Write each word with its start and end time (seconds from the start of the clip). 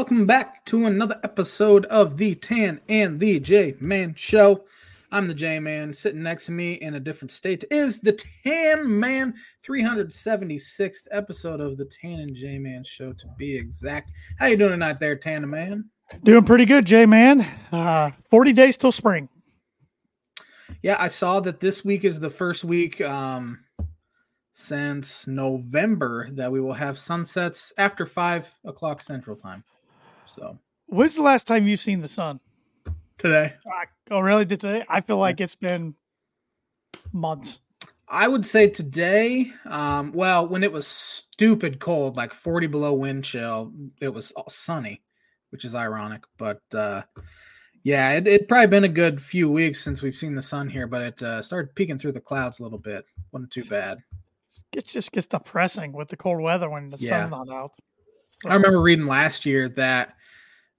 Welcome 0.00 0.24
back 0.24 0.64
to 0.64 0.86
another 0.86 1.20
episode 1.22 1.84
of 1.84 2.16
the 2.16 2.34
Tan 2.34 2.80
and 2.88 3.20
the 3.20 3.38
J 3.38 3.74
Man 3.80 4.14
Show. 4.14 4.64
I'm 5.12 5.26
the 5.26 5.34
J 5.34 5.60
Man. 5.60 5.92
Sitting 5.92 6.22
next 6.22 6.46
to 6.46 6.52
me 6.52 6.72
in 6.72 6.94
a 6.94 7.00
different 7.00 7.30
state 7.30 7.64
is 7.70 8.00
the 8.00 8.18
Tan 8.42 8.98
Man. 8.98 9.34
376th 9.62 11.06
episode 11.10 11.60
of 11.60 11.76
the 11.76 11.84
Tan 11.84 12.20
and 12.20 12.34
J 12.34 12.58
Man 12.58 12.82
Show, 12.82 13.12
to 13.12 13.26
be 13.36 13.54
exact. 13.54 14.12
How 14.38 14.46
you 14.46 14.56
doing 14.56 14.70
tonight, 14.70 15.00
there, 15.00 15.16
Tan 15.16 15.48
Man? 15.50 15.90
Doing 16.24 16.44
pretty 16.46 16.64
good, 16.64 16.86
J 16.86 17.04
Man. 17.04 17.46
Uh, 17.70 18.10
40 18.30 18.54
days 18.54 18.78
till 18.78 18.92
spring. 18.92 19.28
Yeah, 20.80 20.96
I 20.98 21.08
saw 21.08 21.40
that 21.40 21.60
this 21.60 21.84
week 21.84 22.04
is 22.04 22.18
the 22.18 22.30
first 22.30 22.64
week 22.64 23.02
um, 23.02 23.58
since 24.52 25.26
November 25.26 26.30
that 26.32 26.50
we 26.50 26.58
will 26.58 26.72
have 26.72 26.98
sunsets 26.98 27.74
after 27.76 28.06
five 28.06 28.50
o'clock 28.64 29.02
Central 29.02 29.36
Time. 29.36 29.62
So 30.40 30.58
When's 30.86 31.14
the 31.14 31.22
last 31.22 31.46
time 31.46 31.66
you've 31.68 31.80
seen 31.80 32.00
the 32.00 32.08
sun? 32.08 32.40
today, 33.18 33.54
Uh, 33.66 33.84
oh, 34.10 34.20
really? 34.20 34.44
Did 34.46 34.60
today? 34.60 34.84
I 34.88 35.02
feel 35.02 35.18
like 35.18 35.40
it's 35.40 35.54
been 35.54 35.94
months. 37.12 37.60
I 38.08 38.26
would 38.26 38.44
say 38.46 38.68
today. 38.68 39.52
Um, 39.66 40.10
well, 40.12 40.48
when 40.48 40.64
it 40.64 40.72
was 40.72 40.86
stupid 40.86 41.78
cold, 41.78 42.16
like 42.16 42.32
forty 42.32 42.66
below 42.66 42.94
wind 42.94 43.24
chill, 43.24 43.72
it 44.00 44.08
was 44.08 44.32
all 44.32 44.48
sunny, 44.48 45.02
which 45.50 45.64
is 45.64 45.74
ironic. 45.74 46.24
But 46.38 46.62
uh, 46.74 47.02
yeah, 47.84 48.12
it 48.14 48.26
it 48.26 48.48
probably 48.48 48.66
been 48.68 48.84
a 48.84 48.88
good 48.88 49.20
few 49.22 49.48
weeks 49.50 49.80
since 49.80 50.00
we've 50.02 50.16
seen 50.16 50.34
the 50.34 50.42
sun 50.42 50.68
here, 50.68 50.86
but 50.88 51.02
it 51.02 51.22
uh, 51.22 51.42
started 51.42 51.74
peeking 51.74 51.98
through 51.98 52.12
the 52.12 52.20
clouds 52.20 52.58
a 52.58 52.62
little 52.64 52.78
bit. 52.78 53.04
wasn't 53.30 53.52
too 53.52 53.64
bad. 53.64 54.02
It 54.72 54.86
just 54.86 55.12
gets 55.12 55.26
depressing 55.26 55.92
with 55.92 56.08
the 56.08 56.16
cold 56.16 56.40
weather 56.40 56.70
when 56.70 56.88
the 56.88 56.96
Yeah. 56.98 57.20
sun's 57.28 57.30
not 57.30 57.48
out. 57.54 57.72
I 58.46 58.54
remember 58.54 58.80
reading 58.80 59.06
last 59.06 59.44
year 59.44 59.68
that 59.70 60.14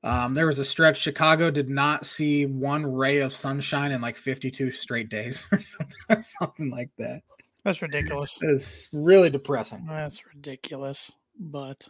um, 0.04 0.34
there 0.34 0.48
was 0.48 0.60
a 0.60 0.66
stretch 0.66 0.98
Chicago 1.00 1.52
did 1.52 1.70
not 1.70 2.06
see 2.06 2.46
one 2.46 2.86
ray 2.86 3.20
of 3.20 3.34
sunshine 3.34 3.92
in 3.92 4.02
like 4.02 4.18
52 4.18 4.72
straight 4.72 5.10
days 5.10 5.48
or 5.52 5.62
something, 5.62 5.98
or 6.10 6.24
something 6.24 6.72
like 6.72 6.90
that. 6.98 7.22
That's 7.64 7.82
ridiculous. 7.82 8.38
It's 8.42 8.90
really 8.92 9.30
depressing. 9.30 9.86
That's 9.88 10.26
ridiculous. 10.26 11.12
But, 11.40 11.88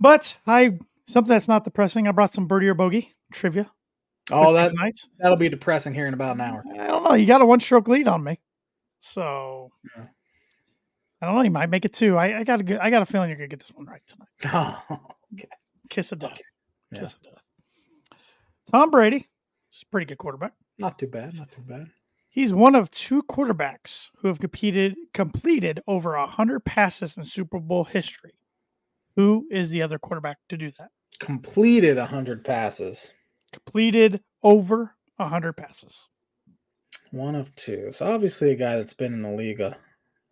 but 0.00 0.36
I 0.46 0.78
something 1.06 1.30
that's 1.30 1.48
not 1.48 1.64
depressing. 1.64 2.08
I 2.08 2.12
brought 2.12 2.32
some 2.32 2.46
birdie 2.46 2.68
or 2.68 2.74
bogey 2.74 3.12
trivia. 3.32 3.70
Oh, 4.30 4.52
that 4.54 4.70
tonight. 4.70 4.94
that'll 5.18 5.36
be 5.36 5.48
depressing 5.48 5.94
here 5.94 6.06
in 6.06 6.14
about 6.14 6.34
an 6.36 6.40
hour. 6.40 6.64
I 6.72 6.86
don't 6.86 7.04
know. 7.04 7.14
You 7.14 7.26
got 7.26 7.42
a 7.42 7.46
one 7.46 7.60
stroke 7.60 7.88
lead 7.88 8.08
on 8.08 8.22
me, 8.24 8.40
so 9.00 9.70
Yeah. 9.96 10.06
I 11.20 11.26
don't 11.26 11.36
know. 11.36 11.42
You 11.42 11.50
might 11.50 11.70
make 11.70 11.84
it 11.84 11.92
two. 11.92 12.16
I, 12.16 12.40
I 12.40 12.44
got 12.44 12.60
a 12.60 12.64
good. 12.64 12.78
I 12.78 12.90
got 12.90 13.02
a 13.02 13.06
feeling 13.06 13.28
you're 13.28 13.38
gonna 13.38 13.48
get 13.48 13.60
this 13.60 13.72
one 13.72 13.86
right 13.86 14.02
tonight. 14.06 14.76
Oh, 14.90 14.98
Kiss 15.90 16.10
of 16.12 16.18
death. 16.20 16.32
Yeah. 16.32 16.36
Kiss 17.00 17.14
of 17.14 17.22
death. 17.22 17.42
Tom 18.70 18.90
Brady 18.90 19.28
is 19.72 19.82
a 19.82 19.86
pretty 19.86 20.06
good 20.06 20.18
quarterback. 20.18 20.52
not 20.78 20.98
too 20.98 21.06
bad. 21.06 21.34
Not 21.34 21.50
too 21.50 21.62
bad. 21.62 21.88
He's 22.28 22.52
one 22.52 22.74
of 22.74 22.90
two 22.90 23.22
quarterbacks 23.24 24.10
who 24.18 24.28
have 24.28 24.40
competed 24.40 24.96
completed 25.12 25.82
over 25.86 26.16
hundred 26.16 26.64
passes 26.64 27.16
in 27.16 27.24
Super 27.24 27.58
Bowl 27.58 27.84
history. 27.84 28.32
Who 29.16 29.46
is 29.50 29.68
the 29.70 29.82
other 29.82 29.98
quarterback 29.98 30.38
to 30.48 30.56
do 30.56 30.70
that? 30.78 30.88
Completed 31.18 31.98
100 31.98 32.44
passes. 32.44 33.12
Completed 33.52 34.22
over 34.42 34.96
hundred 35.20 35.52
passes. 35.52 36.08
One 37.10 37.34
of 37.34 37.54
two. 37.54 37.92
So 37.92 38.10
obviously 38.10 38.50
a 38.50 38.56
guy 38.56 38.76
that's 38.76 38.94
been 38.94 39.12
in 39.12 39.22
the 39.22 39.30
league 39.30 39.60
a 39.60 39.76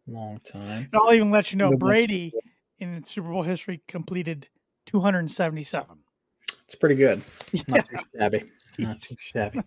long 0.07 0.41
time. 0.41 0.89
And 0.93 1.01
I'll 1.03 1.13
even 1.13 1.31
let 1.31 1.53
you 1.53 1.59
know 1.59 1.77
Brady 1.77 2.33
in 2.79 3.03
Super 3.03 3.29
Bowl 3.29 3.43
history 3.43 3.83
completed 3.87 4.49
277. 4.87 5.99
It's 6.71 6.77
pretty 6.77 6.95
good. 6.95 7.21
Not 7.67 7.89
too 7.89 7.97
shabby. 8.17 8.45
Not 8.79 9.01
too 9.01 9.17
shabby. 9.19 9.61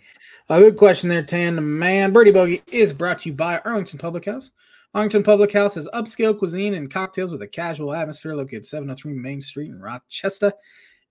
A 0.47 0.59
good 0.59 0.77
question 0.77 1.09
there, 1.09 1.21
Tan. 1.21 1.77
Man, 1.77 2.13
Birdie 2.13 2.31
Bogey 2.31 2.61
is 2.71 2.93
brought 2.93 3.19
to 3.19 3.29
you 3.29 3.35
by 3.35 3.59
Arlington 3.65 3.99
Public 3.99 4.23
House. 4.23 4.51
Arlington 4.93 5.21
Public 5.21 5.51
House 5.51 5.75
has 5.75 5.85
upscale 5.93 6.37
cuisine 6.39 6.75
and 6.75 6.89
cocktails 6.89 7.29
with 7.29 7.41
a 7.41 7.47
casual 7.47 7.93
atmosphere 7.93 8.35
located 8.35 8.65
703 8.65 9.11
Main 9.11 9.41
Street 9.41 9.69
in 9.69 9.81
Rochester, 9.81 10.53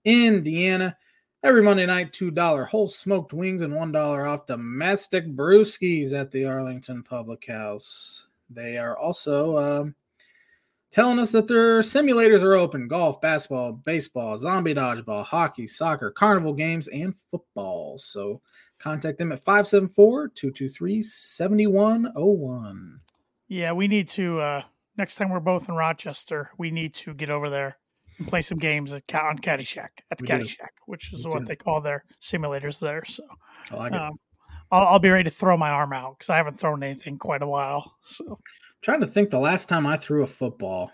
Indiana. 0.03 0.97
Every 1.43 1.61
Monday 1.61 1.85
night, 1.85 2.11
$2 2.11 2.67
whole 2.67 2.89
smoked 2.89 3.31
wings 3.31 3.61
and 3.61 3.71
$1 3.73 4.27
off 4.27 4.47
domestic 4.47 5.27
brewskis 5.27 6.11
at 6.11 6.31
the 6.31 6.45
Arlington 6.45 7.03
Public 7.03 7.45
House. 7.47 8.25
They 8.49 8.79
are 8.79 8.97
also 8.97 9.57
um, 9.59 9.95
telling 10.93 11.19
us 11.19 11.31
that 11.31 11.47
their 11.47 11.81
simulators 11.81 12.43
are 12.43 12.53
open 12.53 12.87
golf, 12.87 13.19
basketball, 13.19 13.73
baseball, 13.73 14.37
zombie 14.37 14.75
dodgeball, 14.75 15.25
hockey, 15.25 15.67
soccer, 15.67 16.11
carnival 16.11 16.53
games, 16.53 16.87
and 16.87 17.15
football. 17.31 17.97
So 17.97 18.41
contact 18.79 19.17
them 19.17 19.31
at 19.31 19.43
574 19.43 20.29
223 20.29 21.01
7101. 21.01 22.99
Yeah, 23.47 23.71
we 23.73 23.87
need 23.87 24.07
to 24.09 24.39
uh 24.39 24.63
next 24.97 25.15
time 25.15 25.29
we're 25.29 25.39
both 25.39 25.67
in 25.67 25.75
Rochester, 25.75 26.51
we 26.57 26.71
need 26.71 26.93
to 26.95 27.13
get 27.13 27.29
over 27.29 27.49
there 27.49 27.77
and 28.19 28.27
play 28.27 28.41
some 28.41 28.59
games 28.59 28.93
at 28.93 29.03
on 29.15 29.39
Caddyshack 29.39 29.89
at 30.11 30.17
the 30.19 30.23
We 30.23 30.27
do. 30.27 30.33
Caddyshack, 30.45 30.69
which 30.85 31.11
is 31.13 31.25
We 31.25 31.31
what 31.31 31.39
do. 31.39 31.45
they 31.45 31.55
call 31.55 31.81
their 31.81 32.05
simulators 32.21 32.79
there. 32.79 33.03
So 33.05 33.23
I 33.71 33.75
like 33.75 33.93
it. 33.93 33.99
um, 34.01 34.19
I'll, 34.71 34.87
I'll 34.87 34.99
be 34.99 35.09
ready 35.09 35.25
to 35.25 35.35
throw 35.35 35.57
my 35.57 35.69
arm 35.69 35.93
out 35.93 36.17
because 36.17 36.29
I 36.29 36.37
haven't 36.37 36.59
thrown 36.59 36.83
anything 36.83 37.17
quite 37.17 37.41
a 37.41 37.47
while. 37.47 37.95
So 38.01 38.39
trying 38.83 38.99
to 38.99 39.07
think 39.07 39.29
the 39.29 39.39
last 39.39 39.69
time 39.69 39.87
I 39.87 39.97
threw 39.97 40.23
a 40.23 40.27
football. 40.27 40.91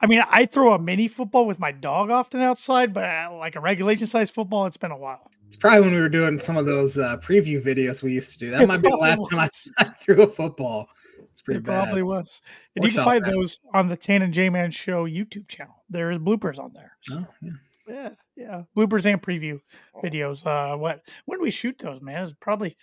I 0.00 0.06
mean, 0.06 0.22
I 0.30 0.46
throw 0.46 0.72
a 0.72 0.78
mini 0.78 1.08
football 1.08 1.46
with 1.46 1.58
my 1.58 1.72
dog 1.72 2.08
often 2.08 2.40
outside, 2.40 2.94
but 2.94 3.04
uh, 3.04 3.34
like 3.36 3.56
a 3.56 3.60
regulation 3.60 4.06
size 4.06 4.30
football, 4.30 4.66
it's 4.66 4.76
been 4.76 4.92
a 4.92 4.96
while. 4.96 5.28
It's 5.48 5.56
probably 5.56 5.80
when 5.80 5.92
we 5.94 5.98
were 5.98 6.08
doing 6.08 6.38
some 6.38 6.56
of 6.56 6.64
those 6.64 6.96
uh, 6.96 7.16
preview 7.18 7.60
videos 7.60 8.00
we 8.00 8.12
used 8.12 8.32
to 8.34 8.38
do. 8.38 8.50
That 8.50 8.68
might 8.68 8.82
be 8.82 8.90
the 8.90 8.96
last 8.96 9.20
time 9.30 9.48
I, 9.78 9.84
threw 10.00 10.22
a 10.22 10.28
football. 10.28 10.86
It's 11.30 11.42
pretty 11.42 11.58
it 11.58 11.64
bad. 11.64 11.82
probably 11.84 12.04
was. 12.04 12.40
And 12.76 12.84
Or 12.84 12.88
you 12.88 12.94
can 12.94 13.04
find 13.04 13.24
those 13.24 13.58
on 13.72 13.88
the 13.88 13.96
Tan 13.96 14.22
and 14.22 14.32
J 14.32 14.48
Man 14.48 14.70
Show 14.70 15.06
YouTube 15.06 15.48
channel. 15.48 15.82
There 15.90 16.12
is 16.12 16.18
bloopers 16.18 16.60
on 16.60 16.72
there. 16.72 16.92
So, 17.02 17.18
Oh, 17.18 17.26
yeah. 17.42 17.50
yeah, 17.88 18.10
yeah, 18.36 18.62
bloopers 18.76 19.06
and 19.06 19.20
preview 19.20 19.60
videos. 20.04 20.46
Uh, 20.46 20.76
what 20.76 21.02
when 21.24 21.40
we 21.40 21.50
shoot 21.50 21.78
those, 21.78 22.00
man? 22.00 22.22
It's 22.22 22.34
probably 22.40 22.76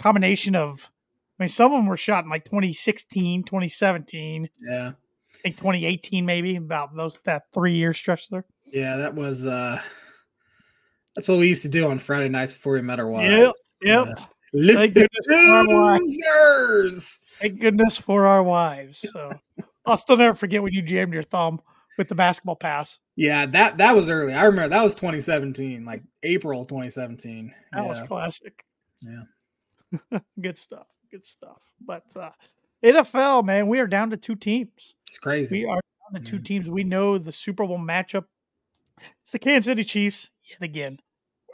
combination 0.00 0.54
of. 0.56 0.90
I 1.38 1.44
mean, 1.44 1.48
some 1.48 1.72
of 1.72 1.78
them 1.78 1.86
were 1.86 1.96
shot 1.96 2.24
in 2.24 2.30
like 2.30 2.44
2016, 2.44 3.44
2017, 3.44 4.50
yeah. 4.60 4.92
I 5.34 5.38
think 5.42 5.56
2018, 5.56 6.26
maybe 6.26 6.56
about 6.56 6.94
those 6.94 7.16
that 7.24 7.44
three 7.54 7.74
year 7.74 7.94
stretch 7.94 8.28
there. 8.28 8.44
Yeah, 8.66 8.96
that 8.96 9.14
was 9.14 9.46
uh 9.46 9.80
that's 11.16 11.28
what 11.28 11.38
we 11.38 11.48
used 11.48 11.62
to 11.62 11.68
do 11.68 11.88
on 11.88 11.98
Friday 11.98 12.28
nights 12.28 12.52
before 12.52 12.74
we 12.74 12.82
met 12.82 13.00
our 13.00 13.08
wives. 13.08 13.32
Yep, 13.32 13.54
yep. 13.82 14.06
Yeah. 14.52 14.74
Thank 14.74 14.94
goodness 14.94 15.26
for 15.26 15.36
our 15.36 15.66
wives. 15.68 16.02
Losers. 16.02 17.18
Thank 17.34 17.60
goodness 17.60 17.96
for 17.96 18.26
our 18.26 18.42
wives. 18.42 18.98
So 19.10 19.32
I'll 19.86 19.96
still 19.96 20.16
never 20.16 20.34
forget 20.34 20.62
when 20.62 20.72
you 20.72 20.82
jammed 20.82 21.14
your 21.14 21.22
thumb 21.22 21.60
with 21.96 22.08
the 22.08 22.14
basketball 22.14 22.56
pass. 22.56 22.98
Yeah, 23.16 23.46
that 23.46 23.78
that 23.78 23.94
was 23.94 24.08
early. 24.08 24.34
I 24.34 24.44
remember 24.44 24.70
that 24.70 24.82
was 24.82 24.94
2017, 24.94 25.84
like 25.84 26.02
April 26.22 26.64
2017. 26.64 27.54
That 27.72 27.82
yeah. 27.82 27.88
was 27.88 28.00
classic. 28.02 28.64
Yeah. 29.02 29.22
Good 30.40 30.58
stuff. 30.58 30.86
Good 31.10 31.26
stuff. 31.26 31.62
But 31.80 32.04
uh, 32.16 32.30
NFL, 32.84 33.44
man, 33.44 33.66
we 33.68 33.80
are 33.80 33.86
down 33.86 34.10
to 34.10 34.16
two 34.16 34.36
teams. 34.36 34.94
It's 35.08 35.18
crazy. 35.18 35.60
We 35.64 35.64
are 35.66 35.80
down 36.12 36.22
to 36.22 36.30
two 36.30 36.38
Mhm. 36.38 36.44
teams. 36.44 36.70
We 36.70 36.84
know 36.84 37.18
the 37.18 37.32
Super 37.32 37.66
Bowl 37.66 37.78
matchup. 37.78 38.24
It's 39.22 39.30
the 39.30 39.38
Kansas 39.38 39.66
City 39.66 39.84
Chiefs 39.84 40.30
yet 40.44 40.62
again 40.62 41.00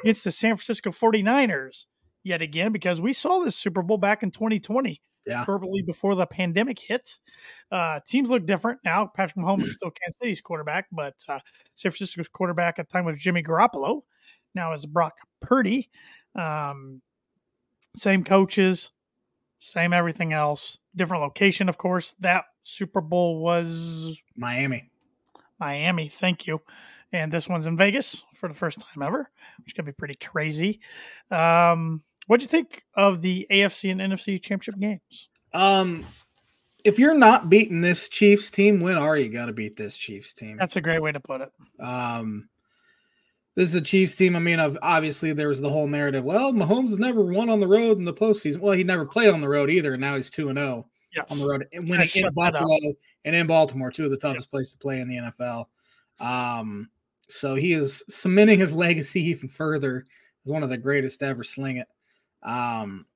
against 0.03 0.25
the 0.25 0.33
San 0.33 0.57
Francisco 0.57 0.91
49ers 0.91 1.87
yet 2.23 2.43
again 2.43 2.73
because 2.73 3.01
we 3.01 3.13
saw 3.13 3.39
this 3.39 3.57
Super 3.57 3.83
Bowl 3.83 3.99
back 3.99 4.23
in 4.23 4.31
2020, 4.31 5.01
Yeah. 5.27 5.45
shortly 5.45 5.81
before 5.83 6.15
the 6.17 6.27
pandemic 6.27 6.79
hit. 6.81 7.19
Uh, 7.71 8.01
teams 8.07 8.29
look 8.29 8.45
different 8.47 8.81
now. 8.85 9.07
Patrick 9.07 9.37
Mahomes 9.43 9.63
is 9.63 9.75
still 9.75 9.91
Kansas 9.91 10.19
City's 10.21 10.41
quarterback, 10.41 10.87
but 10.93 11.15
uh, 11.29 11.39
San 11.75 11.93
Francisco's 11.93 12.29
quarterback 12.29 12.79
at 12.79 12.89
the 12.89 12.93
time 12.93 13.05
was 13.05 13.17
Jimmy 13.19 13.43
Garoppolo. 13.43 14.03
Now 14.55 14.73
is 14.73 14.85
Brock 14.87 15.15
Purdy. 15.41 15.89
Um, 16.35 17.01
same 17.97 18.25
coaches, 18.25 18.93
same 19.59 19.93
everything 19.93 20.33
else. 20.33 20.79
Different 20.95 21.23
location, 21.23 21.69
of 21.69 21.79
course. 21.79 22.15
That 22.21 22.45
Super 22.63 23.01
Bowl 23.01 23.41
was 23.41 24.23
Miami. 24.37 24.91
Miami. 25.59 26.09
Thank 26.09 26.47
you. 26.47 26.61
And 27.13 27.33
this 27.33 27.49
one's 27.49 27.67
in 27.67 27.77
Vegas 27.77 28.25
for 28.35 28.49
the 28.49 28.55
first 28.55 28.81
time 28.81 29.03
ever, 29.03 29.31
which 29.65 29.75
going 29.75 29.87
to 29.87 29.93
be 29.93 29.97
pretty 29.97 30.17
crazy. 30.17 30.81
Um, 31.31 32.03
what'd 32.27 32.43
you 32.43 32.49
think 32.49 32.85
of 32.95 33.23
the 33.23 33.47
AFC 33.51 33.91
and 33.91 34.01
NFC 34.01 34.43
championship 34.43 34.81
games? 34.81 35.29
Um 35.53 36.05
if 36.87 37.01
you're 37.01 37.15
not 37.15 37.51
beating 37.51 37.81
this 37.81 38.09
Chiefs 38.09 38.49
team, 38.49 38.79
when 38.81 38.97
are 38.97 39.17
you 39.17 39.29
gonna 39.29 39.53
beat 39.53 39.77
this 39.77 39.97
Chiefs 39.97 40.33
team? 40.33 40.57
That's 40.57 40.77
a 40.77 40.81
great 40.81 41.03
way 41.03 41.11
to 41.11 41.19
put 41.19 41.41
it. 41.41 41.51
Um, 41.81 42.49
this 43.57 43.71
is 43.71 43.75
a 43.75 43.81
Chiefs 43.81 44.15
team. 44.15 44.37
I 44.37 44.39
mean, 44.39 44.61
obviously 44.61 45.33
there 45.33 45.49
was 45.49 45.61
the 45.61 45.71
whole 45.71 45.89
narrative. 45.89 46.23
Well, 46.23 46.53
Mahomes 46.53 46.91
has 46.91 46.99
never 46.99 47.23
won 47.23 47.49
on 47.49 47.59
the 47.59 47.67
road 47.67 47.99
in 47.99 48.05
the 48.05 48.13
postseason. 48.13 48.59
Well, 48.59 48.75
he 48.75 48.85
never 48.85 49.07
played 49.07 49.31
on 49.31 49.41
the 49.41 49.49
road 49.49 49.71
either, 49.71 49.95
and 49.95 50.01
now 50.01 50.15
he's 50.15 50.31
two 50.31 50.51
and 50.51 50.59
zero 50.59 50.87
on 51.31 51.39
the 51.39 51.47
road. 51.47 51.67
And 51.73 51.89
winning 51.89 52.09
in. 52.15 52.33
Buffalo 52.35 52.79
and 53.25 53.35
in 53.35 53.47
Baltimore, 53.47 53.91
two 53.91 54.05
of 54.05 54.11
the 54.11 54.19
toughest 54.19 54.51
places 54.51 54.73
to 54.73 54.79
play 54.79 55.01
in 55.01 55.09
the 55.09 55.17
NFL. 55.17 55.65
Um, 56.21 56.91
so 57.29 57.55
he 57.55 57.73
is 57.73 58.05
cementing 58.09 58.59
his 58.59 58.73
legacy 58.75 59.23
even 59.25 59.49
further 59.49 60.05
as 60.45 60.53
one 60.53 60.63
of 60.63 60.69
the 60.69 60.77
greatest 60.77 61.21
to 61.21 61.27
ever 61.27 61.43
sling 61.43 61.79
it. 61.79 61.89
Um, 62.43 63.07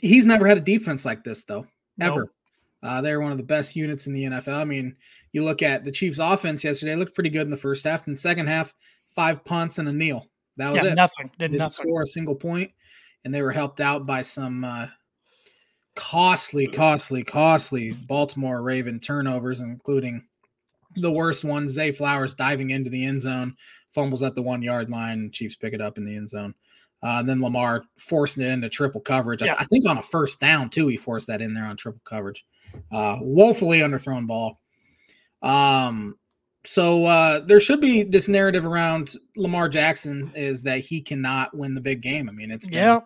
he's 0.00 0.26
never 0.26 0.46
had 0.46 0.58
a 0.58 0.62
defense 0.62 1.04
like 1.04 1.24
this 1.24 1.44
though, 1.44 1.66
ever. 1.98 2.20
Nope. 2.20 2.30
Uh, 2.82 3.00
they're 3.00 3.20
one 3.20 3.32
of 3.32 3.38
the 3.38 3.44
best 3.44 3.74
units 3.74 4.06
in 4.06 4.12
the 4.12 4.24
NFL. 4.24 4.56
I 4.56 4.64
mean, 4.64 4.94
you 5.32 5.42
look 5.42 5.62
at 5.62 5.86
the 5.86 5.90
Chiefs' 5.90 6.18
offense 6.18 6.62
yesterday; 6.62 6.94
looked 6.96 7.14
pretty 7.14 7.30
good 7.30 7.46
in 7.46 7.50
the 7.50 7.56
first 7.56 7.84
half. 7.84 8.06
In 8.06 8.12
the 8.12 8.20
second 8.20 8.46
half, 8.46 8.74
five 9.14 9.44
punts 9.44 9.78
and 9.78 9.88
a 9.88 9.92
kneel. 9.92 10.26
That 10.56 10.72
was 10.72 10.82
yeah, 10.82 10.90
it. 10.90 10.94
Nothing. 10.94 11.30
Did 11.38 11.52
Didn't 11.52 11.58
nothing. 11.58 11.86
score 11.86 12.02
a 12.02 12.06
single 12.06 12.36
point, 12.36 12.70
and 13.24 13.34
they 13.34 13.42
were 13.42 13.52
helped 13.52 13.80
out 13.80 14.06
by 14.06 14.22
some 14.22 14.64
uh, 14.64 14.86
costly, 15.96 16.66
costly, 16.66 17.24
costly 17.24 17.92
Baltimore 17.92 18.62
Raven 18.62 19.00
turnovers, 19.00 19.60
including 19.60 20.24
the 20.96 21.10
worst 21.10 21.44
one. 21.44 21.68
Zay 21.68 21.90
Flowers 21.90 22.34
diving 22.34 22.70
into 22.70 22.90
the 22.90 23.04
end 23.04 23.22
zone, 23.22 23.56
fumbles 23.90 24.22
at 24.22 24.34
the 24.34 24.42
one 24.42 24.62
yard 24.62 24.90
line. 24.90 25.30
Chiefs 25.32 25.56
pick 25.56 25.74
it 25.74 25.80
up 25.80 25.98
in 25.98 26.04
the 26.04 26.16
end 26.16 26.30
zone. 26.30 26.54
Uh, 27.02 27.18
and 27.18 27.28
then 27.28 27.42
Lamar 27.42 27.84
forcing 27.98 28.42
it 28.42 28.48
into 28.48 28.68
triple 28.68 29.00
coverage. 29.00 29.42
Yeah. 29.42 29.54
I, 29.54 29.62
I, 29.62 29.64
think 29.64 29.86
on 29.86 29.98
a 29.98 30.02
first 30.02 30.40
down 30.40 30.70
too, 30.70 30.88
he 30.88 30.96
forced 30.96 31.26
that 31.26 31.42
in 31.42 31.52
there 31.52 31.66
on 31.66 31.76
triple 31.76 32.00
coverage. 32.02 32.46
Uh, 32.90 33.18
woefully 33.20 33.80
underthrown 33.80 34.26
ball. 34.26 34.58
Um, 35.42 36.16
so 36.64 37.04
uh, 37.04 37.40
there 37.40 37.60
should 37.60 37.80
be 37.80 38.02
this 38.02 38.28
narrative 38.28 38.64
around 38.64 39.14
Lamar 39.36 39.68
Jackson 39.68 40.32
is 40.34 40.62
that 40.62 40.80
he 40.80 41.00
cannot 41.00 41.54
win 41.56 41.74
the 41.74 41.80
big 41.80 42.00
game. 42.00 42.28
I 42.28 42.32
mean, 42.32 42.50
it's 42.50 42.66
been, 42.66 42.74
yeah. 42.74 43.00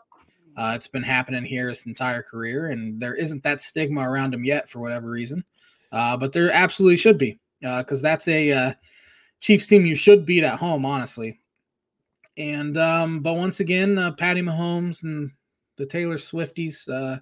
Uh, 0.56 0.72
it's 0.74 0.88
been 0.88 1.02
happening 1.02 1.44
here 1.44 1.68
his 1.68 1.86
entire 1.86 2.22
career, 2.22 2.66
and 2.70 3.00
there 3.00 3.14
isn't 3.14 3.42
that 3.42 3.60
stigma 3.60 4.00
around 4.00 4.34
him 4.34 4.44
yet 4.44 4.68
for 4.68 4.80
whatever 4.80 5.10
reason. 5.10 5.44
Uh, 5.92 6.16
but 6.16 6.32
there 6.32 6.50
absolutely 6.50 6.96
should 6.96 7.18
be 7.18 7.38
because 7.60 8.00
uh, 8.00 8.02
that's 8.02 8.28
a 8.28 8.52
uh, 8.52 8.74
Chiefs 9.40 9.66
team 9.66 9.86
you 9.86 9.94
should 9.94 10.26
beat 10.26 10.44
at 10.44 10.58
home, 10.58 10.84
honestly. 10.84 11.40
And 12.36 12.78
um, 12.78 13.20
but 13.20 13.34
once 13.34 13.60
again, 13.60 13.98
uh, 13.98 14.12
Patty 14.12 14.42
Mahomes 14.42 15.02
and 15.02 15.32
the 15.76 15.86
Taylor 15.86 16.16
Swifties 16.16 16.88
uh, 16.88 17.20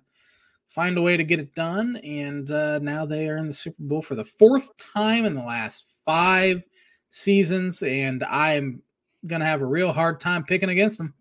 find 0.68 0.98
a 0.98 1.02
way 1.02 1.16
to 1.16 1.24
get 1.24 1.40
it 1.40 1.54
done, 1.54 1.96
and 2.04 2.50
uh, 2.50 2.78
now 2.80 3.06
they 3.06 3.28
are 3.28 3.38
in 3.38 3.46
the 3.46 3.52
Super 3.54 3.82
Bowl 3.82 4.02
for 4.02 4.14
the 4.14 4.24
fourth 4.24 4.76
time 4.76 5.24
in 5.24 5.34
the 5.34 5.42
last 5.42 5.86
five 6.06 6.64
seasons, 7.10 7.82
and 7.82 8.24
I'm 8.24 8.82
gonna 9.26 9.44
have 9.44 9.60
a 9.60 9.66
real 9.66 9.92
hard 9.92 10.20
time 10.20 10.44
picking 10.44 10.70
against 10.70 10.98
them. 10.98 11.14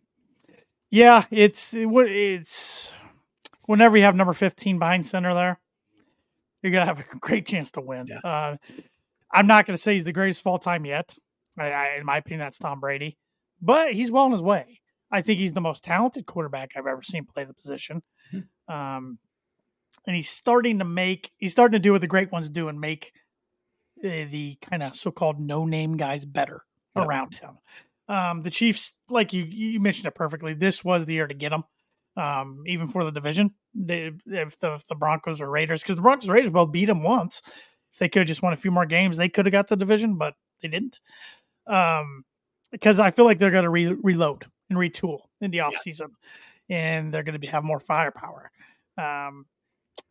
Yeah, 0.89 1.25
it's 1.31 1.73
what 1.73 2.07
it's 2.07 2.93
whenever 3.65 3.97
you 3.97 4.03
have 4.03 4.15
number 4.15 4.33
15 4.33 4.79
behind 4.79 5.05
center 5.05 5.33
there, 5.33 5.59
you're 6.61 6.71
gonna 6.71 6.85
have 6.85 6.99
a 6.99 7.03
great 7.19 7.45
chance 7.45 7.71
to 7.71 7.81
win. 7.81 8.07
Yeah. 8.07 8.19
Uh, 8.19 8.57
I'm 9.33 9.47
not 9.47 9.65
gonna 9.65 9.77
say 9.77 9.93
he's 9.93 10.05
the 10.05 10.13
greatest 10.13 10.41
of 10.41 10.47
all 10.47 10.59
time 10.59 10.85
yet. 10.85 11.17
I, 11.57 11.71
I, 11.71 11.95
in 11.97 12.05
my 12.05 12.17
opinion, 12.17 12.39
that's 12.39 12.59
Tom 12.59 12.79
Brady 12.79 13.17
but 13.61 13.93
he's 13.93 14.11
well 14.11 14.25
on 14.25 14.31
his 14.31 14.41
way. 14.41 14.81
I 15.11 15.21
think 15.21 15.39
he's 15.39 15.53
the 15.53 15.61
most 15.61 15.83
talented 15.83 16.25
quarterback 16.25 16.71
I've 16.75 16.87
ever 16.87 17.01
seen 17.01 17.25
play 17.25 17.45
the 17.45 17.53
position. 17.53 18.03
Mm-hmm. 18.33 18.73
Um, 18.73 19.19
and 20.05 20.15
he's 20.15 20.29
starting 20.29 20.79
to 20.79 20.85
make, 20.85 21.31
he's 21.37 21.51
starting 21.51 21.73
to 21.73 21.79
do 21.79 21.91
what 21.91 22.01
the 22.01 22.07
great 22.07 22.31
ones 22.31 22.49
do 22.49 22.67
and 22.67 22.79
make 22.79 23.13
uh, 24.05 24.25
the 24.29 24.57
kind 24.61 24.83
of 24.83 24.95
so 24.95 25.11
called 25.11 25.39
no 25.39 25.65
name 25.65 25.97
guys 25.97 26.25
better 26.25 26.61
yep. 26.95 27.05
around 27.05 27.35
him. 27.35 27.57
Um, 28.07 28.43
the 28.43 28.51
Chiefs, 28.51 28.93
like 29.09 29.33
you, 29.33 29.43
you 29.43 29.79
mentioned 29.79 30.05
it 30.05 30.15
perfectly. 30.15 30.53
This 30.53 30.83
was 30.83 31.05
the 31.05 31.13
year 31.13 31.27
to 31.27 31.33
get 31.33 31.49
them, 31.49 31.63
um, 32.15 32.63
even 32.67 32.87
for 32.87 33.03
the 33.03 33.11
division. 33.11 33.55
They, 33.73 34.11
if, 34.27 34.59
the, 34.59 34.75
if 34.75 34.87
the 34.87 34.95
Broncos 34.95 35.41
or 35.41 35.49
Raiders, 35.49 35.81
because 35.81 35.95
the 35.95 36.01
Broncos 36.01 36.29
Raiders 36.29 36.51
both 36.51 36.71
beat 36.71 36.85
them 36.85 37.03
once. 37.03 37.41
If 37.91 37.99
they 37.99 38.09
could 38.09 38.19
have 38.19 38.27
just 38.27 38.43
won 38.43 38.53
a 38.53 38.57
few 38.57 38.71
more 38.71 38.85
games, 38.85 39.17
they 39.17 39.29
could 39.29 39.45
have 39.45 39.53
got 39.53 39.69
the 39.69 39.77
division, 39.77 40.17
but 40.17 40.35
they 40.61 40.67
didn't. 40.67 40.99
Um, 41.65 42.25
because 42.71 42.99
I 42.99 43.11
feel 43.11 43.25
like 43.25 43.39
they're 43.39 43.51
going 43.51 43.63
to 43.63 43.69
re- 43.69 43.95
reload 44.03 44.45
and 44.69 44.77
retool 44.77 45.21
in 45.39 45.51
the 45.51 45.59
offseason 45.59 46.09
yeah. 46.67 46.97
and 46.97 47.13
they're 47.13 47.23
going 47.23 47.39
to 47.39 47.47
have 47.47 47.63
more 47.63 47.79
firepower. 47.79 48.51
Um, 48.97 49.45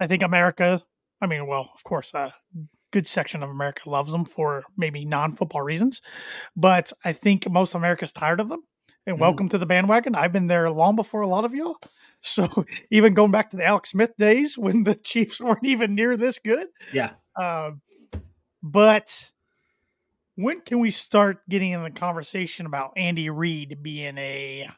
I 0.01 0.07
think 0.07 0.23
America, 0.23 0.83
I 1.21 1.27
mean, 1.27 1.47
well, 1.47 1.71
of 1.75 1.85
course, 1.85 2.15
a 2.15 2.33
good 2.95 3.07
section 3.09 3.43
of 3.43 3.51
America 3.51 3.91
loves 3.91 4.13
them 4.13 4.25
for 4.25 4.63
maybe 4.77 5.05
non 5.05 5.35
football 5.35 5.63
reasons, 5.63 6.01
but 6.55 6.93
I 7.05 7.13
think 7.13 7.51
most 7.51 7.75
America's 7.75 8.13
tired 8.13 8.39
of 8.39 8.49
them. 8.49 8.63
And 9.05 9.17
mm-hmm. 9.17 9.23
welcome 9.23 9.49
mm. 9.49 9.51
to 9.51 9.59
the 9.59 9.67
bandwagon. 9.67 10.15
I've 10.15 10.33
been 10.33 10.47
there 10.47 10.71
long 10.71 10.95
before 10.95 11.21
a 11.21 11.27
lot 11.27 11.45
of 11.45 11.55
y'all. 11.55 11.77
So 12.27 12.65
even 12.91 13.13
going 13.13 13.33
back 13.33 13.51
to 13.51 13.59
the 13.59 13.67
Alex 13.67 13.91
Smith 13.91 14.17
days 14.17 14.57
when 14.57 14.85
the 14.85 14.95
Chiefs 15.05 15.43
weren't 15.43 15.67
even 15.67 15.95
near 15.95 16.17
this 16.17 16.39
good. 16.39 16.69
Yeah. 16.91 17.11
Um, 17.37 17.83
but 18.63 19.31
when 20.35 20.63
can 20.63 20.79
we 20.79 20.91
start 20.91 21.47
getting 21.51 21.73
in 21.73 21.83
the 21.83 21.91
conversation 21.91 22.65
about 22.65 22.95
Andy 22.97 23.29
Reid 23.29 23.83
being 23.83 24.17
a 24.17 24.71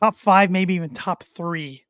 top 0.00 0.16
five, 0.16 0.50
maybe 0.50 0.72
even 0.72 0.94
top 0.94 1.24
three 1.24 1.84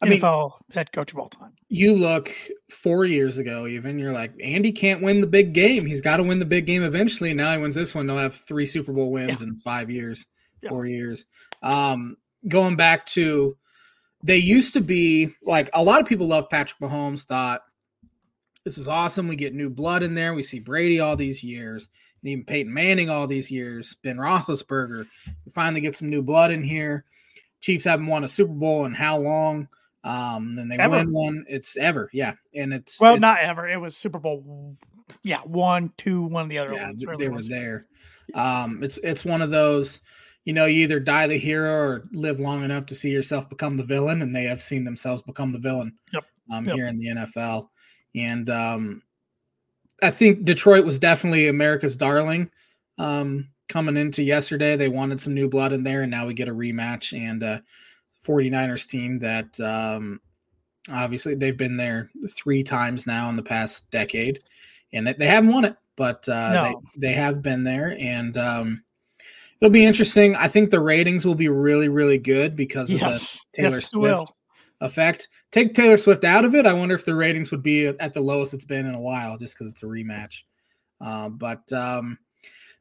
I 0.00 0.06
NFL 0.06 0.42
mean, 0.42 0.50
head 0.72 0.92
coach 0.92 1.12
of 1.12 1.18
all 1.18 1.28
time? 1.28 1.52
You 1.68 1.94
look 1.94 2.30
four 2.70 3.04
years 3.04 3.38
ago, 3.38 3.66
even 3.66 3.98
you're 3.98 4.12
like, 4.12 4.32
Andy 4.42 4.70
can't 4.70 5.02
win 5.02 5.20
the 5.20 5.26
big 5.26 5.52
game. 5.52 5.86
He's 5.86 6.00
got 6.00 6.18
to 6.18 6.22
win 6.22 6.38
the 6.38 6.44
big 6.44 6.66
game 6.66 6.82
eventually. 6.82 7.34
Now 7.34 7.52
he 7.52 7.58
wins 7.58 7.74
this 7.74 7.94
one. 7.94 8.06
They'll 8.06 8.18
have 8.18 8.34
three 8.34 8.66
Super 8.66 8.92
Bowl 8.92 9.10
wins 9.10 9.40
yeah. 9.40 9.48
in 9.48 9.56
five 9.56 9.90
years, 9.90 10.26
yeah. 10.62 10.70
four 10.70 10.86
years. 10.86 11.26
Um, 11.62 12.16
going 12.46 12.76
back 12.76 13.06
to, 13.06 13.56
they 14.22 14.36
used 14.36 14.72
to 14.74 14.80
be 14.80 15.34
like 15.42 15.68
a 15.74 15.82
lot 15.82 16.00
of 16.00 16.06
people 16.06 16.28
love 16.28 16.48
Patrick 16.48 16.80
Mahomes. 16.80 17.24
Thought 17.24 17.62
this 18.64 18.78
is 18.78 18.88
awesome. 18.88 19.28
We 19.28 19.36
get 19.36 19.54
new 19.54 19.70
blood 19.70 20.02
in 20.02 20.14
there. 20.14 20.34
We 20.34 20.42
see 20.42 20.60
Brady 20.60 21.00
all 21.00 21.16
these 21.16 21.42
years, 21.42 21.88
and 22.22 22.30
even 22.30 22.44
Peyton 22.44 22.72
Manning 22.72 23.10
all 23.10 23.26
these 23.26 23.50
years. 23.50 23.96
Ben 24.02 24.16
Roethlisberger. 24.16 25.06
We 25.44 25.52
finally 25.52 25.80
get 25.80 25.96
some 25.96 26.10
new 26.10 26.22
blood 26.22 26.50
in 26.50 26.62
here. 26.62 27.04
Chiefs 27.60 27.84
haven't 27.84 28.06
won 28.06 28.24
a 28.24 28.28
Super 28.28 28.52
Bowl 28.52 28.84
in 28.84 28.94
how 28.94 29.18
long? 29.18 29.68
Um, 30.04 30.54
then 30.56 30.68
they 30.68 30.76
ever. 30.76 30.96
win 30.96 31.12
one. 31.12 31.44
It's 31.48 31.76
ever, 31.76 32.08
yeah, 32.12 32.34
and 32.54 32.72
it's 32.72 33.00
well, 33.00 33.14
it's, 33.14 33.20
not 33.20 33.40
ever. 33.40 33.68
It 33.68 33.80
was 33.80 33.96
Super 33.96 34.18
Bowl, 34.18 34.76
yeah, 35.22 35.40
one, 35.40 35.92
two, 35.96 36.22
one 36.24 36.44
of 36.44 36.48
the 36.48 36.58
other 36.58 36.74
yeah, 36.74 36.86
ones. 36.86 37.04
They 37.18 37.28
were 37.28 37.42
there. 37.42 37.86
Um, 38.34 38.82
it's 38.82 38.98
it's 39.02 39.24
one 39.24 39.42
of 39.42 39.50
those. 39.50 40.00
You 40.44 40.54
know, 40.54 40.64
you 40.64 40.84
either 40.84 41.00
die 41.00 41.26
the 41.26 41.36
hero 41.36 41.72
or 41.72 42.08
live 42.12 42.40
long 42.40 42.64
enough 42.64 42.86
to 42.86 42.94
see 42.94 43.10
yourself 43.10 43.48
become 43.50 43.76
the 43.76 43.84
villain, 43.84 44.22
and 44.22 44.34
they 44.34 44.44
have 44.44 44.62
seen 44.62 44.84
themselves 44.84 45.20
become 45.22 45.52
the 45.52 45.58
villain. 45.58 45.94
Yep. 46.12 46.24
Um, 46.50 46.64
yep. 46.64 46.74
here 46.76 46.86
in 46.86 46.96
the 46.96 47.08
NFL. 47.08 47.68
And 48.14 48.48
um, 48.48 49.02
I 50.02 50.10
think 50.10 50.44
Detroit 50.44 50.84
was 50.84 50.98
definitely 50.98 51.48
America's 51.48 51.96
darling 51.96 52.50
um, 52.96 53.48
coming 53.68 53.96
into 53.96 54.22
yesterday. 54.22 54.76
They 54.76 54.88
wanted 54.88 55.20
some 55.20 55.34
new 55.34 55.48
blood 55.48 55.72
in 55.72 55.82
there, 55.82 56.02
and 56.02 56.10
now 56.10 56.26
we 56.26 56.34
get 56.34 56.48
a 56.48 56.54
rematch 56.54 57.18
and 57.18 57.42
a 57.42 57.62
49ers 58.26 58.88
team 58.88 59.18
that 59.18 59.58
um, 59.60 60.20
obviously 60.90 61.34
they've 61.34 61.56
been 61.56 61.76
there 61.76 62.10
three 62.30 62.62
times 62.62 63.06
now 63.06 63.28
in 63.28 63.36
the 63.36 63.42
past 63.42 63.90
decade, 63.90 64.40
and 64.92 65.06
they 65.06 65.26
haven't 65.26 65.52
won 65.52 65.64
it, 65.64 65.76
but 65.96 66.28
uh, 66.28 66.52
no. 66.52 66.82
they, 66.94 67.08
they 67.08 67.12
have 67.14 67.42
been 67.42 67.64
there. 67.64 67.96
And 67.98 68.36
um, 68.36 68.82
it'll 69.60 69.72
be 69.72 69.84
interesting. 69.84 70.34
I 70.36 70.48
think 70.48 70.70
the 70.70 70.80
ratings 70.80 71.24
will 71.24 71.34
be 71.34 71.48
really, 71.48 71.88
really 71.88 72.18
good 72.18 72.56
because 72.56 72.90
of 72.90 73.00
yes. 73.00 73.44
the 73.52 73.62
Taylor 73.62 73.76
yes, 73.76 73.90
Swift 73.90 74.32
effect. 74.80 75.28
Take 75.50 75.74
Taylor 75.74 75.98
Swift 75.98 76.24
out 76.24 76.44
of 76.44 76.54
it. 76.54 76.66
I 76.66 76.72
wonder 76.72 76.94
if 76.94 77.04
the 77.04 77.14
ratings 77.14 77.50
would 77.50 77.62
be 77.62 77.86
at 77.86 78.14
the 78.14 78.20
lowest 78.20 78.54
it's 78.54 78.64
been 78.64 78.86
in 78.86 78.96
a 78.96 79.02
while, 79.02 79.38
just 79.38 79.54
because 79.56 79.70
it's 79.70 79.82
a 79.82 79.86
rematch. 79.86 80.42
Uh, 81.00 81.28
but 81.28 81.70
um, 81.72 82.18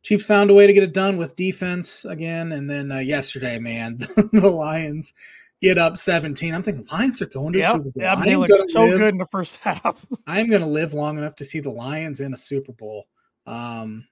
Chiefs 0.08 0.24
found 0.24 0.50
a 0.50 0.54
way 0.54 0.66
to 0.66 0.72
get 0.72 0.84
it 0.84 0.94
done 0.94 1.18
with 1.18 1.36
defense 1.36 2.06
again, 2.06 2.54
and 2.54 2.70
then 2.70 2.94
uh, 2.94 3.00
yesterday, 3.00 3.60
man, 3.60 3.98
the 4.32 4.50
Lions 4.50 5.14
get 5.62 5.78
up 5.78 5.98
17. 5.98 6.54
I'm 6.54 6.64
thinking 6.64 6.88
Lions 6.94 7.22
are 7.22 7.26
going 7.26 7.52
to 7.52 7.60
yep. 7.60 7.74
Super 7.74 7.84
Bowl. 7.84 7.92
Yeah, 7.98 8.16
they 8.16 8.38
look 8.38 8.50
so 8.70 8.86
live, 8.86 9.00
good 9.00 9.16
in 9.16 9.18
the 9.18 9.26
first 9.26 9.56
half. 9.62 10.06
I'm 10.26 10.50
going 10.50 10.62
to 10.62 10.68
live 10.68 10.94
long 10.94 11.18
enough 11.18 11.36
to 11.36 11.44
see 11.44 11.60
the 11.60 11.72
Lions 11.72 12.22
in 12.22 12.34
a 12.34 12.38
Super 12.38 12.72
Bowl. 12.72 13.04
Um, 13.46 14.08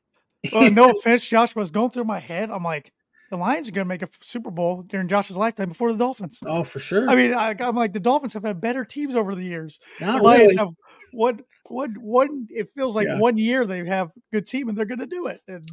well, 0.51 0.69
no 0.73 0.91
offense, 0.91 1.25
Josh 1.25 1.55
was 1.55 1.71
going 1.71 1.91
through 1.91 2.03
my 2.03 2.19
head. 2.19 2.51
I'm 2.51 2.63
like, 2.65 2.91
the 3.35 3.41
Lions 3.41 3.67
are 3.67 3.71
going 3.71 3.85
to 3.85 3.89
make 3.89 4.01
a 4.01 4.09
Super 4.11 4.51
Bowl 4.51 4.83
during 4.83 5.07
Josh's 5.07 5.37
lifetime 5.37 5.69
before 5.69 5.91
the 5.91 5.99
Dolphins. 5.99 6.39
Oh, 6.45 6.63
for 6.63 6.79
sure. 6.79 7.09
I 7.09 7.15
mean, 7.15 7.33
I, 7.33 7.55
am 7.59 7.75
like 7.75 7.93
the 7.93 7.99
Dolphins 7.99 8.33
have 8.33 8.43
had 8.43 8.61
better 8.61 8.85
teams 8.85 9.15
over 9.15 9.35
the 9.35 9.43
years. 9.43 9.79
Not 9.99 10.17
the 10.17 10.23
Lions 10.23 10.41
really. 10.41 10.55
have 10.57 10.69
one, 11.11 11.39
one, 11.65 11.95
one. 11.99 12.47
It 12.49 12.69
feels 12.73 12.95
like 12.95 13.07
yeah. 13.07 13.19
one 13.19 13.37
year 13.37 13.65
they 13.65 13.85
have 13.85 14.11
good 14.31 14.47
team 14.47 14.69
and 14.69 14.77
they're 14.77 14.85
going 14.85 14.99
to 14.99 15.05
do 15.05 15.27
it. 15.27 15.41
And 15.47 15.67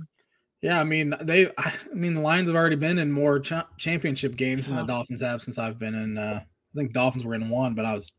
yeah, 0.61 0.81
I 0.81 0.85
mean 0.85 1.15
they. 1.21 1.51
I 1.59 1.73
mean 1.93 2.15
the 2.15 2.21
Lions 2.21 2.49
have 2.49 2.57
already 2.57 2.77
been 2.77 2.99
in 2.99 3.11
more 3.11 3.41
cha- 3.41 3.69
championship 3.79 4.37
games 4.37 4.67
than 4.67 4.77
the 4.77 4.85
Dolphins 4.85 5.21
have 5.23 5.43
since 5.43 5.59
I've 5.59 5.79
been 5.79 5.95
in. 5.95 6.19
Uh, 6.19 6.41
I 6.43 6.79
think 6.79 6.93
Dolphins 6.93 7.25
were 7.25 7.35
in 7.35 7.49
one, 7.49 7.75
but 7.75 7.85
I 7.85 7.95
was 7.95 8.13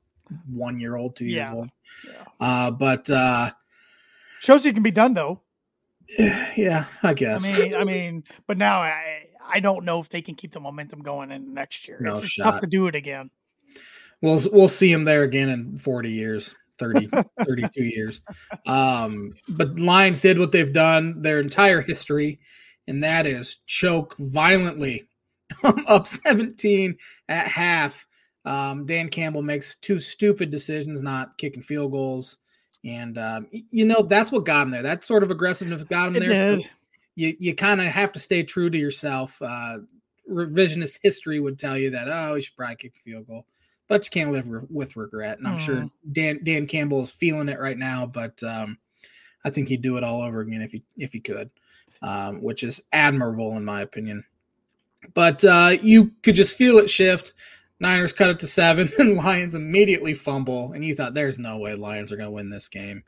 one 0.47 0.79
year 0.79 0.95
old, 0.95 1.15
two 1.15 1.25
years 1.25 1.37
yeah. 1.37 1.53
old. 1.53 1.69
Yeah. 2.05 2.23
Uh, 2.39 2.71
but 2.71 3.09
uh, 3.09 3.51
shows 4.39 4.65
it 4.65 4.73
can 4.73 4.83
be 4.83 4.91
done 4.91 5.13
though. 5.13 5.41
Yeah, 6.55 6.85
I 7.01 7.13
guess. 7.13 7.43
I 7.43 7.57
mean, 7.57 7.75
I 7.75 7.83
mean, 7.83 8.23
but 8.45 8.57
now 8.57 8.79
I 8.79 9.25
I 9.47 9.59
don't 9.59 9.85
know 9.85 9.99
if 9.99 10.09
they 10.09 10.21
can 10.21 10.35
keep 10.35 10.51
the 10.51 10.59
momentum 10.59 11.01
going 11.01 11.31
in 11.31 11.53
next 11.53 11.87
year. 11.87 11.97
No 11.99 12.13
it's, 12.13 12.35
tough 12.35 12.59
to 12.61 12.67
do 12.67 12.87
it 12.87 12.95
again. 12.95 13.29
We'll 14.21 14.41
we'll 14.51 14.69
see 14.69 14.91
him 14.91 15.03
there 15.03 15.23
again 15.23 15.49
in 15.49 15.77
forty 15.77 16.11
years. 16.11 16.55
30, 16.79 17.07
32 17.45 17.83
years. 17.83 18.21
Um, 18.65 19.31
but 19.47 19.79
Lions 19.79 20.21
did 20.21 20.39
what 20.39 20.51
they've 20.51 20.73
done 20.73 21.21
their 21.21 21.39
entire 21.39 21.81
history, 21.81 22.39
and 22.87 23.03
that 23.03 23.27
is 23.27 23.57
choke 23.67 24.15
violently 24.17 25.07
up 25.87 26.07
17 26.07 26.97
at 27.29 27.47
half. 27.47 28.05
Um, 28.45 28.85
Dan 28.85 29.09
Campbell 29.09 29.43
makes 29.43 29.75
two 29.75 29.99
stupid 29.99 30.51
decisions, 30.51 31.01
not 31.01 31.37
kicking 31.37 31.61
field 31.61 31.91
goals. 31.91 32.37
And 32.85 33.17
um, 33.17 33.47
you 33.71 33.85
know 33.85 34.01
that's 34.01 34.31
what 34.31 34.45
got 34.45 34.63
him 34.67 34.71
there. 34.71 34.83
That 34.83 35.05
sort 35.05 35.23
of 35.23 35.31
aggressiveness 35.31 35.85
got 35.85 36.09
him 36.09 36.17
It 36.17 36.27
there. 36.27 36.55
Did. 36.57 36.69
You 37.15 37.35
you 37.39 37.55
kind 37.55 37.81
of 37.81 37.87
have 37.87 38.11
to 38.13 38.19
stay 38.19 38.43
true 38.43 38.69
to 38.69 38.77
yourself. 38.77 39.41
Uh, 39.41 39.79
revisionist 40.29 40.99
history 41.03 41.39
would 41.39 41.59
tell 41.59 41.77
you 41.77 41.89
that 41.91 42.07
oh, 42.09 42.35
you 42.35 42.41
should 42.41 42.55
probably 42.55 42.75
kick 42.75 42.93
the 42.93 43.11
field 43.11 43.27
goal, 43.27 43.45
but 43.87 44.05
you 44.05 44.09
can't 44.09 44.31
live 44.31 44.49
re- 44.49 44.65
with 44.69 44.95
regret. 44.95 45.37
And 45.37 45.47
I'm 45.47 45.57
sure 45.57 45.75
Mm. 45.75 45.91
Dan 46.11 46.43
Dan 46.43 46.67
Campbell 46.67 47.01
is 47.01 47.11
feeling 47.11 47.49
it 47.49 47.59
right 47.59 47.77
now, 47.77 48.05
but 48.05 48.41
um, 48.43 48.77
I 49.43 49.49
think 49.49 49.67
he'd 49.67 49.81
do 49.81 49.97
it 49.97 50.03
all 50.03 50.21
over 50.21 50.41
again 50.41 50.61
if 50.61 50.71
he 50.71 50.83
if 50.97 51.11
he 51.11 51.19
could, 51.19 51.49
um, 52.01 52.41
which 52.41 52.63
is 52.63 52.81
admirable 52.91 53.55
in 53.57 53.65
my 53.65 53.81
opinion. 53.81 54.23
But 55.13 55.43
uh, 55.43 55.75
you 55.81 56.11
could 56.23 56.35
just 56.35 56.55
feel 56.55 56.77
it 56.77 56.89
shift. 56.89 57.33
Niners 57.79 58.13
cut 58.13 58.29
it 58.29 58.39
to 58.39 58.47
seven, 58.47 58.89
and 58.99 59.17
Lions 59.17 59.55
immediately 59.55 60.13
fumble, 60.13 60.71
and 60.71 60.85
you 60.85 60.95
thought, 60.95 61.13
"There's 61.13 61.39
no 61.39 61.57
way 61.57 61.75
Lions 61.75 62.11
are 62.11 62.15
going 62.15 62.27
to 62.27 62.31
win 62.31 62.49
this 62.49 62.69
game." 62.69 63.03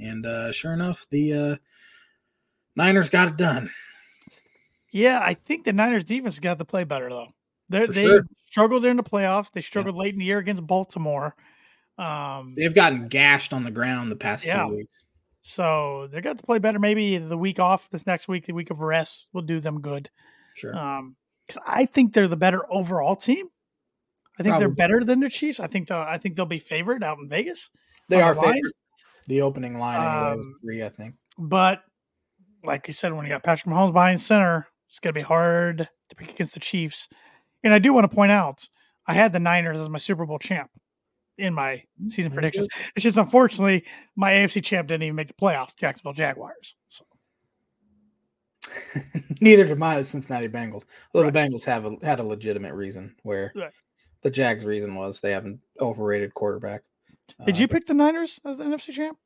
And 0.00 0.24
uh, 0.26 0.52
sure 0.52 0.72
enough, 0.72 1.06
the 1.10 1.32
uh, 1.32 1.56
Niners 2.76 3.10
got 3.10 3.28
it 3.28 3.36
done. 3.36 3.70
Yeah, 4.92 5.20
I 5.22 5.34
think 5.34 5.64
the 5.64 5.72
Niners 5.72 6.04
defense 6.04 6.38
got 6.38 6.58
to 6.58 6.64
play 6.64 6.84
better 6.84 7.08
though. 7.08 7.28
They 7.68 7.86
sure. 7.86 8.24
struggled 8.46 8.84
in 8.84 8.96
the 8.96 9.02
playoffs. 9.02 9.50
They 9.50 9.60
struggled 9.60 9.96
late 9.96 10.12
in 10.12 10.18
the 10.20 10.24
year 10.26 10.38
against 10.38 10.66
Baltimore. 10.66 11.34
Um, 11.98 12.54
They've 12.56 12.74
gotten 12.74 13.08
gashed 13.08 13.52
on 13.52 13.64
the 13.64 13.70
ground 13.70 14.10
the 14.12 14.16
past 14.16 14.44
Yeah. 14.44 14.64
two 14.66 14.76
weeks. 14.76 14.94
so 15.40 16.08
they 16.12 16.20
got 16.20 16.36
to 16.38 16.42
play 16.44 16.58
better. 16.58 16.78
Maybe 16.78 17.16
the 17.18 17.38
week 17.38 17.58
off 17.58 17.88
this 17.90 18.06
next 18.06 18.28
week, 18.28 18.46
the 18.46 18.52
week 18.52 18.70
of 18.70 18.80
rest, 18.80 19.26
will 19.32 19.42
do 19.42 19.60
them 19.60 19.80
good. 19.80 20.10
Sure. 20.54 20.76
Um, 20.76 21.16
because 21.46 21.62
I 21.66 21.86
think 21.86 22.12
they're 22.14 22.28
the 22.28 22.36
better 22.36 22.64
overall 22.72 23.16
team. 23.16 23.48
I 24.38 24.42
think 24.42 24.58
they're 24.58 24.68
better 24.68 25.04
than 25.04 25.20
the 25.20 25.28
Chiefs. 25.30 25.60
I 25.60 25.66
think 25.68 25.88
the 25.88 25.96
I 25.96 26.18
think 26.18 26.34
they'll 26.36 26.46
be 26.46 26.58
favored 26.58 27.02
out 27.04 27.18
in 27.18 27.28
Vegas. 27.28 27.70
they 28.08 28.20
on 28.20 28.34
the 28.34 28.40
are 28.40 28.52
favored. 28.52 28.72
The 29.26 29.40
opening 29.42 29.78
line 29.78 30.00
anyway 30.00 30.36
was 30.36 30.46
Um, 30.46 30.54
three, 30.62 30.82
I 30.84 30.88
think. 30.88 31.14
But 31.38 31.82
like 32.64 32.86
you 32.86 32.92
said, 32.94 33.12
when 33.12 33.24
you 33.26 33.30
got 33.32 33.42
Patrick 33.42 33.72
Mahomes 33.72 33.92
behind 33.92 34.20
center, 34.20 34.66
it's 34.88 34.98
gonna 35.00 35.12
be 35.12 35.20
hard 35.22 35.88
to 36.08 36.16
pick 36.16 36.30
against 36.30 36.54
the 36.54 36.60
Chiefs. 36.60 37.08
And 37.62 37.72
I 37.74 37.78
do 37.78 37.92
want 37.92 38.08
to 38.10 38.14
point 38.14 38.32
out, 38.32 38.68
I 39.06 39.14
had 39.14 39.32
the 39.32 39.40
Niners 39.40 39.80
as 39.80 39.88
my 39.88 39.98
Super 39.98 40.26
Bowl 40.26 40.38
champ 40.38 40.70
in 41.38 41.52
my 41.54 41.82
season 42.08 42.32
predictions. 42.32 42.68
It's 42.94 43.02
just 43.02 43.16
unfortunately 43.18 43.84
my 44.16 44.32
AFC 44.32 44.62
champ 44.62 44.88
didn't 44.88 45.02
even 45.04 45.16
make 45.16 45.28
the 45.28 45.34
playoffs, 45.34 45.76
Jacksonville 45.76 46.12
Jaguars. 46.12 46.76
So 46.88 47.04
Neither 49.40 49.64
did 49.64 49.78
my 49.78 50.02
Cincinnati 50.02 50.48
Bengals. 50.48 50.84
Well, 51.12 51.24
Right. 51.24 51.32
the 51.32 51.38
Bengals 51.38 51.64
have 51.66 51.84
a, 51.84 51.96
had 52.02 52.20
a 52.20 52.24
legitimate 52.24 52.74
reason 52.74 53.16
where 53.22 53.52
Right. 53.54 53.72
the 54.22 54.30
Jags' 54.30 54.64
reason 54.64 54.94
was 54.94 55.20
they 55.20 55.32
have 55.32 55.44
an 55.44 55.60
overrated 55.80 56.32
quarterback. 56.34 56.82
did 57.46 57.56
Uh, 57.56 57.58
you 57.58 57.66
but 57.68 57.74
pick 57.76 57.86
the 57.86 57.94
Niners 57.94 58.40
as 58.44 58.56
the 58.58 58.64
NFC 58.64 58.92
champ? 58.92 59.18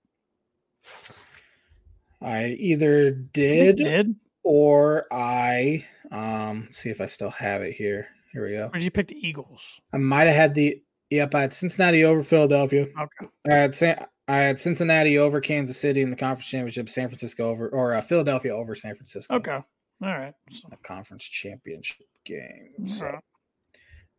I 2.21 2.57
either 2.59 3.11
did 3.11 3.77
did. 3.77 4.17
or 4.43 5.07
I 5.13 5.87
um 6.11 6.69
see 6.71 6.91
if 6.91 7.01
I 7.01 7.07
still 7.07 7.31
have 7.31 7.63
it 7.63 7.75
here. 7.75 8.09
Here 8.33 8.45
we 8.45 8.53
go. 8.53 8.67
Or 8.67 8.73
did 8.73 8.85
you 8.85 8.91
pick 8.91 9.09
the 9.09 9.27
Eagles? 9.27 9.81
I 9.93 9.99
might 9.99 10.27
have 10.27 10.37
had 10.37 10.55
the 10.55 10.83
yep. 11.11 11.35
I 11.35 11.43
had 11.43 11.53
Cincinnati 11.53 12.05
over 12.05 12.23
Philadelphia. 12.23 12.83
Okay. 12.83 13.31
I 13.49 13.55
had 13.55 13.75
San, 13.75 14.05
I 14.27 14.37
had 14.37 14.61
Cincinnati 14.61 15.19
over 15.19 15.41
Kansas 15.41 15.79
City 15.79 16.03
in 16.03 16.11
the 16.11 16.17
conference 16.17 16.49
championship. 16.49 16.89
San 16.89 17.09
Francisco 17.09 17.49
over 17.49 17.69
or 17.69 17.95
uh, 17.95 18.03
Philadelphia 18.03 18.55
over 18.55 18.75
San 18.75 18.95
Francisco. 18.95 19.35
Okay. 19.37 19.59
All 20.03 20.19
right. 20.19 20.35
So, 20.51 20.69
conference 20.83 21.25
championship 21.25 22.07
game. 22.25 22.87
So, 22.87 23.19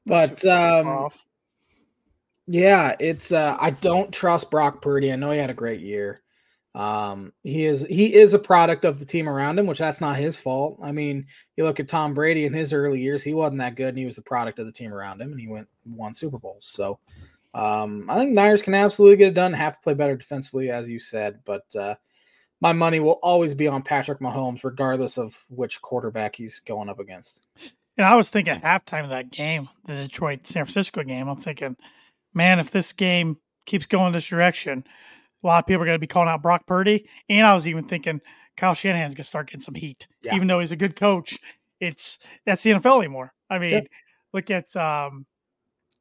but 0.06 0.44
um, 0.46 0.88
off. 0.88 1.25
yeah, 2.48 2.96
it's 3.00 3.32
uh, 3.32 3.56
I 3.60 3.70
don't 3.72 4.12
trust 4.12 4.51
Brock 4.51 4.82
Purdy. 4.82 5.12
I 5.13 5.15
know 5.15 5.32
he 5.32 5.38
had 5.38 5.50
a 5.50 5.53
great 5.53 5.82
year. 5.82 6.22
Um, 6.76 7.34
he 7.44 7.66
is 7.66 7.86
he 7.90 8.14
is 8.14 8.34
a 8.34 8.40
product 8.40 8.86
of 8.86 9.00
the 9.00 9.06
team 9.06 9.28
around 9.28 9.58
him, 9.58 9.66
which 9.66 9.80
that's 9.80 10.02
not 10.02 10.18
his 10.18 10.38
fault. 10.38 10.80
I 10.82 10.92
mean, 10.92 11.26
you 11.58 11.64
look 11.64 11.80
at 11.80 11.88
Tom 11.88 12.14
Brady 12.14 12.46
in 12.46 12.54
his 12.54 12.74
early 12.74 13.02
years; 13.02 13.24
he 13.24 13.34
wasn't 13.34 13.60
that 13.60 13.76
good, 13.76 13.90
and 13.90 13.98
he 13.98 14.06
was 14.06 14.16
the 14.16 14.22
product 14.22 14.60
of 14.60 14.66
the 14.66 14.72
team 14.72 14.94
around 14.94 15.22
him, 15.22 15.32
and 15.32 15.42
he 15.42 15.48
went 15.48 15.68
won 15.86 16.14
Super 16.14 16.38
Bowls. 16.38 16.68
So, 16.68 17.00
um, 17.54 18.06
I 18.10 18.18
think 18.18 18.32
Niners 18.32 18.62
can 18.62 18.76
absolutely 18.76 19.18
get 19.18 19.30
it 19.30 19.34
done. 19.34 19.54
Have 19.54 19.74
to 19.74 19.82
play 19.82 19.96
better 19.96 20.16
defensively, 20.16 20.70
as 20.70 20.88
you 20.88 21.00
said, 21.00 21.40
but 21.44 21.64
uh, 21.76 21.96
my 22.62 22.74
money 22.74 23.00
will 23.00 23.20
always 23.24 23.56
be 23.56 23.68
on 23.68 23.82
Patrick 23.82 24.20
Mahomes, 24.20 24.64
regardless 24.64 25.18
of 25.18 25.36
which 25.50 25.82
quarterback 25.82 26.36
he's 26.36 26.60
going 26.60 26.90
up 26.90 27.00
against. 27.00 27.48
And 27.98 28.06
I 28.06 28.16
was 28.16 28.30
thinking 28.30 28.56
halftime 28.56 29.04
of 29.04 29.10
that 29.10 29.32
game, 29.32 29.70
the 29.86 29.96
Detroit 29.96 30.46
San 30.46 30.66
Francisco 30.66 31.04
game, 31.04 31.28
I'm 31.28 31.38
thinking, 31.38 31.76
man, 32.34 32.60
if 32.60 32.72
this 32.72 32.94
game 32.94 33.38
keeps 33.66 33.86
going 33.86 34.14
this 34.14 34.28
direction, 34.28 34.86
a 35.43 35.48
lot 35.48 35.60
of 35.63 35.67
people 35.67 35.81
are 35.81 35.86
going 35.86 35.96
to 35.96 36.00
be 36.00 36.08
calling 36.08 36.29
out 36.29 36.41
Brock 36.41 36.65
Purdy. 36.67 37.08
And 37.29 37.46
I 37.48 37.53
was 37.53 37.67
even 37.67 37.84
thinking 37.84 38.22
Kyle 38.58 38.74
Shanahan's 38.74 39.13
going 39.15 39.24
to 39.24 39.27
start 39.29 39.48
getting 39.48 39.62
some 39.62 39.75
heat, 39.75 40.08
Yeah. 40.24 40.36
even 40.36 40.48
though 40.48 40.60
he's 40.60 40.72
a 40.72 40.75
good 40.77 40.96
coach. 40.96 41.38
It's 41.79 42.19
that's 42.46 42.62
the 42.63 42.72
NFL 42.72 43.00
anymore. 43.00 43.34
I 43.50 43.58
mean, 43.60 43.72
Yeah. 43.74 43.79
look 44.34 44.51
at 44.51 44.75
um, 44.75 45.25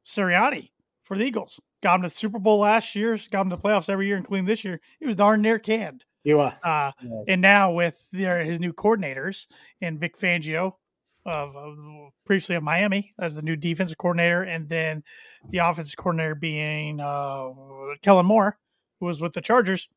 Sirianni 0.05 0.71
for 1.03 1.17
the 1.17 1.25
Eagles. 1.25 1.61
Got 1.83 1.97
him 1.97 2.03
to 2.03 2.09
Super 2.09 2.39
Bowl 2.41 2.59
last 2.59 2.95
year, 2.97 3.17
got 3.31 3.43
him 3.43 3.51
to 3.51 3.57
playoffs 3.57 3.89
every 3.89 4.07
year, 4.09 4.17
including 4.17 4.47
this 4.47 4.65
year. 4.65 4.81
He 4.99 5.07
was 5.07 5.15
darn 5.17 5.43
near 5.43 5.59
canned. 5.59 6.05
You 6.25 6.41
uh, 6.41 6.53
Uh, 6.65 6.91
and 7.29 7.41
now 7.41 7.71
with 7.73 8.09
their 8.13 8.43
his 8.45 8.59
new 8.59 8.73
coordinators 8.73 9.47
and 9.81 10.01
Vic 10.01 10.19
Fangio 10.19 10.75
of, 11.25 11.55
of 11.57 11.77
previously 12.27 12.57
of 12.57 12.65
Miami 12.65 13.15
as 13.21 13.37
the 13.37 13.43
new 13.43 13.55
defensive 13.55 13.97
coordinator, 13.99 14.43
and 14.43 14.69
then 14.69 15.05
the 15.51 15.59
offensive 15.59 15.97
coordinator 15.97 16.35
being 16.35 16.99
uh, 17.01 17.49
Kellen 18.03 18.27
Moore, 18.27 18.59
who 19.01 19.07
was 19.07 19.21
with 19.21 19.33
the 19.33 19.41
Chargers. 19.41 19.89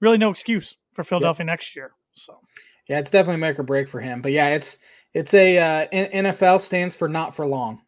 Really, 0.00 0.18
no 0.18 0.30
excuse 0.30 0.76
for 0.94 1.02
Philadelphia 1.04 1.44
next 1.46 1.74
year. 1.76 1.92
So 2.14 2.40
Yeah, 2.88 2.98
it's 3.00 3.10
definitely 3.10 3.40
make 3.40 3.58
or 3.58 3.62
break 3.64 3.88
for 3.88 4.00
him. 4.00 4.22
But 4.22 4.32
yeah, 4.32 4.48
it's 4.50 4.78
it's 5.14 5.34
a 5.34 5.58
uh, 5.58 5.86
NFL 5.88 6.60
stands 6.60 6.94
for 6.94 7.08
not 7.08 7.34
for 7.34 7.46
long. 7.46 7.80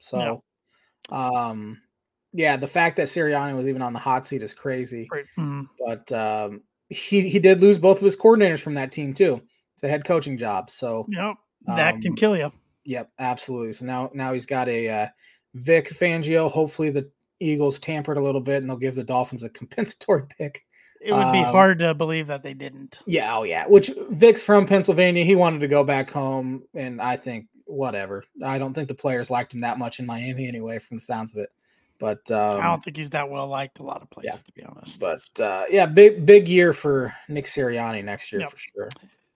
So, 0.00 0.42
um, 1.10 1.80
yeah, 2.32 2.56
the 2.56 2.66
fact 2.66 2.96
that 2.96 3.08
Sirianni 3.08 3.56
was 3.56 3.66
even 3.68 3.82
on 3.82 3.92
the 3.92 3.98
hot 3.98 4.26
seat 4.26 4.42
is 4.42 4.54
crazy. 4.54 5.06
great. 5.06 5.26
Mhm. 5.38 5.68
But 5.84 6.10
um, 6.12 6.62
he 6.88 7.28
he 7.28 7.38
did 7.38 7.60
lose 7.60 7.78
both 7.78 7.98
of 7.98 8.04
his 8.04 8.16
coordinators 8.16 8.60
from 8.60 8.74
that 8.74 8.92
team 8.92 9.14
too. 9.14 9.40
It's 9.74 9.82
a 9.82 9.88
head 9.88 10.04
coaching 10.04 10.38
job. 10.38 10.70
So, 10.70 11.06
Yep, 11.10 11.34
that 11.66 11.92
can 12.02 12.12
Um, 12.12 12.16
kill 12.16 12.36
you. 12.36 12.52
yep, 12.84 13.10
absolutely. 13.18 13.72
So 13.72 13.84
now 13.84 14.10
now 14.14 14.32
he's 14.32 14.46
got 14.46 14.68
a 14.68 14.88
uh, 14.88 15.06
Vic 15.54 15.88
Fangio. 15.90 16.50
Hopefully 16.50 16.90
the 16.90 17.10
Eagles 17.44 17.78
tampered 17.78 18.16
a 18.16 18.22
little 18.22 18.40
bit 18.40 18.58
and 18.62 18.68
they'll 18.70 18.76
give 18.76 18.94
the 18.94 19.04
Dolphins 19.04 19.42
a 19.42 19.48
compensatory 19.48 20.24
pick. 20.38 20.64
It 21.00 21.12
would 21.12 21.32
be 21.32 21.40
um, 21.40 21.52
hard 21.52 21.80
to 21.80 21.92
believe 21.92 22.28
that 22.28 22.42
they 22.42 22.54
didn't. 22.54 23.00
Yeah, 23.06 23.36
oh 23.36 23.42
yeah. 23.42 23.66
Which 23.66 23.90
Vic's 24.10 24.42
from 24.42 24.64
Pennsylvania. 24.66 25.22
He 25.22 25.34
wanted 25.36 25.58
to 25.58 25.68
go 25.68 25.84
back 25.84 26.10
home, 26.10 26.62
and 26.74 26.98
I 26.98 27.16
think 27.16 27.46
whatever. 27.66 28.24
I 28.42 28.58
don't 28.58 28.72
think 28.72 28.88
the 28.88 28.94
players 28.94 29.30
liked 29.30 29.52
him 29.52 29.60
that 29.60 29.78
much 29.78 29.98
in 30.00 30.06
Miami 30.06 30.48
anyway, 30.48 30.78
from 30.78 30.96
the 30.96 31.02
sounds 31.02 31.32
of 31.34 31.40
it. 31.40 31.50
But 31.98 32.30
um, 32.30 32.58
I 32.58 32.68
don't 32.68 32.82
think 32.82 32.96
he's 32.96 33.10
that 33.10 33.28
well 33.28 33.46
liked 33.46 33.80
a 33.80 33.82
lot 33.82 34.00
of 34.00 34.08
places, 34.08 34.42
to 34.44 34.52
be 34.52 34.62
honest. 34.64 34.98
but 34.98 35.20
uh, 35.40 35.64
yeah, 35.68 35.84
big 35.84 36.24
big 36.24 36.48
year 36.48 36.72
for 36.72 37.14
Nick 37.28 37.44
Sirianni 37.44 38.02
next 38.02 38.32
year 38.32 38.40
Yep. 38.40 38.50
for 38.50 38.56
sure. 38.58 38.88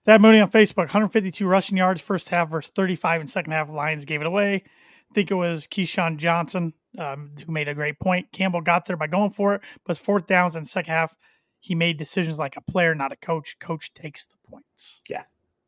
That 0.05 0.21
Mooney 0.21 0.39
on 0.39 0.49
Facebook, 0.49 0.77
152 0.77 1.45
rushing 1.45 1.77
yards 1.77 2.01
first 2.01 2.29
half 2.29 2.49
versus 2.49 2.71
35 2.73 3.21
in 3.21 3.27
second 3.27 3.51
half. 3.51 3.69
Lions 3.69 4.05
gave 4.05 4.21
it 4.21 4.27
away. 4.27 4.63
I 5.11 5.13
think 5.13 5.31
it 5.31 5.35
was 5.35 5.65
Keyshawn 5.67 6.17
Johnson 6.17 6.73
um, 6.97 7.31
who 7.45 7.51
made 7.51 7.67
a 7.67 7.73
great 7.73 7.99
point. 7.99 8.31
Campbell 8.31 8.61
got 8.61 8.85
there 8.85 8.97
by 8.97 9.07
going 9.07 9.31
for 9.31 9.55
it, 9.55 9.61
but 9.85 9.97
fourth 9.97 10.27
downs 10.27 10.55
in 10.55 10.65
second 10.65 10.91
half. 10.93 11.15
He 11.59 11.75
made 11.75 11.97
decisions 11.97 12.39
like 12.39 12.55
a 12.55 12.61
player, 12.61 12.95
not 12.95 13.11
a 13.11 13.15
coach. 13.17 13.57
Coach 13.59 13.93
takes 13.93 14.25
the 14.25 14.35
points. 14.49 15.01
Yeah. 15.09 15.23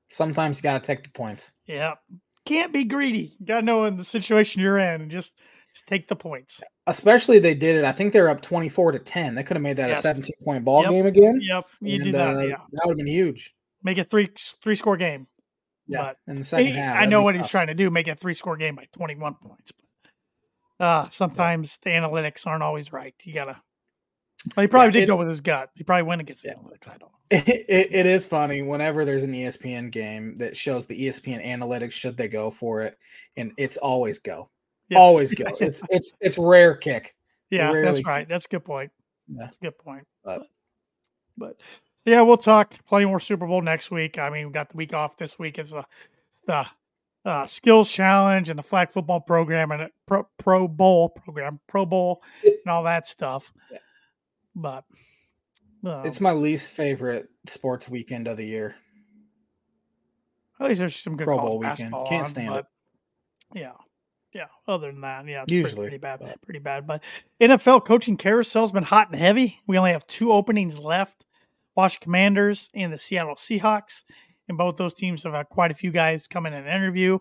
Sometimes 0.07 0.57
you 0.57 0.63
got 0.63 0.81
to 0.83 0.88
take 0.88 1.03
the 1.03 1.10
points. 1.10 1.51
Yeah, 1.65 1.95
can't 2.45 2.71
be 2.74 2.83
greedy. 2.83 3.33
You 3.39 3.45
got 3.45 3.60
to 3.62 3.65
know 3.65 3.86
in 3.86 3.98
the 3.98 4.03
situation 4.03 4.62
you're 4.62 4.77
in 4.77 5.01
and 5.01 5.12
just 5.12 5.38
just 5.74 5.88
take 5.88 6.07
the 6.10 6.15
points. 6.17 6.62
Especially 6.88 7.39
they 7.39 7.53
did 7.53 7.77
it. 7.77 7.86
I 7.86 7.93
think 7.93 8.12
they're 8.13 8.27
up 8.29 8.41
twenty 8.41 8.67
four 8.69 8.91
to 8.91 9.00
ten. 9.00 9.36
They 9.36 9.43
could 9.43 9.55
have 9.55 9.62
made 9.63 9.77
that 9.77 9.89
Yes. 9.89 10.00
a 10.00 10.01
seventeen 10.01 10.36
point 10.43 10.65
ball 10.65 10.81
Yep. 10.83 10.91
game 10.91 11.05
again. 11.05 11.39
Yep, 11.41 11.65
you 11.81 11.95
and, 11.95 12.03
do 12.03 12.12
that. 12.13 12.36
uh, 12.36 12.39
yeah, 12.41 12.57
that 12.71 12.81
would 12.86 12.91
have 12.91 12.98
been 12.98 13.07
huge. 13.07 13.53
make 13.83 13.98
it 13.98 14.10
three 14.10 14.29
three 14.62 14.75
score 14.75 14.98
game. 14.98 15.27
Yeah, 15.91 16.03
But 16.03 16.17
in 16.27 16.36
the 16.38 16.43
second 16.43 16.67
He- 16.67 16.74
half. 16.74 16.98
I 16.98 17.05
know 17.05 17.21
what 17.21 17.36
he's 17.36 17.50
trying 17.50 17.67
to 17.67 17.74
do, 17.74 17.89
make 17.89 18.07
it 18.07 18.12
a 18.12 18.15
three 18.15 18.33
score 18.33 18.57
game 18.57 18.75
by 18.75 18.88
21 18.93 19.36
points. 19.36 19.71
But 20.79 20.86
uh, 20.86 21.10
sometimes 21.10 21.77
the 21.83 21.89
analytics 21.91 22.48
aren't 22.48 22.63
always 22.63 22.91
right. 22.93 23.13
You 23.24 23.33
got 23.33 23.45
to. 23.45 23.62
Well, 24.55 24.63
he 24.63 24.67
probably 24.67 24.88
Yeah, 24.88 24.91
did 24.91 25.03
it- 25.03 25.07
go 25.07 25.15
with 25.17 25.27
his 25.27 25.41
gut. 25.41 25.69
He 25.75 25.83
probably 25.83 26.03
went 26.03 26.21
against 26.21 26.43
the 26.43 26.50
Yeah. 26.50 26.55
analytics. 26.55 26.88
I 26.88 26.98
don't 26.98 27.01
know. 27.01 27.17
It, 27.29 27.65
it, 27.69 27.93
it 27.93 28.05
is 28.07 28.25
funny 28.25 28.62
whenever 28.62 29.05
there's 29.05 29.24
an 29.24 29.33
ESPN 29.33 29.91
game 29.91 30.36
that 30.38 30.57
shows 30.57 30.88
the 30.88 31.00
ESPN 31.07 31.45
analytics 31.45 31.91
should 31.91 32.17
they 32.17 32.27
go 32.27 32.50
for 32.51 32.81
it, 32.81 32.98
and 33.38 33.51
it's 33.57 33.77
always 33.77 34.17
go, 34.19 34.50
Yeah. 34.89 34.98
always 34.98 35.33
go. 35.36 35.45
It's 35.60 35.81
it's 35.89 36.13
it's 36.19 36.38
rare 36.38 36.75
kick. 36.75 37.15
Yeah, 37.50 37.71
Rarely- 37.71 37.83
that's 37.91 38.05
right. 38.05 38.27
That's 38.27 38.45
a 38.45 38.50
good 38.50 38.65
point. 38.65 38.91
Yeah. 39.27 39.36
That's 39.43 39.57
a 39.57 39.60
good 39.60 39.77
point. 39.77 40.07
But, 40.24 40.43
but 41.38 41.57
yeah, 42.05 42.22
we'll 42.22 42.38
talk 42.38 42.75
plenty 42.88 43.05
more 43.05 43.20
Super 43.20 43.48
Bowl 43.48 43.62
next 43.62 43.91
week. 43.91 44.17
I 44.17 44.29
mean, 44.29 44.48
we 44.48 44.53
got 44.53 44.70
the 44.70 44.77
week 44.77 44.93
off 44.93 45.17
this 45.17 45.38
week. 45.38 45.60
It's 45.60 45.72
a, 45.72 45.86
the 46.48 46.65
uh, 47.24 47.46
skills 47.46 47.91
challenge 47.91 48.50
and 48.50 48.58
the 48.58 48.63
flag 48.63 48.91
football 48.91 49.20
program 49.20 49.72
and 49.72 49.89
pro, 50.08 50.27
pro 50.38 50.67
bowl 50.67 51.10
program, 51.10 51.60
pro 51.67 51.86
bowl 51.86 52.24
and 52.43 52.67
all 52.67 52.84
that 52.84 53.05
stuff. 53.05 53.53
Yeah. 53.72 53.77
But 54.55 54.84
um, 55.84 56.05
it's 56.05 56.22
my 56.22 56.31
least 56.31 56.72
favorite 56.72 57.29
sports 57.48 57.88
weekend 57.88 58.27
of 58.27 58.38
the 58.38 58.46
year. 58.46 58.75
At 60.60 60.67
least 60.67 60.79
there's 60.79 60.96
some 60.96 61.17
good 61.17 61.25
Pro 61.25 61.39
Bowl 61.39 61.58
weekend. 61.58 61.91
Can't 61.91 62.24
on, 62.24 62.25
stand 62.25 62.55
it. 62.55 62.65
Yeah. 63.55 63.72
Yeah. 64.34 64.46
Other 64.67 64.91
than 64.91 65.01
that, 65.01 65.27
yeah, 65.27 65.43
usually 65.48 65.74
pretty, 65.74 65.81
pretty 65.81 65.98
bad. 65.98 66.20
But. 66.20 66.41
Pretty 66.41 66.60
bad. 66.60 66.86
But 66.86 67.03
NFL 67.41 67.84
coaching 67.86 68.15
carousel's 68.15 68.72
been 68.72 68.84
hot 68.84 69.10
and 69.10 69.20
heavy. 69.20 69.58
We 69.65 69.77
only 69.79 69.91
have 69.91 70.05
two 70.05 70.31
openings 70.31 70.77
left. 70.77 71.25
Washington 71.75 72.06
Commanders 72.06 72.70
and 72.74 72.92
the 72.92 72.98
Seattle 72.98 73.36
Seahawks. 73.36 74.04
And 74.48 74.58
both 74.58 74.78
those 74.78 74.94
teams 74.94 75.24
have 75.24 75.34
had 75.34 75.50
quite 75.50 75.72
a 75.72 75.75
few 75.75 75.92
guys 75.92 76.28
come 76.28 76.46
in 76.46 76.54
and 76.54 76.68
interview. 76.68 77.20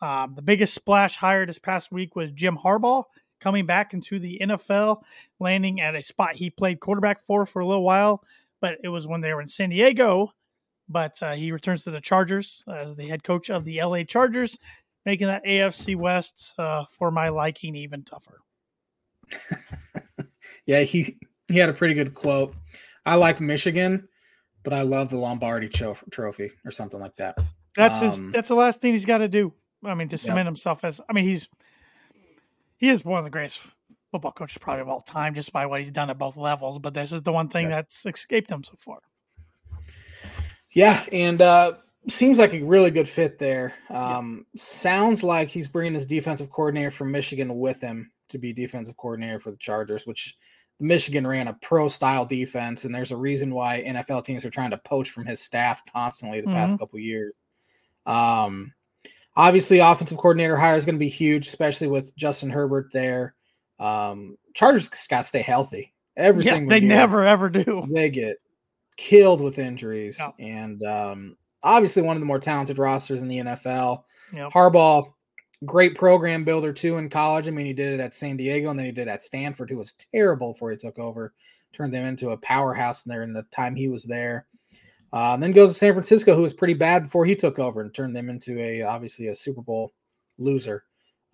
Um, 0.00 0.34
the 0.34 0.42
biggest 0.42 0.74
splash 0.74 1.16
hire 1.16 1.44
this 1.44 1.58
past 1.58 1.92
week 1.92 2.16
was 2.16 2.30
Jim 2.30 2.56
Harbaugh 2.56 3.04
coming 3.40 3.66
back 3.66 3.92
into 3.92 4.18
the 4.18 4.38
NFL, 4.40 5.02
landing 5.38 5.80
at 5.80 5.94
a 5.94 6.02
spot 6.02 6.36
he 6.36 6.50
played 6.50 6.80
quarterback 6.80 7.22
for 7.22 7.46
for 7.46 7.60
a 7.60 7.66
little 7.66 7.82
while, 7.82 8.22
but 8.60 8.78
it 8.84 8.88
was 8.88 9.06
when 9.06 9.20
they 9.20 9.32
were 9.32 9.40
in 9.40 9.48
San 9.48 9.70
Diego. 9.70 10.32
But 10.88 11.22
uh, 11.22 11.34
he 11.34 11.52
returns 11.52 11.84
to 11.84 11.90
the 11.90 12.00
Chargers 12.00 12.64
as 12.68 12.96
the 12.96 13.06
head 13.06 13.22
coach 13.22 13.48
of 13.48 13.64
the 13.64 13.80
LA 13.82 14.02
Chargers, 14.02 14.58
making 15.06 15.28
that 15.28 15.44
AFC 15.44 15.96
West 15.96 16.54
uh, 16.58 16.84
for 16.84 17.10
my 17.10 17.28
liking 17.28 17.74
even 17.76 18.02
tougher. 18.02 18.40
yeah, 20.66 20.80
he 20.80 21.18
he 21.48 21.58
had 21.58 21.68
a 21.68 21.74
pretty 21.74 21.94
good 21.94 22.14
quote. 22.14 22.54
I 23.10 23.14
like 23.16 23.40
Michigan, 23.40 24.08
but 24.62 24.72
I 24.72 24.82
love 24.82 25.10
the 25.10 25.16
Lombardi 25.16 25.68
cho- 25.68 25.98
Trophy 26.12 26.52
or 26.64 26.70
something 26.70 27.00
like 27.00 27.16
that. 27.16 27.36
That's 27.74 28.00
um, 28.00 28.06
his. 28.06 28.20
That's 28.30 28.48
the 28.48 28.54
last 28.54 28.80
thing 28.80 28.92
he's 28.92 29.04
got 29.04 29.18
to 29.18 29.28
do. 29.28 29.52
I 29.84 29.94
mean, 29.94 30.06
to 30.10 30.16
cement 30.16 30.38
yep. 30.38 30.46
himself 30.46 30.84
as. 30.84 31.00
I 31.10 31.12
mean, 31.12 31.24
he's 31.24 31.48
he 32.76 32.88
is 32.88 33.04
one 33.04 33.18
of 33.18 33.24
the 33.24 33.30
greatest 33.30 33.66
football 34.12 34.30
coaches 34.30 34.58
probably 34.58 34.82
of 34.82 34.88
all 34.88 35.00
time, 35.00 35.34
just 35.34 35.52
by 35.52 35.66
what 35.66 35.80
he's 35.80 35.90
done 35.90 36.08
at 36.08 36.18
both 36.18 36.36
levels. 36.36 36.78
But 36.78 36.94
this 36.94 37.10
is 37.10 37.22
the 37.22 37.32
one 37.32 37.48
thing 37.48 37.64
yeah. 37.64 37.76
that's 37.76 38.06
escaped 38.06 38.48
him 38.48 38.62
so 38.62 38.74
far. 38.78 39.00
Yeah, 40.70 41.04
and 41.10 41.42
uh, 41.42 41.72
seems 42.06 42.38
like 42.38 42.54
a 42.54 42.62
really 42.62 42.92
good 42.92 43.08
fit 43.08 43.38
there. 43.38 43.74
Um, 43.88 44.46
yeah. 44.54 44.60
Sounds 44.62 45.24
like 45.24 45.48
he's 45.48 45.66
bringing 45.66 45.94
his 45.94 46.06
defensive 46.06 46.48
coordinator 46.48 46.92
from 46.92 47.10
Michigan 47.10 47.58
with 47.58 47.80
him 47.80 48.12
to 48.28 48.38
be 48.38 48.52
defensive 48.52 48.96
coordinator 48.96 49.40
for 49.40 49.50
the 49.50 49.56
Chargers, 49.56 50.06
which 50.06 50.36
Michigan 50.80 51.26
ran 51.26 51.48
a 51.48 51.54
pro 51.54 51.88
style 51.88 52.24
defense, 52.24 52.84
and 52.84 52.94
there's 52.94 53.12
a 53.12 53.16
reason 53.16 53.54
why 53.54 53.84
NFL 53.86 54.24
teams 54.24 54.44
are 54.44 54.50
trying 54.50 54.70
to 54.70 54.78
poach 54.78 55.10
from 55.10 55.26
his 55.26 55.40
staff 55.40 55.82
constantly 55.92 56.40
the 56.40 56.46
mm-hmm. 56.46 56.56
past 56.56 56.78
couple 56.78 56.98
years. 56.98 57.34
Um, 58.06 58.72
obviously, 59.36 59.78
offensive 59.78 60.18
coordinator 60.18 60.56
hire 60.56 60.76
is 60.76 60.86
going 60.86 60.94
to 60.94 61.00
be 61.00 61.08
huge, 61.08 61.46
especially 61.46 61.88
with 61.88 62.16
Justin 62.16 62.50
Herbert 62.50 62.88
there. 62.92 63.34
Um, 63.78 64.36
Chargers 64.54 64.88
got 65.08 65.18
to 65.18 65.24
stay 65.24 65.42
healthy. 65.42 65.92
Everything 66.16 66.64
yeah, 66.64 66.68
they 66.68 66.80
never 66.80 67.24
ever 67.24 67.48
do. 67.48 67.84
They 67.90 68.10
get 68.10 68.38
killed 68.96 69.40
with 69.40 69.58
injuries, 69.58 70.20
and 70.38 70.82
um, 70.82 71.36
obviously 71.62 72.02
one 72.02 72.16
of 72.16 72.20
the 72.20 72.26
more 72.26 72.38
talented 72.38 72.78
rosters 72.78 73.22
in 73.22 73.28
the 73.28 73.38
NFL. 73.38 74.04
Yep. 74.32 74.52
Harbaugh 74.52 75.12
great 75.64 75.94
program 75.94 76.44
builder 76.44 76.72
too 76.72 76.98
in 76.98 77.08
college. 77.08 77.48
I 77.48 77.50
mean, 77.50 77.66
he 77.66 77.72
did 77.72 77.92
it 77.92 78.00
at 78.00 78.14
San 78.14 78.36
Diego 78.36 78.70
and 78.70 78.78
then 78.78 78.86
he 78.86 78.92
did 78.92 79.08
it 79.08 79.10
at 79.10 79.22
Stanford, 79.22 79.70
who 79.70 79.78
was 79.78 79.92
terrible 79.92 80.52
before 80.52 80.70
he 80.70 80.76
took 80.76 80.98
over, 80.98 81.32
turned 81.72 81.92
them 81.92 82.06
into 82.06 82.30
a 82.30 82.36
powerhouse 82.38 83.04
in 83.04 83.10
there 83.10 83.22
in 83.22 83.32
the 83.32 83.42
time 83.50 83.74
he 83.74 83.88
was 83.88 84.04
there. 84.04 84.46
Uh, 85.12 85.34
and 85.34 85.42
then 85.42 85.52
goes 85.52 85.72
to 85.72 85.78
San 85.78 85.92
Francisco, 85.92 86.34
who 86.34 86.42
was 86.42 86.52
pretty 86.52 86.74
bad 86.74 87.04
before 87.04 87.26
he 87.26 87.34
took 87.34 87.58
over 87.58 87.80
and 87.80 87.92
turned 87.92 88.14
them 88.14 88.30
into 88.30 88.58
a 88.60 88.82
obviously 88.82 89.26
a 89.26 89.34
Super 89.34 89.60
Bowl 89.60 89.92
loser. 90.38 90.84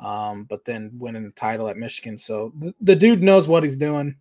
Um, 0.00 0.44
but 0.44 0.64
then 0.64 0.90
winning 0.98 1.24
the 1.24 1.30
title 1.30 1.68
at 1.68 1.76
Michigan. 1.76 2.18
So 2.18 2.52
the, 2.58 2.74
the 2.80 2.96
dude 2.96 3.22
knows 3.22 3.48
what 3.48 3.62
he's 3.62 3.76
doing. 3.76 4.16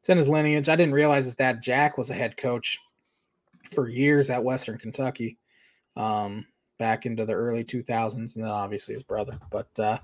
It's 0.00 0.08
in 0.08 0.18
his 0.18 0.28
lineage. 0.28 0.68
I 0.68 0.76
didn't 0.76 0.94
realize 0.94 1.24
his 1.24 1.34
dad 1.34 1.62
Jack 1.62 1.98
was 1.98 2.10
a 2.10 2.14
head 2.14 2.36
coach 2.36 2.78
for 3.72 3.88
years 3.88 4.30
at 4.30 4.44
Western 4.44 4.78
Kentucky. 4.78 5.38
Um, 5.96 6.46
back 6.78 7.06
into 7.06 7.24
the 7.24 7.34
early 7.34 7.64
2000s, 7.64 8.14
and 8.14 8.30
then 8.44 8.44
obviously 8.44 8.94
his 8.94 9.02
brother. 9.02 9.38
But 9.50 9.68
uh, 9.78 9.98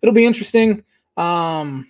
it'll 0.00 0.14
be 0.14 0.26
interesting. 0.26 0.84
Um, 1.16 1.88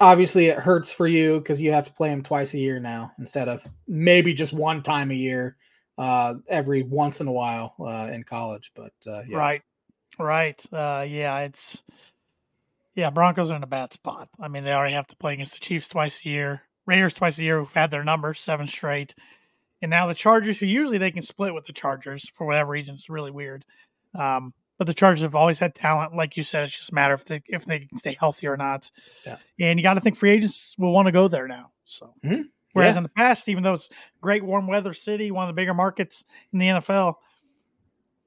obviously, 0.00 0.46
it 0.46 0.58
hurts 0.58 0.92
for 0.92 1.06
you 1.06 1.38
because 1.38 1.60
you 1.60 1.72
have 1.72 1.86
to 1.86 1.92
play 1.92 2.10
him 2.10 2.22
twice 2.22 2.54
a 2.54 2.58
year 2.58 2.80
now 2.80 3.12
instead 3.18 3.48
of 3.48 3.66
maybe 3.86 4.34
just 4.34 4.52
one 4.52 4.82
time 4.82 5.10
a 5.10 5.14
year, 5.14 5.56
uh, 5.98 6.34
every 6.48 6.82
once 6.82 7.20
in 7.20 7.28
a 7.28 7.32
while 7.32 7.74
uh, 7.80 8.10
in 8.12 8.22
college. 8.24 8.72
But 8.74 8.92
uh, 9.06 9.22
yeah. 9.26 9.36
right, 9.36 9.62
right, 10.18 10.64
uh, 10.72 11.06
yeah, 11.08 11.40
it's 11.40 11.82
yeah. 12.94 13.10
Broncos 13.10 13.50
are 13.50 13.56
in 13.56 13.62
a 13.62 13.68
bad 13.68 13.92
spot. 13.92 14.28
I 14.40 14.48
mean, 14.48 14.64
they 14.64 14.72
already 14.72 14.94
have 14.94 15.08
to 15.08 15.16
play 15.16 15.34
against 15.34 15.54
the 15.54 15.60
Chiefs 15.60 15.88
twice 15.88 16.24
a 16.24 16.28
year, 16.28 16.62
Raiders 16.86 17.14
twice 17.14 17.38
a 17.38 17.44
year, 17.44 17.58
who've 17.58 17.72
had 17.72 17.90
their 17.90 18.04
number 18.04 18.34
seven 18.34 18.68
straight. 18.68 19.14
And 19.82 19.90
now 19.90 20.06
the 20.06 20.14
Chargers, 20.14 20.58
who 20.58 20.66
usually 20.66 20.98
they 20.98 21.10
can 21.10 21.22
split 21.22 21.54
with 21.54 21.66
the 21.66 21.72
Chargers 21.72 22.28
for 22.28 22.46
whatever 22.46 22.70
reason, 22.70 22.94
it's 22.94 23.10
really 23.10 23.30
weird. 23.30 23.64
Um, 24.18 24.54
but 24.78 24.86
the 24.86 24.94
Chargers 24.94 25.22
have 25.22 25.34
always 25.34 25.58
had 25.58 25.74
talent, 25.74 26.14
like 26.14 26.36
you 26.36 26.42
said. 26.42 26.64
It's 26.64 26.76
just 26.76 26.92
a 26.92 26.94
matter 26.94 27.14
if 27.14 27.24
they 27.24 27.42
if 27.46 27.64
they 27.64 27.80
can 27.80 27.96
stay 27.96 28.16
healthy 28.18 28.46
or 28.46 28.56
not. 28.56 28.90
Yeah. 29.24 29.36
And 29.58 29.78
you 29.78 29.82
got 29.82 29.94
to 29.94 30.00
think 30.00 30.16
free 30.16 30.30
agents 30.30 30.74
will 30.78 30.92
want 30.92 31.06
to 31.06 31.12
go 31.12 31.28
there 31.28 31.48
now. 31.48 31.70
So, 31.84 32.14
mm-hmm. 32.24 32.42
whereas 32.72 32.94
yeah. 32.94 32.98
in 32.98 33.02
the 33.04 33.08
past, 33.10 33.48
even 33.48 33.62
though 33.62 33.74
it's 33.74 33.88
great 34.20 34.44
warm 34.44 34.66
weather 34.66 34.92
city, 34.92 35.30
one 35.30 35.44
of 35.44 35.48
the 35.48 35.58
bigger 35.58 35.74
markets 35.74 36.24
in 36.52 36.58
the 36.58 36.66
NFL, 36.66 37.14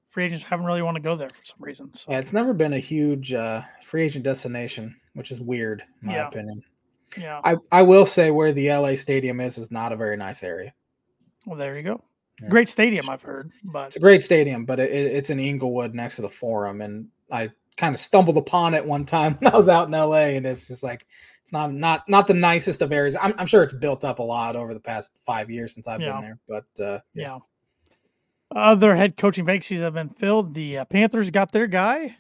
free 0.10 0.26
agents 0.26 0.44
haven't 0.44 0.66
really 0.66 0.82
want 0.82 0.96
to 0.96 1.02
go 1.02 1.16
there 1.16 1.30
for 1.30 1.44
some 1.44 1.60
reason. 1.60 1.94
So. 1.94 2.12
Yeah, 2.12 2.20
it's 2.20 2.34
never 2.34 2.54
been 2.54 2.74
a 2.74 2.80
huge 2.80 3.34
uh, 3.34 3.62
free 3.84 4.04
agent 4.04 4.24
destination, 4.24 4.96
which 5.14 5.32
is 5.32 5.40
weird 5.40 5.84
in 6.02 6.08
my 6.08 6.16
yeah. 6.16 6.28
opinion. 6.28 6.64
Yeah. 7.18 7.42
I, 7.44 7.58
I 7.72 7.82
will 7.84 8.06
say 8.06 8.32
where 8.32 8.52
the 8.52 8.70
LA 8.72 8.96
stadium 8.96 9.40
is 9.40 9.58
is 9.58 9.72
not 9.72 9.92
a 9.92 9.96
very 9.96 10.18
nice 10.18 10.44
area. 10.44 10.74
Well, 11.46 11.58
there 11.58 11.78
you 11.78 11.84
go. 11.84 12.04
Yeah. 12.42 12.50
Great 12.50 12.70
stadium, 12.70 13.10
I've 13.10 13.22
heard, 13.22 13.52
but 13.64 13.88
it's 13.88 13.96
a 13.98 14.00
great 14.00 14.24
stadium, 14.24 14.66
but 14.66 14.80
it, 14.80 14.92
it, 14.92 15.12
it's 15.12 15.30
in 15.30 15.40
Inglewood 15.40 15.94
next 15.94 16.16
to 16.18 16.22
the 16.22 16.30
Forum, 16.30 16.82
and 16.82 17.10
I 17.32 17.50
kind 17.76 17.94
of 17.94 18.00
stumbled 18.00 18.38
upon 18.38 18.74
it 18.74 18.86
one 18.86 19.06
time 19.06 19.34
when 19.40 19.54
I 19.54 19.58
was 19.58 19.68
out 19.68 19.88
in 19.88 19.92
LA, 19.92 20.36
and 20.36 20.46
it's 20.46 20.68
just 20.68 20.84
like 20.84 21.06
it's 21.42 21.52
not 21.52 21.74
not 21.74 22.08
not 22.08 22.28
the 22.28 22.34
nicest 22.34 22.82
of 22.82 22.92
areas. 22.92 23.18
I'm, 23.22 23.34
I'm 23.38 23.48
sure 23.48 23.64
it's 23.64 23.74
built 23.74 24.06
up 24.06 24.20
a 24.20 24.24
lot 24.24 24.56
over 24.56 24.74
the 24.74 24.80
past 24.80 25.12
five 25.26 25.50
years 25.50 25.74
since 25.74 25.88
I've 25.88 26.02
yeah. 26.02 26.14
been 26.14 26.22
there, 26.22 26.40
but 26.48 26.84
uh, 26.84 27.00
yeah. 27.14 27.24
yeah. 27.24 27.38
Other 28.52 28.96
head 28.96 29.16
coaching 29.18 29.46
vacancies 29.46 29.82
have 29.82 29.94
been 29.94 30.10
filled. 30.10 30.54
The 30.54 30.80
uh, 30.80 30.86
Panthers 30.86 31.30
got 31.30 31.52
their 31.52 31.68
guy. 31.68 32.18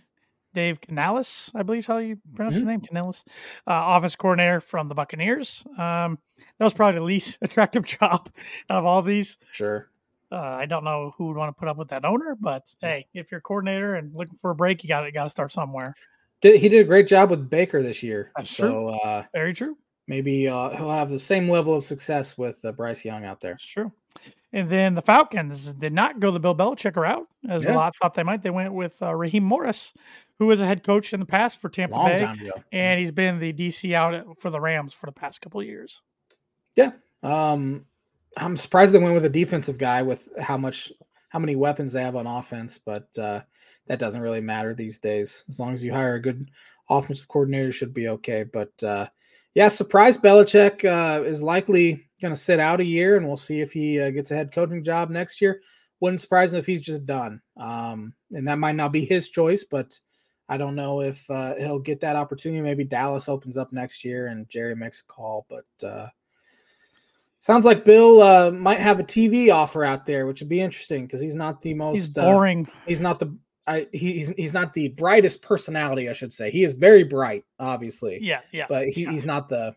Dave 0.54 0.82
Canales, 0.82 1.52
I 1.56 1.64
believe 1.64 1.82
is 1.82 1.88
how 1.88 1.98
you 1.98 2.18
pronounce 2.36 2.56
mm-hmm. 2.56 2.62
his 2.62 2.68
name, 2.68 2.82
Canales, 2.82 3.24
uh, 3.68 3.72
office 3.72 4.16
coordinator 4.16 4.60
from 4.60 4.88
the 4.88 4.96
Buccaneers. 4.96 5.66
Um, 5.78 6.20
that 6.58 6.66
was 6.66 6.74
probably 6.74 7.00
the 7.00 7.06
least 7.06 7.38
attractive 7.42 7.84
job 7.86 8.30
out 8.70 8.80
of 8.80 8.86
all 8.86 9.02
these. 9.02 9.38
Sure. 9.52 9.90
Uh, 10.32 10.38
I 10.38 10.66
don't 10.66 10.84
know 10.84 11.14
who 11.18 11.28
would 11.28 11.38
want 11.38 11.56
to 11.56 11.60
put 11.60 11.68
up 11.68 11.78
with 11.78 11.88
that 11.90 12.06
owner, 12.06 12.38
but 12.40 12.74
hey, 12.82 13.08
if 13.14 13.32
you're 13.32 13.40
a 13.40 13.42
coordinator 13.42 13.96
and 13.96 14.14
looking 14.14 14.38
for 14.38 14.52
a 14.52 14.56
break, 14.56 14.84
you 14.84 14.88
got 14.88 15.02
to 15.02 15.12
got 15.12 15.24
to 15.24 15.30
start 15.30 15.52
somewhere. 15.52 15.96
Did, 16.42 16.62
he 16.62 16.70
did 16.70 16.82
a 16.82 16.88
great 16.88 17.08
job 17.08 17.32
with 17.32 17.50
Baker 17.50 17.82
this 17.82 18.04
year. 18.04 18.32
That's 18.38 18.52
so, 18.52 18.70
true. 18.70 18.88
Uh, 18.90 19.24
Very 19.34 19.54
true. 19.54 19.78
Maybe 20.08 20.48
uh, 20.48 20.70
he'll 20.70 20.92
have 20.92 21.10
the 21.10 21.20
same 21.20 21.50
level 21.50 21.76
of 21.76 21.84
success 21.84 22.38
with 22.38 22.64
uh, 22.64 22.72
Bryce 22.72 23.06
Young 23.06 23.26
out 23.26 23.40
there. 23.40 23.54
It's 23.54 23.66
true. 23.66 23.92
And 24.52 24.70
then 24.70 24.96
the 24.96 25.04
Falcons 25.04 25.74
did 25.74 25.94
not 25.94 26.20
go 26.20 26.32
the 26.32 26.40
Bill 26.40 26.56
Belichick 26.56 26.96
route, 26.96 27.28
as 27.48 27.64
yeah. 27.64 27.74
a 27.74 27.76
lot 27.76 27.94
thought 28.02 28.16
they 28.16 28.24
might. 28.24 28.42
They 28.42 28.50
went 28.50 28.74
with 28.74 29.00
uh, 29.04 29.14
Raheem 29.14 29.44
Morris, 29.44 29.94
who 30.40 30.48
was 30.48 30.62
a 30.62 30.66
head 30.66 30.84
coach 30.84 31.14
in 31.14 31.20
the 31.20 31.26
past 31.26 31.60
for 31.60 31.70
Tampa 31.70 31.96
Long 31.96 32.08
Bay, 32.08 32.52
and 32.72 33.00
he's 33.00 33.12
been 33.12 33.40
the 33.40 33.54
DC 33.54 33.94
out 33.94 34.42
for 34.42 34.50
the 34.50 34.60
Rams 34.60 34.94
for 34.94 35.06
the 35.06 35.12
past 35.12 35.42
couple 35.42 35.62
years. 35.62 36.02
Yeah, 36.76 36.92
um, 37.22 37.86
I'm 38.38 38.58
surprised 38.58 38.94
they 38.94 39.00
went 39.00 39.14
with 39.14 39.26
a 39.26 39.30
defensive 39.30 39.78
guy 39.78 40.02
with 40.02 40.28
how 40.40 40.58
much 40.58 40.92
how 41.28 41.40
many 41.40 41.56
weapons 41.56 41.92
they 41.92 42.02
have 42.02 42.16
on 42.16 42.26
offense, 42.26 42.80
but 42.84 43.08
uh, 43.18 43.42
that 43.88 44.00
doesn't 44.00 44.22
really 44.22 44.42
matter 44.42 44.74
these 44.74 45.00
days. 45.00 45.44
As 45.50 45.60
long 45.60 45.74
as 45.74 45.84
you 45.84 45.94
hire 45.94 46.16
a 46.16 46.22
good 46.22 46.50
offensive 46.90 47.28
coordinator, 47.28 47.72
should 47.72 47.94
be 47.94 48.08
okay. 48.08 48.44
But 48.44 48.72
uh, 48.82 49.08
yeah, 49.54 49.68
surprise 49.68 50.18
Belichick 50.18 50.86
uh, 50.86 51.24
is 51.24 51.44
likely 51.44 52.08
going 52.22 52.34
to 52.34 52.40
sit 52.40 52.60
out 52.60 52.80
a 52.80 52.86
year, 52.86 53.18
and 53.18 53.28
we'll 53.28 53.38
see 53.38 53.62
if 53.62 53.74
he 53.74 54.00
uh, 54.00 54.10
gets 54.12 54.32
a 54.32 54.36
head 54.36 54.54
coaching 54.54 54.84
job 54.84 55.10
next 55.10 55.42
year. 55.42 55.62
Wouldn't 56.00 56.22
surprise 56.22 56.54
him 56.54 56.60
if 56.60 56.66
he's 56.66 56.82
just 56.82 57.06
done. 57.06 57.42
Um, 57.58 58.14
and 58.32 58.48
that 58.48 58.58
might 58.58 58.76
not 58.76 58.94
be 58.94 59.04
his 59.04 59.28
choice, 59.28 59.66
but 59.70 60.00
I 60.50 60.58
don't 60.58 60.76
know 60.76 61.02
if 61.02 61.30
uh, 61.30 61.56
he'll 61.56 61.80
get 61.80 62.00
that 62.02 62.16
opportunity. 62.16 62.62
Maybe 62.62 62.84
Dallas 62.84 63.30
opens 63.30 63.56
up 63.56 63.72
next 63.72 64.04
year 64.04 64.28
and 64.28 64.50
Jerry 64.50 64.76
makes 64.76 65.02
a 65.02 65.06
call, 65.06 65.46
but 65.48 65.88
uh, 65.88 66.08
sounds 67.40 67.66
like 67.66 67.86
Bill 67.86 68.22
uh, 68.22 68.52
might 68.52 68.80
have 68.80 69.00
a 69.00 69.04
TV 69.04 69.54
offer 69.54 69.84
out 69.84 70.08
there, 70.08 70.26
which 70.26 70.42
would 70.42 70.50
be 70.50 70.60
interesting 70.60 71.06
because 71.06 71.22
he's 71.22 71.36
not 71.36 71.62
the 71.62 71.76
most 71.76 71.96
he's 71.96 72.10
boring. 72.10 72.68
he's 72.88 73.02
not 73.02 73.20
the 73.20 73.38
I, 73.68 73.86
he's 73.94 74.30
he's 74.30 74.54
not 74.54 74.74
the 74.74 74.88
brightest 74.88 75.44
personality, 75.44 76.10
I 76.10 76.14
should 76.14 76.34
say. 76.34 76.50
He 76.50 76.64
is 76.64 76.74
very 76.74 77.04
bright, 77.04 77.46
obviously. 77.60 78.18
Yeah, 78.20 78.42
yeah. 78.52 78.66
But 78.68 78.88
he, 78.88 79.04
yeah. 79.04 79.12
he's 79.12 79.26
not 79.26 79.48
the 79.48 79.76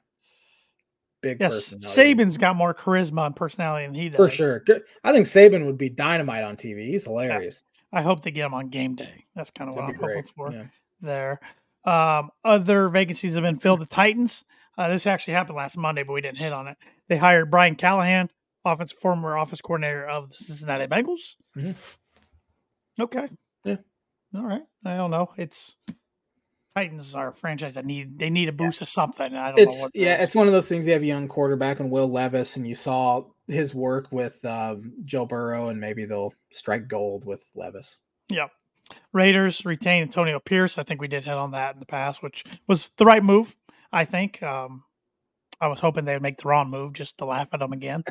big 1.21 1.39
Yes. 1.41 1.75
Saban's 1.75 2.39
got 2.39 2.57
more 2.57 2.73
charisma 2.73 3.27
and 3.27 3.37
personality 3.37 3.85
than 3.85 3.95
he 3.95 4.09
does. 4.09 4.17
for 4.17 4.29
sure. 4.31 4.65
I 5.05 5.13
think 5.13 5.27
Saban 5.27 5.67
would 5.67 5.77
be 5.77 5.91
dynamite 5.91 6.43
on 6.43 6.57
TV. 6.57 6.87
He's 6.87 7.05
hilarious. 7.05 7.65
I 7.93 8.03
hope 8.03 8.23
they 8.23 8.31
get 8.31 8.47
him 8.47 8.55
on 8.55 8.69
game 8.69 8.95
day. 8.95 9.27
That's 9.35 9.51
kind 9.51 9.69
of 9.69 9.77
what 9.77 9.83
That'd 9.83 9.97
I'm 9.97 10.01
be 10.01 10.15
hoping 10.15 10.33
for 10.35 10.53
Yeah. 10.53 10.65
there. 11.01 11.41
Um, 11.85 12.31
other 12.45 12.89
vacancies 12.89 13.35
have 13.35 13.43
been 13.43 13.59
filled. 13.59 13.81
The 13.81 13.87
Titans. 13.87 14.45
Uh, 14.79 14.89
this 14.89 15.07
actually 15.07 15.35
happened 15.35 15.57
last 15.57 15.77
Monday, 15.77 16.03
but 16.03 16.13
we 16.15 16.21
didn't 16.23 16.39
hit 16.39 16.53
on 16.53 16.67
it. 16.69 16.79
They 17.09 17.19
hired 17.19 17.51
Brian 17.51 17.75
Callahan, 17.75 18.31
offense 18.65 18.91
former 18.93 19.37
office 19.37 19.61
coordinator 19.61 20.07
of 20.07 20.31
the 20.31 20.37
Cincinnati 20.37 20.87
Bengals. 20.87 21.37
Mhm. 21.57 21.75
Okay. 23.01 23.29
Yeah. 23.65 23.77
All 24.35 24.45
right. 24.47 24.63
I 24.85 24.97
don't 24.97 25.11
know. 25.11 25.31
It's 25.37 25.77
Titans 26.75 27.15
are 27.15 27.29
a 27.29 27.35
franchise 27.35 27.75
that 27.75 27.85
need 27.85 28.19
they 28.19 28.31
need 28.31 28.49
a 28.49 28.53
boost 28.53 28.81
of 28.81 28.89
something. 28.89 29.35
I 29.35 29.49
don't 29.49 29.57
know 29.57 29.63
It's 29.63 29.83
what. 29.83 29.91
yeah, 29.95 30.17
is. 30.17 30.23
it's 30.23 30.35
one 30.35 30.47
of 30.47 30.53
those 30.53 30.69
things. 30.69 30.87
You 30.87 30.95
have 30.95 31.03
a 31.03 31.07
young 31.07 31.29
quarterback 31.29 31.81
and 31.81 31.91
Will 31.91 32.11
Levis, 32.11 32.57
and 32.57 32.67
you 32.67 32.75
saw 32.75 33.25
his 33.47 33.75
work 33.75 34.09
with 34.11 34.43
um, 34.45 34.93
Joe 35.05 35.27
Burrow, 35.27 35.69
and 35.69 35.81
maybe 35.81 36.05
they'll 36.07 36.33
strike 36.51 36.89
gold 36.89 37.25
with 37.27 37.47
Levis. 37.55 37.99
Yep. 38.31 38.51
Raiders 39.13 39.65
retain 39.65 40.03
Antonio 40.03 40.41
Pierce. 40.41 40.79
I 40.79 40.83
think 40.83 41.01
we 41.01 41.09
did 41.09 41.25
hit 41.25 41.35
on 41.35 41.51
that 41.53 41.75
in 41.75 41.81
the 41.81 41.87
past, 41.87 42.23
which 42.23 42.45
was 42.67 42.91
the 42.97 43.05
right 43.05 43.23
move. 43.23 43.55
I 43.93 44.05
think. 44.07 44.43
Um, 44.43 44.85
I 45.61 45.69
was 45.69 45.79
hoping 45.81 46.05
they 46.05 46.15
would 46.15 46.23
make 46.23 46.39
the 46.39 46.49
wrong 46.49 46.71
move 46.71 46.95
just 46.95 47.19
to 47.19 47.25
laugh 47.25 47.49
at 47.53 47.61
them 47.61 47.73
again. 47.73 48.03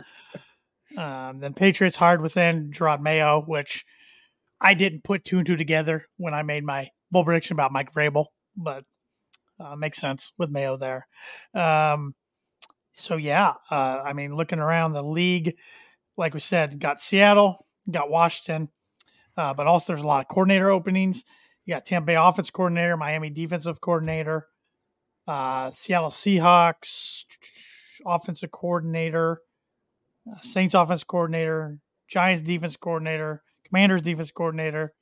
um, 0.97 1.39
then 1.39 1.53
Patriots 1.53 1.97
hired 1.97 2.21
within 2.21 2.71
Jerod 2.71 3.01
Mayo, 3.01 3.41
which 3.41 3.85
I 4.61 4.73
didn't 4.73 5.03
put 5.03 5.25
two 5.25 5.39
and 5.39 5.45
two 5.47 5.57
together 5.57 6.05
when 6.17 6.33
I 6.33 6.43
made 6.43 6.63
my 6.63 6.89
bold 7.11 7.25
prediction 7.25 7.55
about 7.55 7.73
Mike 7.73 7.93
Vrabel, 7.93 8.27
but 8.55 8.85
uh, 9.59 9.75
makes 9.75 9.99
sense 9.99 10.31
with 10.37 10.49
Mayo 10.49 10.77
there. 10.77 11.07
Um, 11.53 12.15
so 12.93 13.15
yeah, 13.15 13.53
uh, 13.69 14.01
I 14.03 14.13
mean, 14.13 14.35
looking 14.35 14.59
around 14.59 14.93
the 14.93 15.03
league, 15.03 15.55
like 16.17 16.33
we 16.33 16.39
said, 16.39 16.79
got 16.79 16.99
Seattle, 16.99 17.65
got 17.89 18.09
Washington, 18.09 18.69
uh, 19.37 19.53
but 19.53 19.67
also 19.67 19.93
there's 19.93 20.03
a 20.03 20.07
lot 20.07 20.21
of 20.21 20.27
coordinator 20.27 20.69
openings. 20.69 21.23
You 21.65 21.75
got 21.75 21.85
Tampa 21.85 22.07
Bay 22.07 22.15
offense 22.15 22.49
coordinator, 22.49 22.97
Miami 22.97 23.29
defensive 23.29 23.81
coordinator, 23.81 24.47
uh, 25.27 25.71
Seattle 25.71 26.09
Seahawks 26.09 27.23
offensive 28.05 28.51
coordinator, 28.51 29.41
uh, 30.29 30.39
Saints 30.41 30.75
offense 30.75 31.03
coordinator, 31.03 31.79
Giants 32.07 32.41
defense 32.41 32.75
coordinator, 32.75 33.43
Commanders 33.65 34.01
defense 34.01 34.31
coordinator, 34.31 34.93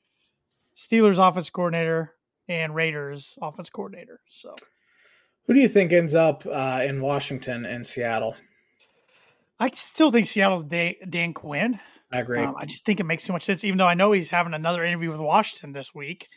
Steelers 0.75 1.17
offense 1.17 1.49
coordinator, 1.49 2.13
and 2.49 2.75
Raiders 2.75 3.37
offense 3.41 3.69
coordinator. 3.69 4.19
So 4.29 4.53
Who 5.45 5.53
do 5.53 5.61
you 5.61 5.69
think 5.69 5.93
ends 5.93 6.15
up 6.15 6.45
uh, 6.45 6.81
in 6.83 6.99
Washington 6.99 7.65
and 7.65 7.85
Seattle? 7.85 8.35
I 9.59 9.69
still 9.73 10.11
think 10.11 10.27
Seattle's 10.27 10.63
Dan, 10.63 10.95
Dan 11.09 11.33
Quinn. 11.33 11.79
I 12.11 12.19
agree. 12.19 12.39
Um, 12.39 12.55
I 12.57 12.65
just 12.65 12.85
think 12.85 12.99
it 12.99 13.05
makes 13.05 13.25
too 13.25 13.33
much 13.33 13.43
sense, 13.43 13.63
even 13.63 13.77
though 13.77 13.85
I 13.85 13.93
know 13.93 14.11
he's 14.11 14.29
having 14.29 14.53
another 14.53 14.83
interview 14.83 15.11
with 15.11 15.19
Washington 15.19 15.73
this 15.73 15.93
week. 15.93 16.27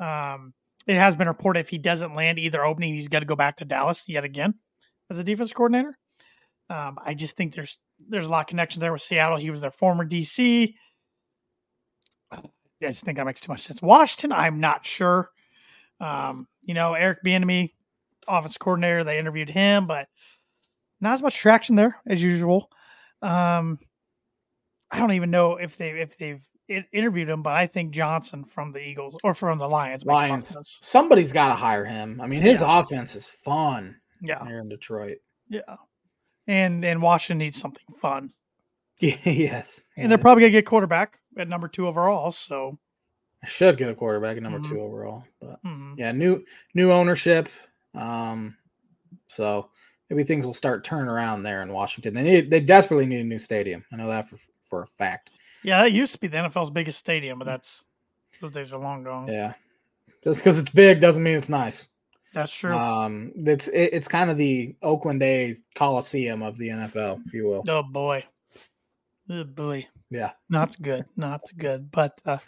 um, 0.00 0.54
it 0.86 0.96
has 0.96 1.16
been 1.16 1.26
reported 1.28 1.60
if 1.60 1.68
he 1.68 1.78
doesn't 1.78 2.14
land 2.14 2.38
either 2.38 2.64
opening, 2.64 2.94
he's 2.94 3.08
got 3.08 3.20
to 3.20 3.26
go 3.26 3.36
back 3.36 3.56
to 3.56 3.64
Dallas 3.64 4.04
yet 4.06 4.24
again 4.24 4.54
as 5.10 5.18
a 5.18 5.24
defense 5.24 5.52
coordinator. 5.52 5.96
Um, 6.68 6.98
I 7.04 7.14
just 7.14 7.36
think 7.36 7.54
there's 7.54 7.78
there's 8.08 8.26
a 8.26 8.30
lot 8.30 8.42
of 8.42 8.46
connection 8.46 8.80
there 8.80 8.92
with 8.92 9.02
Seattle. 9.02 9.36
He 9.36 9.50
was 9.50 9.60
their 9.60 9.72
former 9.72 10.06
DC. 10.06 10.74
I 12.32 12.42
just 12.80 13.04
think 13.04 13.18
that 13.18 13.26
makes 13.26 13.40
too 13.40 13.52
much 13.52 13.60
sense. 13.62 13.82
Washington, 13.82 14.32
I'm 14.32 14.60
not 14.60 14.86
sure. 14.86 15.30
Um, 16.00 16.46
you 16.62 16.74
know, 16.74 16.94
Eric 16.94 17.18
Bieniemy, 17.24 17.72
offense 18.26 18.56
coordinator, 18.56 19.04
they 19.04 19.18
interviewed 19.18 19.50
him, 19.50 19.86
but 19.86 20.08
not 21.00 21.14
as 21.14 21.22
much 21.22 21.36
traction 21.36 21.76
there 21.76 22.00
as 22.06 22.22
usual. 22.22 22.70
Um, 23.22 23.78
I 24.90 24.98
don't 24.98 25.12
even 25.12 25.30
know 25.30 25.56
if 25.56 25.76
they 25.76 25.90
if 25.90 26.16
they've 26.16 26.42
interviewed 26.92 27.28
him, 27.28 27.42
but 27.42 27.54
I 27.54 27.66
think 27.66 27.92
Johnson 27.92 28.44
from 28.44 28.72
the 28.72 28.78
Eagles 28.80 29.16
or 29.24 29.34
from 29.34 29.58
the 29.58 29.68
Lions 29.68 30.04
Lions. 30.04 30.56
Somebody's 30.62 31.32
got 31.32 31.48
to 31.48 31.54
hire 31.54 31.84
him. 31.84 32.20
I 32.20 32.26
mean, 32.26 32.42
his 32.42 32.62
offense 32.62 33.14
is 33.16 33.26
fun 33.26 33.96
Yeah, 34.22 34.46
here 34.46 34.60
in 34.60 34.68
Detroit. 34.68 35.18
yeah, 35.48 35.76
and 36.46 36.84
and 36.84 37.02
Washington 37.02 37.38
needs 37.38 37.58
something 37.60 37.84
fun, 38.00 38.32
yes, 39.00 39.82
and 39.96 40.10
they're 40.10 40.18
probably 40.18 40.42
gonna 40.42 40.50
get 40.52 40.66
quarterback 40.66 41.18
at 41.36 41.48
number 41.48 41.68
two 41.68 41.86
overall. 41.86 42.30
So, 42.32 42.78
should 43.46 43.76
get 43.78 43.88
a 43.88 43.94
quarterback 43.94 44.36
at 44.36 44.42
number 44.42 44.58
Mhm. 44.58 44.68
two 44.68 44.80
overall. 44.80 45.24
But 45.40 45.62
mhm. 45.64 45.94
yeah, 45.98 46.12
new 46.12 46.44
new 46.74 46.92
ownership. 46.92 47.48
Um, 47.94 48.56
so 49.28 49.70
maybe 50.08 50.24
things 50.24 50.44
will 50.46 50.54
start 50.54 50.84
turning 50.84 51.08
around 51.08 51.42
there 51.42 51.62
in 51.62 51.72
Washington. 51.72 52.14
They 52.14 52.22
need 52.22 52.50
they 52.50 52.60
desperately 52.60 53.06
need 53.06 53.20
a 53.20 53.24
new 53.24 53.38
stadium. 53.38 53.84
I 53.92 53.96
know 53.96 54.08
that 54.08 54.28
for 54.28 54.36
for 54.62 54.82
a 54.82 54.86
fact. 54.86 55.30
yeah, 55.62 55.82
that 55.82 55.92
used 55.92 56.12
to 56.14 56.20
be 56.20 56.28
the 56.28 56.36
NFL's 56.38 56.70
biggest 56.70 56.98
stadium, 56.98 57.38
but 57.38 57.44
that's 57.46 57.84
those 58.40 58.52
days 58.52 58.72
are 58.72 58.78
long 58.78 59.02
gone. 59.04 59.28
Yeah, 59.28 59.54
just 60.24 60.40
because 60.40 60.58
it's 60.58 60.70
big 60.70 61.00
doesn't 61.00 61.22
mean 61.22 61.36
it's 61.36 61.48
nice. 61.48 61.88
That's 62.32 62.52
true. 62.54 62.76
Um, 62.76 63.32
it's 63.34 63.66
it, 63.68 63.90
it's 63.92 64.06
kind 64.06 64.30
of 64.30 64.36
the 64.36 64.76
Oakland 64.82 65.22
A 65.22 65.56
Coliseum 65.74 66.42
of 66.42 66.56
the 66.58 66.68
NFL, 66.68 67.26
if 67.26 67.32
you 67.34 67.46
will. 67.48 67.64
oh 67.68 67.82
boy, 67.82 68.24
oh 69.30 69.44
boy. 69.44 69.86
Yeah, 70.12 70.30
Not 70.48 70.80
good. 70.82 71.04
Not 71.16 71.42
good. 71.56 71.90
But 71.90 72.20
uh, 72.26 72.38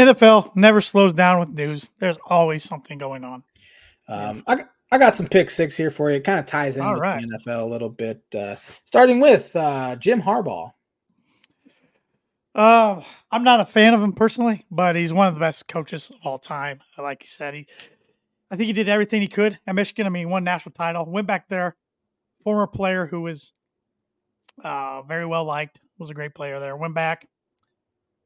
NFL 0.00 0.54
never 0.56 0.80
slows 0.80 1.12
down 1.12 1.40
with 1.40 1.50
news. 1.50 1.90
There's 1.98 2.18
always 2.26 2.64
something 2.64 2.98
going 2.98 3.24
on. 3.24 3.42
Um, 4.08 4.42
I, 4.46 4.56
got- 4.56 4.70
I 4.92 4.98
got 4.98 5.16
some 5.16 5.26
pick 5.26 5.50
six 5.50 5.76
here 5.76 5.90
for 5.90 6.10
you. 6.10 6.16
It 6.16 6.24
kind 6.24 6.40
of 6.40 6.46
ties 6.46 6.76
in 6.76 6.82
All 6.82 6.94
with 6.94 7.02
right. 7.02 7.20
the 7.20 7.38
NFL 7.38 7.62
a 7.62 7.66
little 7.66 7.88
bit. 7.90 8.22
Uh, 8.36 8.56
starting 8.84 9.20
with 9.20 9.54
uh, 9.54 9.96
Jim 9.96 10.20
Harbaugh. 10.20 10.72
Uh, 12.54 13.00
I'm 13.30 13.44
not 13.44 13.60
a 13.60 13.64
fan 13.64 13.94
of 13.94 14.02
him 14.02 14.12
personally, 14.12 14.66
but 14.70 14.96
he's 14.96 15.12
one 15.12 15.28
of 15.28 15.34
the 15.34 15.40
best 15.40 15.68
coaches 15.68 16.10
of 16.10 16.16
all 16.24 16.38
time. 16.38 16.80
Like 16.98 17.22
you 17.22 17.28
said, 17.28 17.54
he, 17.54 17.66
I 18.50 18.56
think 18.56 18.66
he 18.66 18.72
did 18.72 18.88
everything 18.88 19.20
he 19.22 19.28
could 19.28 19.58
at 19.66 19.74
Michigan. 19.74 20.06
I 20.06 20.10
mean, 20.10 20.28
won 20.28 20.42
national 20.42 20.72
title, 20.72 21.06
went 21.06 21.28
back 21.28 21.48
there. 21.48 21.76
Former 22.42 22.66
player 22.66 23.06
who 23.06 23.20
was 23.20 23.52
uh, 24.64 25.02
very 25.02 25.26
well 25.26 25.44
liked, 25.44 25.80
was 25.98 26.10
a 26.10 26.14
great 26.14 26.34
player 26.34 26.58
there. 26.58 26.76
Went 26.76 26.94
back, 26.94 27.28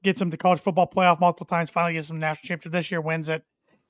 gets 0.05 0.21
him 0.21 0.31
to 0.31 0.37
college 0.37 0.61
football 0.61 0.89
playoff 0.89 1.19
multiple 1.19 1.47
times. 1.47 1.71
Finally 1.71 1.95
gets 1.95 2.11
him 2.11 2.21
national 2.21 2.47
championship 2.47 2.73
this 2.73 2.91
year. 2.91 3.01
Wins 3.01 3.29
it. 3.29 3.43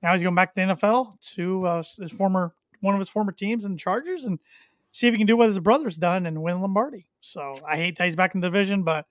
Now 0.03 0.12
he's 0.12 0.22
going 0.22 0.35
back 0.35 0.55
to 0.55 0.66
the 0.66 0.74
NFL 0.74 1.20
to 1.35 1.66
uh, 1.66 1.83
his 1.98 2.12
former 2.12 2.55
one 2.81 2.94
of 2.94 2.98
his 2.98 3.09
former 3.09 3.33
teams 3.33 3.64
in 3.64 3.72
the 3.72 3.79
Chargers 3.79 4.24
and 4.24 4.38
see 4.90 5.09
if 5.09 5.14
he 5.14 5.18
can 5.18 5.27
do 5.27 5.37
what 5.37 5.48
his 5.48 5.59
brother's 5.59 5.96
done 5.96 6.27
and 6.27 6.42
win 6.42 6.61
Lombardi. 6.61 7.07
So 7.20 7.55
I 7.66 7.77
hate 7.77 7.96
that 7.96 8.05
he's 8.05 8.16
back 8.16 8.35
in 8.35 8.40
the 8.40 8.46
division, 8.46 8.83
but 8.83 9.07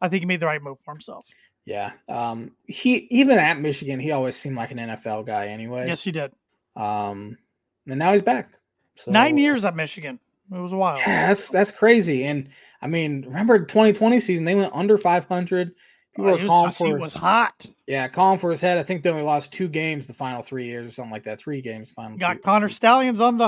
I 0.00 0.08
think 0.08 0.20
he 0.20 0.26
made 0.26 0.40
the 0.40 0.46
right 0.46 0.62
move 0.62 0.78
for 0.84 0.92
himself. 0.92 1.26
Yeah. 1.64 1.92
Um, 2.08 2.52
he 2.66 3.08
even 3.10 3.38
at 3.38 3.58
Michigan, 3.58 3.98
he 3.98 4.12
always 4.12 4.36
seemed 4.36 4.56
like 4.56 4.70
an 4.70 4.78
NFL 4.78 5.26
guy 5.26 5.46
anyway. 5.46 5.86
Yes, 5.86 6.04
he 6.04 6.12
did. 6.12 6.32
Um, 6.76 7.38
and 7.86 7.98
now 7.98 8.12
he's 8.12 8.22
back. 8.22 8.50
So 8.96 9.10
Nine 9.10 9.38
years 9.38 9.64
at 9.64 9.74
Michigan. 9.74 10.20
It 10.52 10.58
was 10.58 10.72
a 10.72 10.76
while. 10.76 10.98
Yeah, 10.98 11.28
that's 11.28 11.48
that's 11.48 11.70
crazy. 11.70 12.24
And 12.26 12.50
I 12.82 12.86
mean, 12.86 13.22
remember 13.22 13.58
the 13.58 13.64
2020 13.64 14.20
season? 14.20 14.44
They 14.44 14.54
went 14.54 14.74
under 14.74 14.98
500. 14.98 15.72
People 16.16 16.30
Uh, 16.30 16.32
were 16.32 16.38
he 16.38 16.42
was, 16.44 16.48
calling 16.50 16.68
I 16.68 16.70
see 16.70 16.84
for 16.84 16.96
it 16.96 17.00
was 17.00 17.14
hot. 17.14 17.66
yeah, 17.86 18.08
calling 18.08 18.38
for 18.38 18.50
his 18.50 18.60
head. 18.60 18.78
I 18.78 18.82
think 18.82 19.02
they 19.02 19.10
only 19.10 19.22
lost 19.22 19.52
two 19.52 19.68
games 19.68 20.06
the 20.06 20.14
final 20.14 20.42
three 20.42 20.66
years 20.66 20.86
or 20.88 20.90
something 20.92 21.10
like 21.12 21.24
that. 21.24 21.38
Three 21.40 21.60
games 21.62 21.90
final. 21.92 22.16
Got 22.18 22.34
two. 22.34 22.40
Connor 22.40 22.68
Stalions 22.68 23.20
on 23.20 23.36
the 23.38 23.46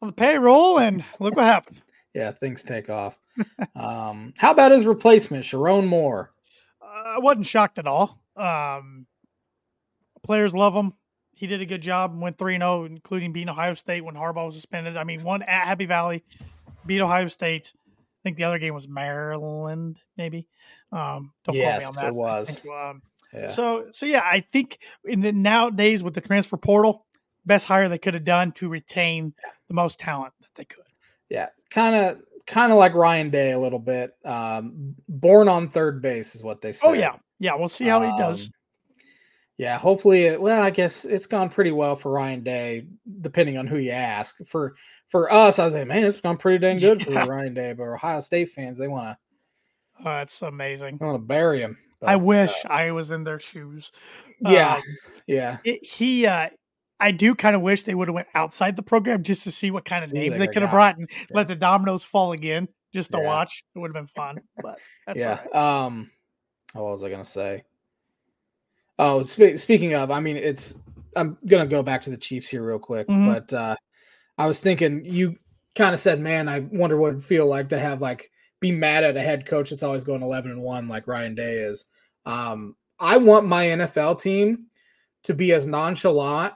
on 0.00 0.08
the 0.08 0.12
payroll, 0.12 0.78
and 0.78 1.04
look 1.20 1.36
what 1.36 1.44
happened. 1.44 1.80
Yeah, 2.14 2.30
things 2.30 2.62
take 2.62 2.90
off. 2.90 3.18
um, 3.74 4.34
how 4.36 4.50
about 4.50 4.70
his 4.70 4.84
replacement, 4.84 5.44
Sherrone 5.46 5.86
Moore? 5.86 6.30
Uh, 6.82 7.14
I 7.16 7.18
wasn't 7.20 7.46
shocked 7.46 7.78
at 7.78 7.86
all. 7.86 8.20
Um, 8.36 9.06
players 10.22 10.52
love 10.52 10.74
him. 10.74 10.92
He 11.34 11.46
did 11.46 11.62
a 11.62 11.64
good 11.64 11.80
job. 11.80 12.12
And 12.12 12.20
went 12.20 12.36
3 12.36 12.58
0, 12.58 12.84
including 12.84 13.32
beating 13.32 13.48
Ohio 13.48 13.72
State 13.72 14.04
when 14.04 14.14
Harbaugh 14.14 14.44
was 14.44 14.56
suspended. 14.56 14.98
I 14.98 15.04
mean, 15.04 15.22
one 15.22 15.40
at 15.40 15.66
Happy 15.66 15.86
Valley, 15.86 16.22
beat 16.84 17.00
Ohio 17.00 17.28
State. 17.28 17.72
I 17.88 18.20
think 18.24 18.36
the 18.36 18.44
other 18.44 18.58
game 18.58 18.74
was 18.74 18.86
Maryland, 18.86 19.98
maybe. 20.18 20.48
Um, 20.92 21.32
don't 21.44 21.54
quote 21.54 21.54
me 21.54 21.58
Yes, 21.60 21.86
on 21.86 21.94
that. 21.94 22.06
it 22.08 22.14
was. 22.14 22.58
think, 22.60 22.74
um, 22.74 23.02
Yeah. 23.32 23.46
So 23.46 23.86
so 23.92 24.06
yeah, 24.06 24.22
I 24.24 24.40
think 24.40 24.78
in 25.04 25.22
the 25.22 25.32
nowadays 25.32 26.02
with 26.02 26.14
the 26.14 26.20
transfer 26.20 26.56
portal, 26.58 27.06
best 27.46 27.66
hire 27.66 27.88
they 27.88 27.98
could 27.98 28.14
have 28.14 28.24
done 28.24 28.52
to 28.52 28.68
retain 28.68 29.32
the 29.68 29.74
most 29.74 29.98
talent 29.98 30.34
that 30.40 30.54
they 30.54 30.64
could. 30.66 30.84
Yeah, 31.30 31.48
kind 31.70 31.94
of, 31.96 32.20
kind 32.46 32.70
of 32.72 32.78
like 32.78 32.94
Ryan 32.94 33.30
Day 33.30 33.52
a 33.52 33.58
little 33.58 33.78
bit. 33.78 34.14
Um, 34.24 34.94
born 35.08 35.48
on 35.48 35.68
third 35.70 36.02
base 36.02 36.34
is 36.34 36.42
what 36.42 36.60
they 36.60 36.72
say. 36.72 36.86
Oh 36.86 36.92
yeah, 36.92 37.16
yeah. 37.38 37.54
We'll 37.54 37.68
see 37.68 37.86
how 37.86 38.02
he 38.02 38.08
does. 38.18 38.46
Um, 38.48 38.52
Yeah, 39.58 39.78
hopefully. 39.78 40.24
It, 40.24 40.40
well, 40.40 40.60
I 40.62 40.68
guess 40.70 41.04
it's 41.06 41.26
gone 41.26 41.48
pretty 41.48 41.72
well 41.72 41.94
for 41.96 42.10
Ryan 42.12 42.42
Day, 42.42 42.86
depending 43.20 43.56
on 43.56 43.66
who 43.66 43.78
you 43.78 43.92
ask. 43.92 44.36
For 44.46 44.74
for 45.08 45.32
us, 45.32 45.58
I 45.58 45.64
was 45.66 45.74
like, 45.74 45.86
man, 45.88 46.04
it's 46.04 46.20
gone 46.20 46.36
pretty 46.36 46.58
dang 46.58 46.78
good 46.78 47.02
Yeah. 47.08 47.24
for 47.24 47.30
Ryan 47.30 47.54
Day. 47.54 47.72
But 47.72 47.84
Ohio 47.84 48.20
State 48.20 48.50
fans, 48.50 48.78
they 48.78 48.88
want 48.88 49.08
to 49.10 49.18
Oh, 50.04 50.10
that's 50.10 50.42
amazing. 50.42 50.98
I 51.00 51.04
want 51.04 51.14
to 51.16 51.26
bury 51.26 51.60
him. 51.60 51.78
I 52.02 52.16
But, 52.16 52.24
wish 52.24 52.52
I 52.66 52.90
was 52.90 53.10
in 53.12 53.24
their 53.24 53.38
shoes. 53.38 53.92
Yeah, 54.40 54.74
Um, 54.76 54.82
yeah, 55.26 55.58
it, 55.64 55.84
he, 55.84 56.26
uh, 56.26 56.50
I 56.98 57.10
do 57.12 57.34
kind 57.34 57.54
of 57.56 57.62
wish 57.62 57.84
they 57.84 57.94
would 57.94 58.08
have 58.08 58.14
went 58.14 58.28
outside 58.34 58.76
the 58.76 58.82
program 58.82 59.22
just 59.22 59.44
to 59.44 59.50
see 59.52 59.70
what 59.70 59.84
kind 59.84 60.02
of 60.02 60.10
See 60.10 60.18
names 60.18 60.38
they 60.38 60.46
could 60.48 60.62
have 60.62 60.70
brought 60.70 60.98
and 60.98 61.08
Yeah. 61.10 61.26
let 61.30 61.48
the 61.48 61.54
dominoes 61.56 62.04
fall 62.04 62.32
again 62.32 62.68
just 62.92 63.12
to 63.12 63.18
Yeah. 63.18 63.24
watch. 63.26 63.62
It 63.74 63.78
would 63.78 63.88
have 63.88 63.94
been 63.94 64.06
fun. 64.08 64.38
But 64.62 64.78
that's 65.06 65.20
yeah. 65.20 65.40
all 65.52 65.60
right. 65.62 65.86
Um, 65.86 66.10
what 66.74 66.84
was 66.84 67.04
I 67.04 67.10
gonna 67.10 67.24
say? 67.24 67.62
Oh, 68.98 69.22
spe- 69.22 69.56
speaking 69.56 69.94
of, 69.94 70.10
I 70.10 70.20
mean, 70.20 70.36
it's. 70.36 70.76
I'm 71.14 71.36
gonna 71.46 71.66
go 71.66 71.82
back 71.82 72.02
to 72.02 72.10
the 72.10 72.16
Chiefs 72.16 72.48
here 72.48 72.64
real 72.64 72.78
quick, 72.78 73.06
Mhm. 73.06 73.26
but 73.34 73.52
uh, 73.52 73.76
I 74.38 74.46
was 74.46 74.60
thinking 74.60 75.04
you 75.04 75.36
kind 75.74 75.92
of 75.92 76.00
said, 76.00 76.20
"Man, 76.20 76.48
I 76.48 76.60
wonder 76.60 76.96
what 76.96 77.10
it'd 77.10 77.24
feel 77.24 77.46
like 77.46 77.68
to 77.68 77.78
have 77.78 78.00
like 78.00 78.30
be 78.62 78.72
mad 78.72 79.04
at 79.04 79.16
a 79.16 79.20
head 79.20 79.44
coach 79.44 79.68
that's 79.68 79.82
always 79.82 80.04
going 80.04 80.22
11 80.22 80.50
and 80.50 80.62
one 80.62 80.88
like 80.88 81.06
Ryan 81.06 81.34
Day 81.34 81.52
is." 81.56 81.84
Um, 82.24 82.76
I 82.98 83.18
want 83.18 83.46
my 83.46 83.66
NFL 83.66 84.22
team 84.22 84.68
to 85.24 85.34
be 85.34 85.52
as 85.52 85.66
nonchalant 85.66 86.54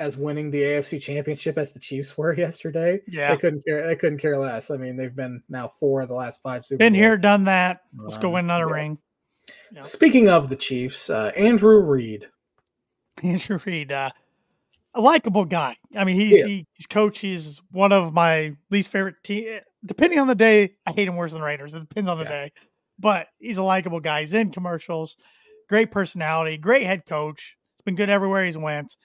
as 0.00 0.16
winning 0.16 0.50
the 0.50 0.60
AFC 0.62 1.00
Championship 1.00 1.56
as 1.58 1.72
the 1.72 1.78
Chiefs 1.78 2.16
were 2.18 2.34
yesterday. 2.36 3.00
Yeah. 3.06 3.30
They 3.30 3.36
couldn't 3.36 3.64
care. 3.64 3.86
They 3.86 3.94
couldn't 3.94 4.18
care 4.18 4.36
less. 4.38 4.70
I 4.70 4.76
mean, 4.76 4.96
they've 4.96 5.14
been 5.14 5.42
now 5.48 5.68
four 5.68 6.00
of 6.00 6.08
the 6.08 6.14
last 6.14 6.42
five 6.42 6.64
Super 6.64 6.78
Been 6.78 6.94
Bowls. 6.94 7.00
here, 7.00 7.16
done 7.18 7.44
that. 7.44 7.82
Let's 7.96 8.18
go 8.18 8.28
Um, 8.28 8.34
win 8.34 8.44
another 8.46 8.66
yeah. 8.68 8.74
ring. 8.74 8.98
Yeah. 9.72 9.82
Speaking 9.82 10.28
of 10.28 10.48
the 10.48 10.56
Chiefs, 10.56 11.08
uh, 11.10 11.30
Andrew 11.36 11.78
Reid. 11.80 12.28
Andrew 13.22 13.58
Reid, 13.64 13.92
uh, 13.92 14.10
a 14.94 15.00
likable 15.00 15.44
guy. 15.44 15.76
I 15.96 16.04
mean, 16.04 16.20
he's 16.20 16.38
Yeah. 16.38 16.46
he, 16.46 16.66
he's 16.76 16.86
coach. 16.86 17.18
He's 17.20 17.60
one 17.70 17.92
of 17.92 18.12
my 18.12 18.54
least 18.70 18.90
favorite 18.90 19.16
team. 19.24 19.60
Depending 19.84 20.18
on 20.18 20.26
the 20.26 20.34
day, 20.34 20.74
I 20.86 20.92
hate 20.92 21.08
him 21.08 21.16
worse 21.16 21.32
than 21.32 21.42
Raiders. 21.42 21.74
It 21.74 21.80
depends 21.88 22.08
on 22.08 22.18
the 22.18 22.24
Yeah. 22.24 22.28
day, 22.30 22.52
but 22.98 23.28
he's 23.38 23.58
a 23.58 23.62
likable 23.62 24.00
guy. 24.00 24.20
He's 24.20 24.34
in 24.34 24.50
commercials, 24.50 25.16
great 25.68 25.90
personality, 25.90 26.56
great 26.58 26.84
head 26.84 27.06
coach. 27.06 27.56
It's 27.74 27.82
been 27.82 27.94
good 27.96 28.10
everywhere 28.10 28.44
he's 28.44 28.58
went. 28.58 28.96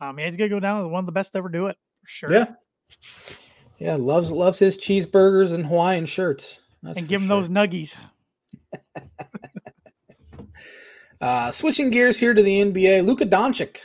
Um, 0.00 0.18
he's 0.18 0.36
gonna 0.36 0.48
go 0.48 0.60
down 0.60 0.80
as 0.84 0.86
one 0.90 1.00
of 1.00 1.06
the 1.06 1.12
best 1.12 1.32
to 1.32 1.38
ever 1.38 1.48
do 1.48 1.68
it 1.68 1.76
for 2.00 2.08
sure. 2.08 2.32
Yeah. 2.32 2.46
Yeah, 3.78 3.96
loves 3.96 4.30
loves 4.30 4.58
his 4.58 4.76
cheeseburgers 4.78 5.52
and 5.52 5.66
Hawaiian 5.66 6.06
shirts. 6.06 6.60
That's 6.82 6.98
and 6.98 7.08
give 7.08 7.20
him 7.22 7.28
sure. 7.28 7.36
those 7.40 7.50
nuggies. 7.50 7.94
Uh, 11.20 11.52
switching 11.52 11.88
gears 11.90 12.18
here 12.18 12.34
to 12.34 12.42
the 12.42 12.60
NBA, 12.60 13.06
Luka 13.06 13.24
Doncic. 13.24 13.76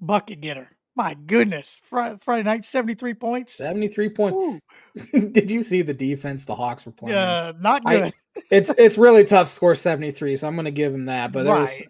Bucket 0.00 0.40
getter. 0.40 0.68
My 0.96 1.14
goodness, 1.14 1.78
Friday, 1.82 2.16
Friday 2.20 2.42
night, 2.42 2.64
seventy 2.64 2.94
three 2.94 3.14
points. 3.14 3.54
73 3.54 4.08
points. 4.10 4.60
Did 5.12 5.50
you 5.50 5.62
see 5.62 5.82
the 5.82 5.94
defense 5.94 6.44
the 6.44 6.54
Hawks 6.54 6.84
were 6.84 6.92
playing? 6.92 7.16
uh, 7.16 7.52
not 7.60 7.82
I- 7.86 7.96
good. 7.96 8.14
It's 8.50 8.70
it's 8.78 8.96
really 8.96 9.24
tough 9.24 9.48
to 9.48 9.52
score 9.52 9.74
73, 9.74 10.36
so 10.36 10.46
I'm 10.46 10.54
gonna 10.56 10.70
give 10.70 10.94
him 10.94 11.06
that. 11.06 11.32
But 11.32 11.44
there 11.44 11.54
was 11.54 11.82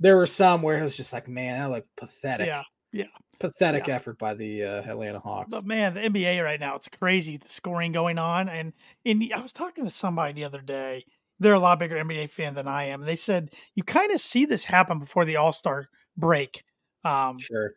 there 0.00 0.16
were 0.16 0.26
some 0.26 0.62
where 0.62 0.78
it 0.78 0.82
was 0.82 0.96
just 0.96 1.12
like, 1.12 1.28
man, 1.28 1.58
that 1.58 1.70
looked 1.70 1.94
pathetic. 1.96 2.46
yeah, 2.46 2.62
yeah. 2.92 3.04
Pathetic 3.40 3.86
Yeah. 3.86 3.96
effort 3.96 4.18
by 4.18 4.34
the 4.34 4.64
uh, 4.64 4.82
Atlanta 4.90 5.18
Hawks. 5.18 5.48
But 5.50 5.66
man, 5.66 5.94
the 5.94 6.00
NBA 6.00 6.42
right 6.42 6.58
now, 6.60 6.76
it's 6.76 6.88
crazy 6.88 7.36
the 7.36 7.48
scoring 7.48 7.92
going 7.92 8.18
on. 8.18 8.48
And 8.48 8.72
in 9.04 9.30
I 9.34 9.40
was 9.40 9.52
talking 9.52 9.84
to 9.84 9.90
somebody 9.90 10.32
the 10.32 10.44
other 10.44 10.62
day. 10.62 11.04
They're 11.40 11.54
a 11.54 11.60
lot 11.60 11.78
bigger 11.78 11.96
NBA 12.02 12.30
fan 12.30 12.54
than 12.54 12.66
I 12.68 12.84
am. 12.84 13.00
And 13.00 13.08
they 13.08 13.16
said 13.16 13.50
you 13.74 13.82
kind 13.82 14.12
of 14.12 14.20
see 14.20 14.44
this 14.46 14.64
happen 14.64 14.98
before 14.98 15.24
the 15.24 15.36
All 15.36 15.52
Star 15.52 15.88
break. 16.16 16.62
Um, 17.04 17.38
sure. 17.38 17.72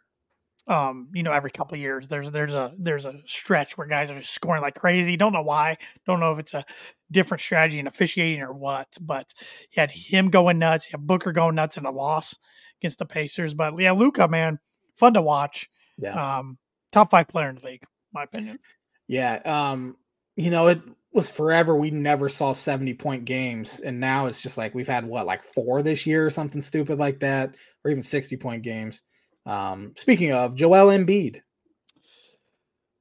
um, 0.68 1.10
you 1.14 1.24
know, 1.24 1.32
every 1.32 1.52
couple 1.52 1.78
years 1.78 2.08
there's 2.08 2.32
there's 2.32 2.54
a 2.54 2.74
there's 2.78 3.06
a 3.06 3.22
stretch 3.26 3.78
where 3.78 3.88
guys 3.88 4.12
are 4.12 4.20
just 4.20 4.34
scoring 4.34 4.62
like 4.62 4.76
crazy. 4.76 5.18
Don't 5.18 5.34
know 5.34 5.42
why. 5.42 5.78
Don't 6.06 6.20
know 6.20 6.32
if 6.32 6.40
it's 6.40 6.54
a 6.54 6.66
different 7.12 7.42
strategy 7.42 7.80
in 7.80 7.88
officiating 7.88 8.42
or 8.42 8.54
what. 8.54 8.88
But 9.02 9.34
you 9.72 9.80
had 9.80 9.92
him 9.92 10.30
going 10.30 10.60
nuts. 10.60 10.88
You 10.88 10.98
had 10.98 11.08
Booker 11.08 11.32
going 11.32 11.56
nuts 11.56 11.78
in 11.78 11.86
a 11.86 11.92
loss 11.92 12.38
against 12.80 13.00
the 13.00 13.06
Pacers. 13.06 13.54
But 13.54 13.78
yeah, 13.80 13.92
Luka, 13.92 14.28
man, 14.28 14.60
fun 14.98 15.14
to 15.14 15.22
watch. 15.22 15.70
Yeah. 15.98 16.40
Um, 16.40 16.58
top 16.92 17.12
five 17.12 17.28
player 17.28 17.50
in 17.50 17.56
the 17.56 17.66
league, 17.66 17.84
my 18.14 18.24
opinion. 18.24 18.60
Yeah. 19.08 19.40
Um, 19.46 19.98
you 20.36 20.50
know, 20.50 20.68
it 20.68 20.82
was 21.14 21.30
forever 21.30 21.76
we 21.76 21.92
never 21.92 22.28
saw 22.28 22.52
70 22.52 22.96
point 22.96 23.26
games. 23.26 23.80
And 23.80 24.00
now 24.00 24.26
it's 24.26 24.42
just 24.42 24.58
like 24.58 24.76
we've 24.76 24.88
had 24.88 25.06
what, 25.06 25.26
like 25.26 25.44
four 25.44 25.82
this 25.82 26.06
year 26.06 26.26
or 26.26 26.30
something 26.30 26.60
stupid 26.60 27.00
like 27.00 27.22
that, 27.22 27.56
or 27.84 27.92
even 27.92 28.04
60 28.04 28.36
point 28.38 28.64
games. 28.64 29.02
Um, 29.46 29.94
speaking 29.98 30.32
of 30.32 30.56
Joel 30.56 30.88
Embiid. 30.88 31.42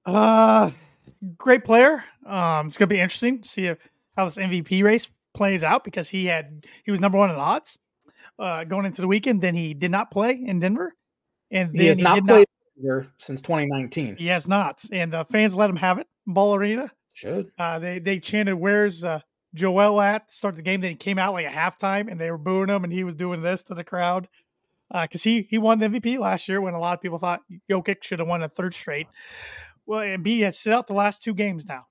Uh 0.04 0.70
great 1.38 1.64
player. 1.64 2.04
Um, 2.26 2.66
it's 2.68 2.76
gonna 2.76 2.86
be 2.88 3.00
interesting 3.00 3.40
to 3.42 3.48
see 3.48 3.66
if, 3.66 3.78
how 4.16 4.24
this 4.24 4.36
MVP 4.36 4.82
race 4.82 5.08
plays 5.32 5.64
out 5.64 5.84
because 5.84 6.08
he 6.08 6.26
had 6.26 6.64
he 6.84 6.90
was 6.90 7.00
number 7.00 7.18
one 7.18 7.30
in 7.30 7.36
odds 7.36 7.78
uh, 8.38 8.64
going 8.64 8.86
into 8.86 9.00
the 9.00 9.08
weekend. 9.08 9.40
Then 9.40 9.54
he 9.54 9.74
did 9.74 9.90
not 9.90 10.10
play 10.10 10.32
in 10.32 10.60
Denver, 10.60 10.94
and 11.50 11.72
then 11.72 11.80
He 11.80 11.86
has 11.86 11.98
not 11.98 12.22
played 12.24 12.46
here 12.80 13.08
since 13.18 13.40
2019. 13.40 14.16
he 14.16 14.26
has 14.26 14.46
not, 14.48 14.84
and 14.92 15.12
the 15.12 15.24
fans 15.24 15.54
let 15.54 15.70
him 15.70 15.76
have 15.76 15.98
it. 15.98 16.06
Ball 16.26 16.54
Arena. 16.54 16.90
Should. 17.14 17.50
Uh, 17.58 17.78
they 17.78 17.98
they 17.98 18.18
chanted, 18.18 18.54
"Where's 18.54 19.04
uh, 19.04 19.20
Joel 19.54 20.00
at?" 20.00 20.28
to 20.28 20.34
start 20.34 20.56
the 20.56 20.62
game. 20.62 20.80
Then 20.80 20.90
he 20.90 20.96
came 20.96 21.18
out 21.18 21.32
like 21.32 21.46
at 21.46 21.52
halftime, 21.52 22.10
and 22.10 22.20
they 22.20 22.30
were 22.30 22.38
booing 22.38 22.68
him, 22.68 22.84
and 22.84 22.92
he 22.92 23.04
was 23.04 23.14
doing 23.14 23.40
this 23.40 23.62
to 23.64 23.74
the 23.74 23.84
crowd 23.84 24.28
because 24.90 25.22
he 25.22 25.46
he 25.50 25.58
won 25.58 25.78
the 25.78 25.88
MVP 25.88 26.18
last 26.18 26.48
year 26.48 26.60
when 26.60 26.74
a 26.74 26.78
lot 26.78 26.94
of 26.94 27.00
people 27.00 27.18
thought 27.18 27.42
Jokic 27.70 28.02
should 28.02 28.18
have 28.18 28.28
won 28.28 28.42
a 28.42 28.48
third 28.48 28.74
straight. 28.74 29.06
Well, 29.86 30.00
Embiid 30.00 30.42
has 30.44 30.58
sit 30.58 30.72
out 30.72 30.86
the 30.86 30.94
last 30.94 31.22
two 31.22 31.34
games 31.34 31.66
now. 31.66 31.86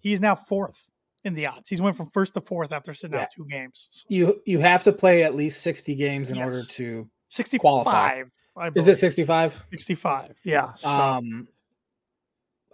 He's 0.00 0.20
now 0.20 0.34
fourth 0.34 0.90
in 1.24 1.34
the 1.34 1.46
odds. 1.46 1.68
He's 1.70 1.80
went 1.82 1.96
from 1.96 2.10
first 2.12 2.34
to 2.34 2.40
fourth 2.40 2.72
after 2.72 2.92
sitting 2.94 3.16
Yeah. 3.16 3.22
out 3.22 3.28
two 3.34 3.46
games. 3.48 3.88
So 3.90 4.06
You 4.08 4.42
you 4.46 4.58
have 4.60 4.82
to 4.84 4.92
play 4.92 5.22
at 5.22 5.34
least 5.34 5.60
60 5.62 5.94
games 5.94 6.30
in 6.30 6.38
order 6.38 6.62
to 6.62 7.08
Sixty-five. 7.28 8.30
I 8.56 8.70
is 8.74 8.86
it 8.88 8.96
65? 8.96 9.66
sixty-five? 9.70 10.36
Yeah. 10.44 10.74
So, 10.74 10.88
Um, 10.90 11.48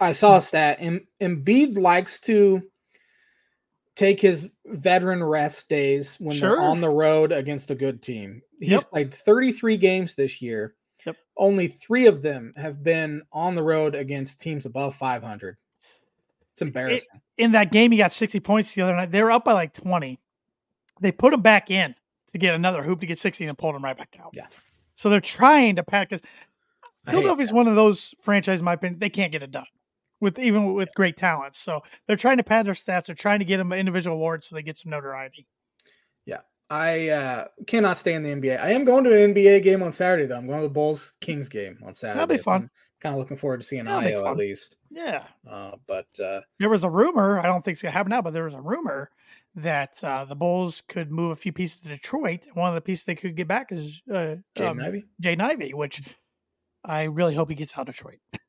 I 0.01 0.11
saw 0.11 0.37
a 0.37 0.41
stat. 0.41 0.77
Em- 0.81 1.07
Embiid 1.21 1.77
likes 1.77 2.19
to 2.21 2.61
take 3.99 4.21
his 4.21 4.49
veteran 4.65 5.21
rest 5.21 5.67
days 5.67 6.15
when 6.21 6.33
Sure. 6.35 6.51
they're 6.51 6.61
on 6.61 6.79
the 6.79 6.89
road 6.89 7.33
against 7.33 7.69
a 7.69 7.75
good 7.75 8.01
team. 8.01 8.41
He's 8.59 8.69
Yep. 8.69 8.89
played 8.89 9.13
33 9.13 9.75
games 9.75 10.15
this 10.15 10.41
year. 10.41 10.75
Yep. 11.05 11.17
Only 11.35 11.67
three 11.67 12.07
of 12.07 12.21
them 12.21 12.53
have 12.55 12.81
been 12.81 13.23
on 13.33 13.55
the 13.55 13.63
road 13.63 13.95
against 13.95 14.39
teams 14.39 14.65
above 14.65 14.95
500. 14.95 15.57
It's 16.53 16.61
embarrassing. 16.61 17.07
in 17.37 17.51
that 17.53 17.71
game, 17.73 17.91
he 17.91 17.97
got 17.97 18.11
60 18.13 18.39
points 18.39 18.73
the 18.73 18.81
other 18.83 18.95
night. 18.95 19.11
They 19.11 19.21
were 19.21 19.31
up 19.31 19.43
by 19.43 19.51
like 19.53 19.73
20. 19.73 20.17
They 21.01 21.11
put 21.11 21.33
him 21.33 21.41
back 21.41 21.69
in 21.69 21.95
to 22.27 22.37
get 22.37 22.55
another 22.55 22.83
hoop 22.83 23.01
to 23.01 23.05
get 23.07 23.19
60 23.19 23.45
and 23.45 23.57
pulled 23.57 23.75
him 23.75 23.83
right 23.83 23.97
back 23.97 24.15
out. 24.21 24.31
Yeah. 24.33 24.47
So 24.93 25.09
they're 25.09 25.19
trying 25.21 25.75
to 25.75 25.83
pack 25.83 26.09
this. 26.09 26.21
I 27.05 27.11
hate 27.11 27.17
Philadelphia's 27.17 27.51
one 27.53 27.67
of 27.67 27.75
those 27.75 28.13
franchises, 28.21 28.61
in 28.61 28.65
my 28.65 28.73
opinion, 28.73 28.99
they 28.99 29.09
can't 29.09 29.31
get 29.31 29.43
it 29.43 29.51
done 29.51 29.65
with 30.19 30.39
even 30.39 30.73
with 30.73 30.93
great 30.95 31.17
talents. 31.17 31.59
So 31.59 31.81
they're 32.07 32.15
trying 32.15 32.37
to 32.37 32.43
pad 32.43 32.65
their 32.65 32.73
stats. 32.73 33.05
They're 33.05 33.15
trying 33.15 33.39
to 33.39 33.45
get 33.45 33.57
them 33.57 33.73
individual 33.73 34.15
awards 34.15 34.47
so 34.47 34.55
they 34.55 34.63
get 34.63 34.77
some 34.77 34.91
notoriety. 34.91 35.47
Yeah, 36.25 36.41
I 36.69 37.09
uh, 37.09 37.45
cannot 37.67 37.97
stay 37.97 38.13
in 38.13 38.23
the 38.23 38.29
NBA. 38.29 38.61
I 38.61 38.71
am 38.71 38.85
going 38.85 39.03
to 39.05 39.23
an 39.23 39.33
NBA 39.33 39.63
game 39.63 39.83
on 39.83 39.91
Saturday, 39.91 40.25
though. 40.25 40.37
I'm 40.37 40.47
going 40.47 40.59
to 40.59 40.67
the 40.67 40.73
Bulls 40.73 41.13
Kings 41.21 41.49
game 41.49 41.79
on 41.85 41.93
Saturday. 41.93 42.19
That'll 42.19 42.35
be 42.35 42.41
fun. 42.41 42.69
kind 43.01 43.13
of 43.15 43.19
looking 43.19 43.37
forward 43.37 43.61
to 43.61 43.65
seeing 43.65 43.85
That'll 43.85 44.07
Io 44.07 44.29
at 44.29 44.37
least. 44.37 44.77
Yeah. 44.89 45.23
Uh, 45.49 45.71
but 45.87 46.07
uh, 46.23 46.41
There 46.59 46.69
was 46.69 46.83
a 46.83 46.89
rumor, 46.89 47.39
I 47.39 47.45
don't 47.45 47.63
think 47.63 47.73
it's 47.73 47.81
going 47.81 47.91
to 47.91 47.97
happen 47.97 48.09
now, 48.09 48.21
but 48.21 48.33
there 48.33 48.43
was 48.43 48.53
a 48.53 48.61
rumor 48.61 49.09
that 49.55 50.03
uh, 50.03 50.25
the 50.25 50.35
Bulls 50.35 50.83
could 50.87 51.11
move 51.11 51.31
a 51.31 51.35
few 51.35 51.51
pieces 51.51 51.81
to 51.81 51.89
Detroit. 51.89 52.45
One 52.53 52.69
of 52.69 52.75
the 52.75 52.81
pieces 52.81 53.05
they 53.05 53.15
could 53.15 53.35
get 53.35 53.47
back 53.47 53.71
is 53.71 54.01
uh, 54.11 54.35
Jaden 54.57 55.41
um, 55.41 55.41
Ivey, 55.41 55.73
which 55.73 56.01
I 56.83 57.03
really 57.03 57.35
hope 57.35 57.49
he 57.49 57.55
gets 57.55 57.77
out 57.77 57.89
of 57.89 57.95
Detroit. 57.95 58.19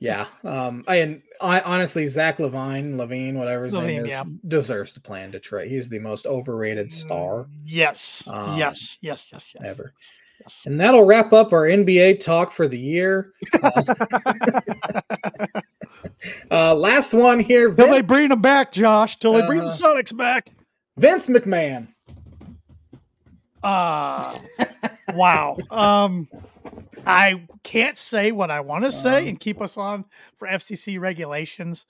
Yeah. 0.00 0.26
Um, 0.44 0.84
I, 0.88 0.96
and 0.96 1.22
I 1.40 1.60
honestly, 1.60 2.06
Zach 2.06 2.38
LaVine, 2.38 2.94
LaVine, 2.96 3.34
whatever 3.34 3.64
his 3.66 3.74
LaVine, 3.74 3.86
name 3.86 4.04
is, 4.06 4.10
yeah. 4.10 4.24
deserves 4.46 4.92
to 4.92 5.00
play 5.00 5.22
in 5.22 5.30
Detroit. 5.30 5.68
He's 5.68 5.88
the 5.88 5.98
most 5.98 6.26
overrated 6.26 6.92
star 6.92 7.46
Yes. 7.64 8.26
Um, 8.30 8.58
yes. 8.58 8.98
Yes. 9.00 9.28
Yes. 9.32 9.54
Yes. 9.54 9.68
ever. 9.68 9.92
Yes. 10.40 10.62
And 10.66 10.80
that'll 10.80 11.04
wrap 11.04 11.32
up 11.32 11.52
our 11.52 11.64
NBA 11.64 12.20
talk 12.20 12.52
for 12.52 12.68
the 12.68 12.78
year. 12.78 13.32
uh, 16.50 16.74
last 16.74 17.12
one 17.12 17.40
here 17.40 17.72
Till 17.74 17.88
they 17.90 18.02
bring 18.02 18.28
them 18.28 18.40
back, 18.40 18.72
Josh. 18.72 19.18
Till 19.18 19.32
they 19.32 19.44
bring 19.46 19.60
the 19.60 19.66
Uh, 19.66 19.70
Sonics 19.70 20.16
back. 20.16 20.50
Vince 20.96 21.26
McMahon. 21.26 21.88
Uh 23.62 24.38
wow. 25.14 25.56
Um 25.70 26.28
I 27.06 27.46
can't 27.62 27.96
say 27.96 28.32
what 28.32 28.50
I 28.50 28.60
want 28.60 28.84
to 28.84 28.92
say 28.92 29.22
Um, 29.22 29.28
and 29.28 29.40
keep 29.40 29.60
us 29.60 29.76
on 29.76 30.04
for 30.36 30.46
FCC 30.46 31.00
regulations. 31.00 31.86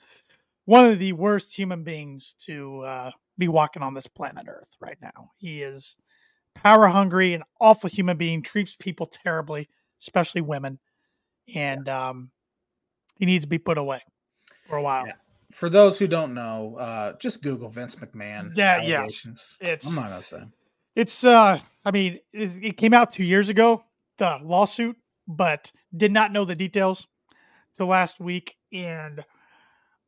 One 0.64 0.84
of 0.84 0.98
the 0.98 1.12
worst 1.12 1.56
human 1.56 1.82
beings 1.82 2.34
to 2.40 2.82
uh, 2.82 3.10
be 3.36 3.48
walking 3.48 3.82
on 3.82 3.94
this 3.94 4.06
planet 4.06 4.46
Earth 4.48 4.76
right 4.80 4.98
now. 5.00 5.30
He 5.38 5.62
is 5.62 5.96
power 6.54 6.88
hungry, 6.88 7.34
an 7.34 7.42
awful 7.60 7.88
human 7.88 8.16
being, 8.16 8.42
treats 8.42 8.76
people 8.76 9.06
terribly, 9.06 9.68
especially 10.00 10.40
women, 10.40 10.78
and 11.54 11.88
um, 11.88 12.30
he 13.18 13.26
needs 13.26 13.44
to 13.44 13.48
be 13.48 13.58
put 13.58 13.78
away 13.78 14.02
for 14.66 14.76
a 14.76 14.82
while. 14.82 15.06
Yeah. 15.06 15.14
For 15.50 15.70
those 15.70 15.98
who 15.98 16.06
don't 16.06 16.34
know, 16.34 16.76
uh, 16.76 17.12
just 17.18 17.42
Google 17.42 17.70
Vince 17.70 17.96
McMahon. 17.96 18.52
Yeah, 18.54 18.82
yes. 18.82 19.26
It's 19.60 19.86
I'm 19.86 19.94
not 19.94 20.10
gonna 20.10 20.22
say. 20.22 20.42
It's 20.94 21.24
uh 21.24 21.58
I 21.84 21.90
mean, 21.90 22.18
it, 22.32 22.52
it 22.62 22.76
came 22.76 22.92
out 22.92 23.14
two 23.14 23.24
years 23.24 23.48
ago, 23.48 23.82
the 24.18 24.38
lawsuit 24.42 24.96
but 25.26 25.72
did 25.94 26.12
not 26.12 26.32
know 26.32 26.44
the 26.44 26.54
details 26.54 27.06
till 27.76 27.86
last 27.86 28.20
week. 28.20 28.56
And 28.72 29.24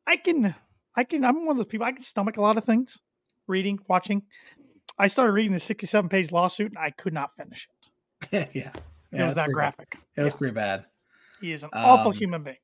I 0.07 0.17
can, 0.17 0.55
I 0.95 1.03
can, 1.03 1.23
I'm 1.23 1.45
one 1.45 1.51
of 1.51 1.57
those 1.57 1.67
people, 1.67 1.85
I 1.85 1.91
can 1.91 2.01
stomach 2.01 2.37
a 2.37 2.41
lot 2.41 2.57
of 2.57 2.63
things 2.63 2.99
reading, 3.47 3.79
watching. 3.87 4.23
I 4.97 5.07
started 5.07 5.33
reading 5.33 5.53
the 5.53 5.59
67 5.59 6.09
page 6.09 6.31
lawsuit 6.31 6.71
and 6.71 6.77
I 6.77 6.91
could 6.91 7.13
not 7.13 7.35
finish 7.35 7.67
it. 8.31 8.49
yeah. 8.53 8.71
yeah. 9.11 9.21
It 9.21 9.25
was 9.25 9.35
that 9.35 9.49
graphic. 9.49 9.91
Bad. 9.91 10.01
It 10.15 10.23
was 10.23 10.33
yeah. 10.33 10.37
pretty 10.37 10.53
bad. 10.53 10.85
He 11.41 11.51
is 11.51 11.63
an 11.63 11.69
awful 11.73 12.11
um, 12.11 12.17
human 12.17 12.43
being. 12.43 12.57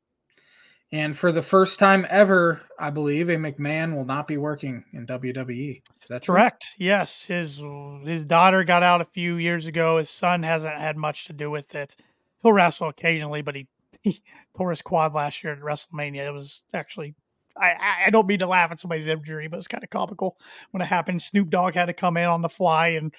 And 0.92 1.18
for 1.18 1.34
the 1.34 1.42
first 1.42 1.80
time 1.80 2.06
ever, 2.10 2.62
I 2.80 2.92
believe 2.92 3.28
a 3.28 3.36
McMahon 3.36 3.94
will 3.94 4.06
not 4.06 4.28
be 4.28 4.38
working 4.38 4.86
in 4.94 5.06
WWE. 5.06 5.72
Is 5.72 5.82
that 6.10 6.24
true? 6.24 6.36
correct? 6.36 6.76
Yes, 6.78 7.26
his 7.26 7.62
his 8.06 8.24
daughter 8.24 8.64
got 8.64 8.84
out 8.84 9.02
a 9.02 9.06
few 9.06 9.36
years 9.36 9.68
ago. 9.68 9.98
His 9.98 10.10
son 10.10 10.44
hasn't 10.44 10.78
had 10.78 10.96
much 10.96 11.26
to 11.26 11.34
do 11.34 11.52
with 11.52 11.76
it. 11.76 11.98
He'll 12.42 12.54
wrestle 12.54 12.88
occasionally, 12.88 13.42
but 13.42 13.56
he, 13.56 13.68
he 14.02 14.22
tore 14.56 14.70
his 14.70 14.82
quad 14.82 15.14
last 15.14 15.44
year 15.44 15.54
at 15.54 15.60
WrestleMania. 15.60 16.28
It 16.28 16.34
was 16.34 16.62
actually 16.74 17.16
I, 17.60 18.06
I 18.08 18.10
don't 18.10 18.28
mean 18.28 18.40
to 18.40 18.48
laugh 18.48 18.72
at 18.72 18.80
somebody's 18.80 19.08
injury, 19.08 19.48
but 19.48 19.58
it's 19.58 19.68
kind 19.68 19.84
of 19.84 19.90
comical 19.90 20.38
when 20.72 20.82
it 20.82 20.86
happened. 20.86 21.22
Snoop 21.22 21.50
Dogg 21.50 21.74
had 21.74 21.86
to 21.86 21.94
come 21.94 22.18
in 22.18 22.26
on 22.26 22.42
the 22.42 22.50
fly 22.50 22.90
and 22.90 23.14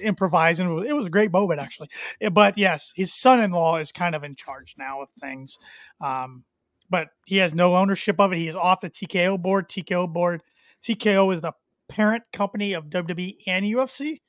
improvise, 0.00 0.60
and 0.60 0.84
it 0.84 0.92
was 0.94 1.06
a 1.06 1.10
great 1.10 1.32
moment 1.32 1.60
actually. 1.60 1.88
But 2.32 2.58
yes, 2.58 2.92
his 2.96 3.14
son-in-law 3.14 3.76
is 3.76 3.92
kind 3.92 4.14
of 4.14 4.24
in 4.24 4.34
charge 4.34 4.74
now 4.78 5.02
of 5.02 5.08
things. 5.20 5.58
Um, 6.00 6.44
but 6.90 7.08
he 7.26 7.36
has 7.38 7.54
no 7.54 7.76
ownership 7.76 8.20
of 8.20 8.32
it. 8.32 8.38
He 8.38 8.48
is 8.48 8.56
off 8.56 8.80
the 8.80 8.90
TKO 8.90 9.40
board. 9.40 9.68
TKO 9.68 10.12
board, 10.12 10.42
TKO 10.82 11.32
is 11.32 11.40
the 11.40 11.52
parent 11.88 12.24
company 12.32 12.72
of 12.74 12.86
WWE 12.86 13.36
and 13.46 13.64
UFC, 13.64 14.20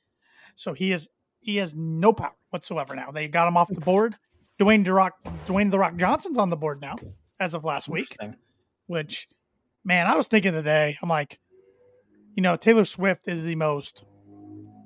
so 0.54 0.72
he 0.72 0.92
is 0.92 1.08
he 1.40 1.56
has 1.56 1.74
no 1.74 2.12
power 2.12 2.34
whatsoever 2.50 2.94
now. 2.94 3.10
They 3.10 3.28
got 3.28 3.48
him 3.48 3.56
off 3.56 3.68
the 3.68 3.80
board. 3.80 4.16
Dwayne 4.60 4.84
the 4.84 4.92
Rock, 4.92 5.14
Dwayne 5.46 5.70
the 5.70 5.78
Rock 5.78 5.96
Johnson's 5.96 6.36
on 6.36 6.50
the 6.50 6.56
board 6.56 6.80
now 6.80 6.96
as 7.38 7.54
of 7.54 7.64
last 7.64 7.88
week. 7.88 8.16
Which, 8.86 9.28
man, 9.84 10.06
I 10.06 10.16
was 10.16 10.26
thinking 10.26 10.52
today. 10.52 10.98
I'm 11.02 11.08
like, 11.08 11.38
you 12.34 12.42
know, 12.42 12.56
Taylor 12.56 12.84
Swift 12.84 13.26
is 13.26 13.42
the 13.42 13.54
most 13.54 14.04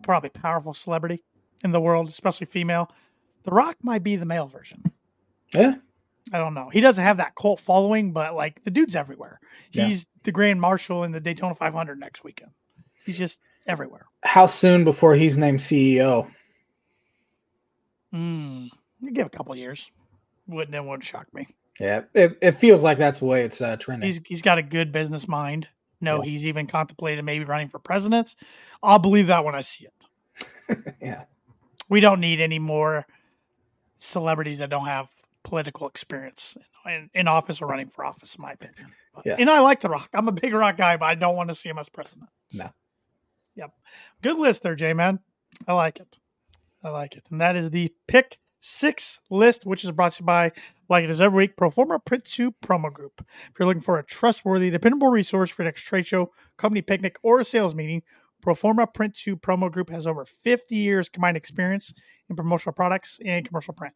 probably 0.02 0.30
powerful 0.30 0.74
celebrity 0.74 1.24
in 1.64 1.72
the 1.72 1.80
world, 1.80 2.08
especially 2.08 2.46
female. 2.46 2.90
The 3.42 3.50
Rock 3.50 3.76
might 3.82 4.04
be 4.04 4.16
the 4.16 4.26
male 4.26 4.46
version. 4.46 4.92
Yeah, 5.52 5.76
I 6.32 6.38
don't 6.38 6.54
know. 6.54 6.70
He 6.70 6.80
doesn't 6.80 7.04
have 7.04 7.18
that 7.18 7.34
cult 7.34 7.60
following, 7.60 8.12
but 8.12 8.34
like 8.34 8.64
the 8.64 8.70
dude's 8.70 8.96
everywhere. 8.96 9.40
He's 9.70 10.04
yeah. 10.04 10.20
the 10.24 10.32
grand 10.32 10.60
marshal 10.60 11.04
in 11.04 11.12
the 11.12 11.20
Daytona 11.20 11.54
500 11.54 11.98
next 11.98 12.24
weekend. 12.24 12.52
He's 13.04 13.18
just 13.18 13.40
everywhere. 13.66 14.06
How 14.22 14.46
soon 14.46 14.84
before 14.84 15.14
he's 15.14 15.36
named 15.36 15.58
CEO? 15.58 16.30
Hmm. 18.10 18.66
You 19.00 19.10
give 19.12 19.26
a 19.26 19.30
couple 19.30 19.54
years. 19.56 19.90
Wouldn't 20.46 20.74
it 20.74 20.84
wouldn't 20.84 21.04
shock 21.04 21.32
me. 21.34 21.48
Yeah, 21.80 22.02
it, 22.14 22.38
it 22.40 22.52
feels 22.52 22.82
like 22.82 22.98
that's 22.98 23.18
the 23.18 23.24
way 23.24 23.44
it's 23.44 23.60
uh, 23.60 23.76
trending. 23.76 24.06
He's 24.06 24.20
he's 24.24 24.42
got 24.42 24.58
a 24.58 24.62
good 24.62 24.92
business 24.92 25.26
mind. 25.26 25.68
No, 26.00 26.22
yeah. 26.22 26.30
he's 26.30 26.46
even 26.46 26.66
contemplated 26.66 27.24
maybe 27.24 27.44
running 27.44 27.68
for 27.68 27.78
president. 27.78 28.34
I'll 28.82 28.98
believe 28.98 29.26
that 29.28 29.44
when 29.44 29.54
I 29.54 29.62
see 29.62 29.86
it. 29.86 30.94
yeah. 31.00 31.24
We 31.88 32.00
don't 32.00 32.20
need 32.20 32.40
any 32.40 32.58
more 32.58 33.06
celebrities 33.98 34.58
that 34.58 34.70
don't 34.70 34.86
have 34.86 35.08
political 35.44 35.86
experience 35.86 36.56
in, 36.86 37.10
in 37.14 37.28
office 37.28 37.62
or 37.62 37.68
running 37.68 37.88
for 37.88 38.04
office, 38.04 38.34
in 38.34 38.42
my 38.42 38.52
opinion. 38.52 38.92
But, 39.14 39.26
yeah. 39.26 39.36
And 39.38 39.48
I 39.48 39.60
like 39.60 39.80
The 39.80 39.88
Rock. 39.88 40.08
I'm 40.12 40.26
a 40.26 40.32
big 40.32 40.52
Rock 40.52 40.76
guy, 40.76 40.96
but 40.96 41.06
I 41.06 41.14
don't 41.14 41.36
want 41.36 41.50
to 41.50 41.54
see 41.54 41.68
him 41.68 41.78
as 41.78 41.88
president. 41.88 42.30
So, 42.48 42.64
no. 42.64 42.70
Yep. 43.54 43.70
Good 44.22 44.38
list 44.38 44.62
there, 44.62 44.74
J 44.74 44.92
Man. 44.94 45.20
I 45.68 45.74
like 45.74 46.00
it. 46.00 46.18
I 46.82 46.88
like 46.88 47.14
it. 47.14 47.26
And 47.30 47.40
that 47.40 47.54
is 47.54 47.70
the 47.70 47.92
pick 48.08 48.38
six 48.60 49.20
list, 49.30 49.66
which 49.66 49.84
is 49.84 49.92
brought 49.92 50.12
to 50.12 50.22
you 50.22 50.26
by, 50.26 50.52
like 50.88 51.04
it 51.04 51.10
is 51.10 51.20
every 51.20 51.44
week, 51.44 51.56
Proforma 51.56 52.04
Print 52.04 52.24
2 52.24 52.52
Promo 52.62 52.92
Group. 52.92 53.24
If 53.50 53.58
you're 53.58 53.66
looking 53.66 53.82
for 53.82 53.98
a 53.98 54.02
trustworthy, 54.02 54.70
dependable 54.70 55.08
resource 55.08 55.50
for 55.50 55.62
your 55.62 55.68
next 55.68 55.82
trade 55.82 56.06
show, 56.06 56.32
company 56.56 56.82
picnic, 56.82 57.18
or 57.22 57.40
a 57.40 57.44
sales 57.44 57.74
meeting, 57.74 58.02
Proforma 58.44 58.92
Print 58.92 59.14
2 59.14 59.36
Promo 59.36 59.70
Group 59.70 59.90
has 59.90 60.06
over 60.06 60.24
50 60.24 60.76
years 60.76 61.08
combined 61.08 61.36
experience 61.36 61.94
in 62.28 62.36
promotional 62.36 62.72
products 62.72 63.20
and 63.24 63.46
commercial 63.46 63.74
print. 63.74 63.94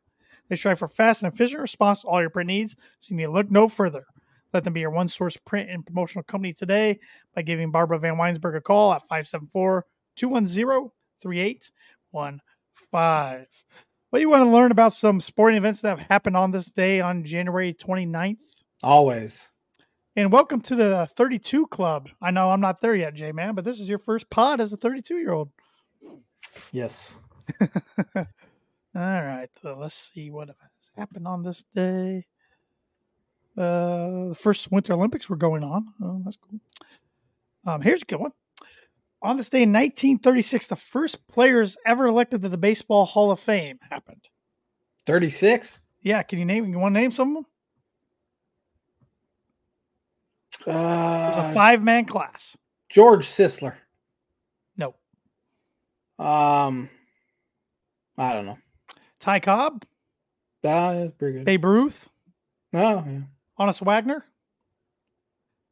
They 0.48 0.56
strive 0.56 0.78
for 0.78 0.88
fast 0.88 1.22
and 1.22 1.32
efficient 1.32 1.61
response 1.61 2.02
to 2.02 2.08
all 2.08 2.20
your 2.20 2.30
print 2.30 2.48
needs, 2.48 2.76
so 3.00 3.12
you 3.12 3.18
need 3.18 3.24
to 3.24 3.30
look 3.30 3.50
no 3.50 3.68
further. 3.68 4.04
Let 4.52 4.64
them 4.64 4.72
be 4.72 4.80
your 4.80 4.90
one 4.90 5.08
source 5.08 5.37
print 5.37 5.68
and 5.70 5.84
promotional 5.84 6.22
company 6.22 6.52
today 6.54 6.98
by 7.34 7.42
giving 7.42 7.70
Barbara 7.70 7.98
VanWynsberghe 8.00 8.56
a 8.56 8.61
call 8.61 8.92
at 8.94 9.02
574 9.02 9.84
210 10.16 10.90
3815. 11.20 12.40
What 14.11 14.18
do 14.18 14.20
you 14.22 14.30
want 14.30 14.44
to 14.44 14.50
learn 14.50 14.70
about 14.70 14.94
some 14.94 15.20
sporting 15.20 15.58
events 15.58 15.82
that 15.82 15.98
have 15.98 16.08
happened 16.08 16.37
on 16.37 16.50
this 16.50 16.70
day 16.70 17.02
on 17.02 17.24
January 17.24 17.74
29th? 17.74 18.62
Always. 18.82 19.50
And 20.16 20.32
welcome 20.32 20.62
to 20.62 20.74
the 20.74 21.06
32 21.14 21.66
Club. 21.66 22.08
I 22.22 22.30
know 22.30 22.50
I'm 22.50 22.61
not 22.61 22.80
there 22.80 22.94
yet, 22.94 23.12
J 23.14 23.32
Man, 23.32 23.54
but 23.54 23.64
this 23.64 23.78
is 23.78 23.88
your 23.88 23.98
first 23.98 24.30
pod 24.30 24.61
as 24.61 24.72
a 24.72 24.78
32 24.78 25.18
year 25.18 25.32
old. 25.32 25.50
Yes. 26.72 27.18
All 28.98 29.04
right, 29.04 29.48
so 29.62 29.76
let's 29.78 29.94
see 29.94 30.28
what 30.28 30.48
has 30.48 30.56
happened 30.96 31.28
on 31.28 31.44
this 31.44 31.62
day. 31.72 32.26
Uh, 33.56 34.30
the 34.30 34.37
first 34.37 34.72
Winter 34.72 34.92
Olympics 34.92 35.28
were 35.28 35.37
going 35.37 35.62
on. 35.62 35.84
Oh, 36.02 36.20
that's 36.24 36.37
cool. 36.37 36.58
Um, 37.64 37.80
here's 37.80 38.02
a 38.02 38.06
good 38.06 38.18
one. 38.18 38.32
On 39.22 39.37
this 39.37 39.48
day 39.48 39.62
in 39.62 39.72
1936, 39.72 40.66
the 40.66 40.74
first 40.74 41.28
players 41.28 41.76
ever 41.87 42.06
elected 42.06 42.42
to 42.42 42.48
the 42.48 42.58
Baseball 42.58 43.04
Hall 43.04 43.30
of 43.30 43.38
Fame 43.38 43.78
happened. 43.88 44.28
36? 45.06 45.78
Yeah, 46.02 46.24
can 46.24 46.40
you 46.40 46.44
name? 46.44 46.64
You 46.68 46.80
want 46.80 46.96
to 46.96 47.00
name 47.00 47.12
some 47.12 47.37
of 47.37 47.44
them? 50.64 50.74
Uh, 50.74 51.30
it 51.32 51.37
was 51.37 51.50
a 51.50 51.52
five 51.52 51.84
man 51.84 52.04
class. 52.04 52.58
George 52.88 53.24
Sisler. 53.24 53.76
No. 54.76 54.96
Um, 56.18 56.90
I 58.16 58.32
don't 58.32 58.46
know. 58.46 58.58
Ty 59.20 59.40
Cobb. 59.40 59.85
Ah, 60.64 60.92
that's 60.94 61.12
pretty 61.12 61.38
good. 61.38 61.44
Babe 61.44 61.64
Ruth. 61.64 62.09
Oh, 62.74 63.04
yeah. 63.07 63.20
Honus 63.59 63.83
Wagner. 63.83 64.24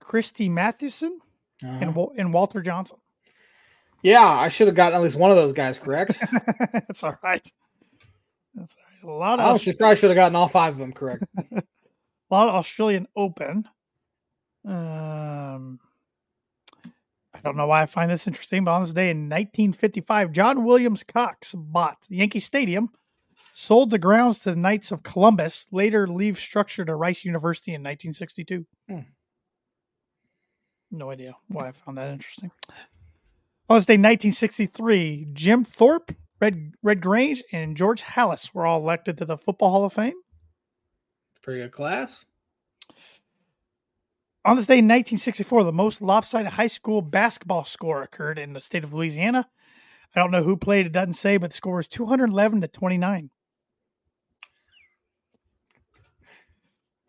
Christy 0.01 0.49
Mathewson. 0.49 1.21
Uh-huh. 1.65 1.79
And, 1.81 2.19
and 2.19 2.33
Walter 2.33 2.61
Johnson. 2.61 2.99
Yeah, 4.03 4.25
I 4.25 4.49
should 4.49 4.69
have 4.69 4.77
gotten 4.77 4.95
at 4.95 5.03
least 5.03 5.17
one 5.17 5.31
of 5.31 5.37
those 5.37 5.53
guys 5.53 5.79
correct. 5.79 6.19
That's 6.73 7.03
all 7.03 7.19
right. 7.23 7.51
That's 8.55 8.77
all 8.77 9.11
right. 9.11 9.15
A 9.15 9.19
lot 9.19 9.41
of 9.41 9.69
I 9.69 9.73
probably 9.73 9.97
should 9.97 10.11
have 10.11 10.17
gotten 10.17 10.37
all 10.37 10.49
five 10.49 10.75
of 10.75 10.79
them 10.79 10.93
correct. 10.93 11.25
a 11.53 11.63
lot 12.31 12.49
of 12.49 12.55
Australian 12.55 13.09
Open. 13.17 13.65
Um, 14.65 15.81
I 17.35 17.41
don't 17.43 17.57
know 17.57 17.67
why 17.67 17.83
I 17.83 17.87
find 17.87 18.11
this 18.11 18.27
interesting, 18.27 18.65
but 18.65 18.73
on 18.73 18.83
this 18.83 18.93
day 18.93 19.11
in 19.11 19.29
1955, 19.29 20.33
John 20.33 20.65
Williams 20.65 21.03
Cox 21.03 21.55
bought 21.57 21.99
Yankee 22.09 22.41
Stadium 22.41 22.91
sold 23.57 23.89
the 23.89 23.99
grounds 23.99 24.39
to 24.41 24.51
the 24.51 24.57
Knights 24.57 24.93
of 24.93 25.03
Columbus, 25.03 25.67
later 25.73 26.07
leave 26.07 26.37
structure 26.37 26.85
to 26.85 26.95
Rice 26.95 27.25
University 27.25 27.73
in 27.73 27.81
1962. 27.81 28.67
Hmm. 28.87 28.99
No 30.91 31.11
idea 31.11 31.37
why 31.49 31.69
I 31.69 31.73
found 31.73 31.97
that 31.97 32.11
interesting. 32.11 32.51
On 33.69 33.79
this 33.79 33.87
day, 33.87 33.95
1963, 33.95 35.29
Jim 35.33 35.65
Thorpe, 35.65 36.15
Red, 36.39 36.75
Red 36.83 37.01
Grange, 37.01 37.43
and 37.51 37.79
George 37.79 38.03
Halas 38.03 38.55
were 38.55 38.67
all 38.67 38.81
elected 38.81 39.17
to 39.19 39.25
the 39.25 39.39
Football 39.39 39.71
Hall 39.71 39.85
of 39.85 39.95
Fame. 39.95 40.21
Pretty 41.43 41.63
good 41.63 41.73
class. 41.73 42.27
On 44.45 44.57
this 44.57 44.67
day 44.67 44.79
in 44.79 44.85
1964, 44.85 45.65
the 45.65 45.73
most 45.73 46.03
lopsided 46.03 46.53
high 46.53 46.67
school 46.67 47.01
basketball 47.01 47.65
score 47.65 48.03
occurred 48.03 48.39
in 48.39 48.53
the 48.53 48.61
state 48.61 48.85
of 48.85 48.93
Louisiana. 48.93 49.49
I 50.15 50.21
don't 50.21 50.31
know 50.31 50.45
who 50.45 50.59
played, 50.59 50.87
it 50.87 50.93
doesn't 50.93 51.15
say, 51.15 51.39
but 51.39 51.51
the 51.51 51.57
score 51.57 51.77
was 51.77 51.89
211 51.89 52.61
to 52.61 52.69
29. 52.69 53.31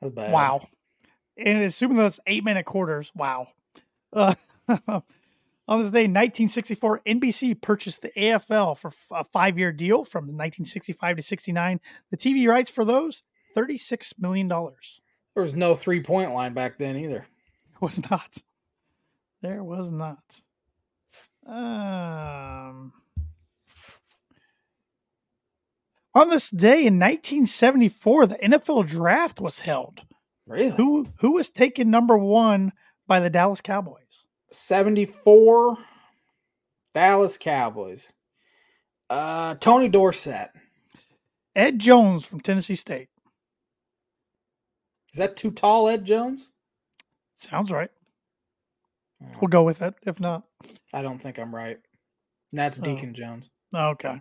Wow. 0.01 0.67
And 1.37 1.61
assuming 1.63 1.97
those 1.97 2.19
eight 2.27 2.43
minute 2.43 2.65
quarters, 2.65 3.11
wow. 3.15 3.49
Uh, 4.11 4.33
on 4.67 5.79
this 5.79 5.91
day, 5.91 6.03
1964, 6.03 7.01
NBC 7.05 7.61
purchased 7.61 8.01
the 8.01 8.11
AFL 8.17 8.77
for 8.77 8.91
a 9.11 9.23
five 9.23 9.57
year 9.57 9.71
deal 9.71 10.03
from 10.03 10.25
1965 10.25 11.17
to 11.17 11.21
69. 11.21 11.79
The 12.11 12.17
TV 12.17 12.47
rights 12.47 12.69
for 12.69 12.85
those, 12.85 13.23
$36 13.55 14.13
million. 14.19 14.47
There 14.47 15.43
was 15.43 15.55
no 15.55 15.75
three 15.75 16.01
point 16.01 16.33
line 16.33 16.53
back 16.53 16.77
then 16.77 16.97
either. 16.97 17.27
It 17.73 17.81
was 17.81 18.09
not. 18.09 18.37
There 19.41 19.63
was 19.63 19.91
not. 19.91 20.41
Um, 21.45 22.91
On 26.17 26.29
this 26.29 26.49
day 26.49 26.79
in 26.87 26.97
1974, 26.97 28.25
the 28.25 28.35
NFL 28.37 28.87
draft 28.87 29.39
was 29.39 29.59
held. 29.59 30.01
Really? 30.47 30.71
Who 30.75 31.05
who 31.17 31.33
was 31.33 31.51
taken 31.51 31.91
number 31.91 32.17
one 32.17 32.73
by 33.05 33.19
the 33.19 33.29
Dallas 33.29 33.61
Cowboys? 33.61 34.25
74 34.51 35.77
Dallas 36.91 37.37
Cowboys. 37.37 38.13
Uh 39.11 39.53
Tony 39.59 39.89
Dorsett. 39.89 40.49
Ed 41.55 41.77
Jones 41.77 42.25
from 42.25 42.39
Tennessee 42.39 42.73
State. 42.75 43.09
Is 45.13 45.19
that 45.19 45.37
too 45.37 45.51
tall, 45.51 45.87
Ed 45.87 46.03
Jones? 46.03 46.47
Sounds 47.35 47.69
right. 47.69 47.91
We'll 49.39 49.49
go 49.49 49.61
with 49.61 49.83
it. 49.83 49.93
If 50.01 50.19
not, 50.19 50.45
I 50.91 51.03
don't 51.03 51.21
think 51.21 51.37
I'm 51.37 51.53
right. 51.53 51.77
That's 52.51 52.79
Oh. 52.79 52.81
Deacon 52.81 53.13
Jones. 53.13 53.51
okay. 53.71 54.19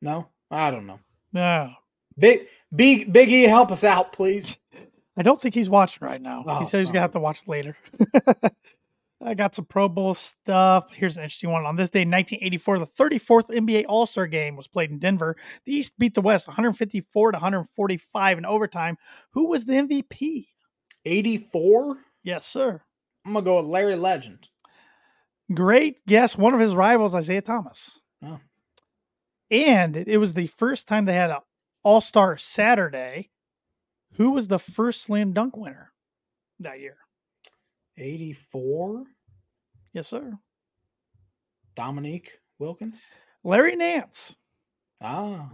No, 0.00 0.28
I 0.50 0.70
don't 0.70 0.86
know. 0.86 0.98
No, 1.32 1.72
Big 2.18 2.46
Big 2.74 3.12
Big 3.12 3.30
E, 3.30 3.42
help 3.42 3.70
us 3.70 3.84
out, 3.84 4.12
please. 4.12 4.56
I 5.16 5.22
don't 5.22 5.40
think 5.40 5.54
he's 5.54 5.70
watching 5.70 6.06
right 6.06 6.20
now. 6.20 6.44
Oh, 6.46 6.58
he 6.60 6.64
said 6.64 6.80
he's 6.80 6.90
gonna 6.90 7.00
have 7.00 7.12
to 7.12 7.20
watch 7.20 7.46
later. 7.46 7.76
I 9.22 9.34
got 9.34 9.54
some 9.54 9.66
Pro 9.66 9.86
Bowl 9.88 10.14
stuff. 10.14 10.86
Here's 10.94 11.18
an 11.18 11.24
interesting 11.24 11.50
one. 11.50 11.66
On 11.66 11.76
this 11.76 11.90
day, 11.90 12.02
in 12.02 12.10
1984, 12.10 12.78
the 12.78 12.86
34th 12.86 13.50
NBA 13.50 13.84
All 13.86 14.06
Star 14.06 14.26
game 14.26 14.56
was 14.56 14.66
played 14.66 14.90
in 14.90 14.98
Denver. 14.98 15.36
The 15.66 15.74
East 15.74 15.98
beat 15.98 16.14
the 16.14 16.22
West 16.22 16.48
154 16.48 17.32
to 17.32 17.36
145 17.36 18.38
in 18.38 18.46
overtime. 18.46 18.96
Who 19.32 19.48
was 19.50 19.66
the 19.66 19.74
MVP? 19.74 20.46
84. 21.04 21.98
Yes, 22.22 22.46
sir. 22.46 22.80
I'm 23.26 23.34
gonna 23.34 23.44
go 23.44 23.58
with 23.58 23.66
Larry 23.66 23.96
Legend. 23.96 24.48
Great 25.52 26.04
guess. 26.06 26.38
One 26.38 26.54
of 26.54 26.60
his 26.60 26.74
rivals, 26.74 27.14
Isaiah 27.14 27.42
Thomas. 27.42 28.00
Oh. 28.24 28.38
And 29.50 29.96
it 29.96 30.18
was 30.18 30.34
the 30.34 30.46
first 30.46 30.86
time 30.86 31.04
they 31.04 31.14
had 31.14 31.30
an 31.30 31.38
All 31.82 32.00
Star 32.00 32.36
Saturday. 32.36 33.30
Who 34.16 34.32
was 34.32 34.48
the 34.48 34.58
first 34.58 35.02
slam 35.02 35.32
dunk 35.32 35.56
winner 35.56 35.92
that 36.58 36.80
year? 36.80 36.96
84. 37.96 39.04
Yes, 39.92 40.08
sir. 40.08 40.38
Dominique 41.76 42.38
Wilkins. 42.58 42.96
Larry 43.44 43.76
Nance. 43.76 44.36
Ah, 45.00 45.50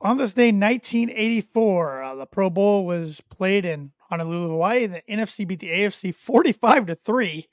On 0.00 0.16
this 0.16 0.32
day, 0.32 0.50
1984, 0.52 2.02
uh, 2.02 2.14
the 2.14 2.26
Pro 2.26 2.50
Bowl 2.50 2.86
was 2.86 3.20
played 3.22 3.64
in 3.64 3.92
Honolulu, 4.10 4.48
Hawaii. 4.50 4.86
The 4.86 5.02
NFC 5.08 5.46
beat 5.46 5.60
the 5.60 5.68
AFC 5.68 6.14
45 6.14 6.86
to 6.86 6.94
3. 6.94 7.48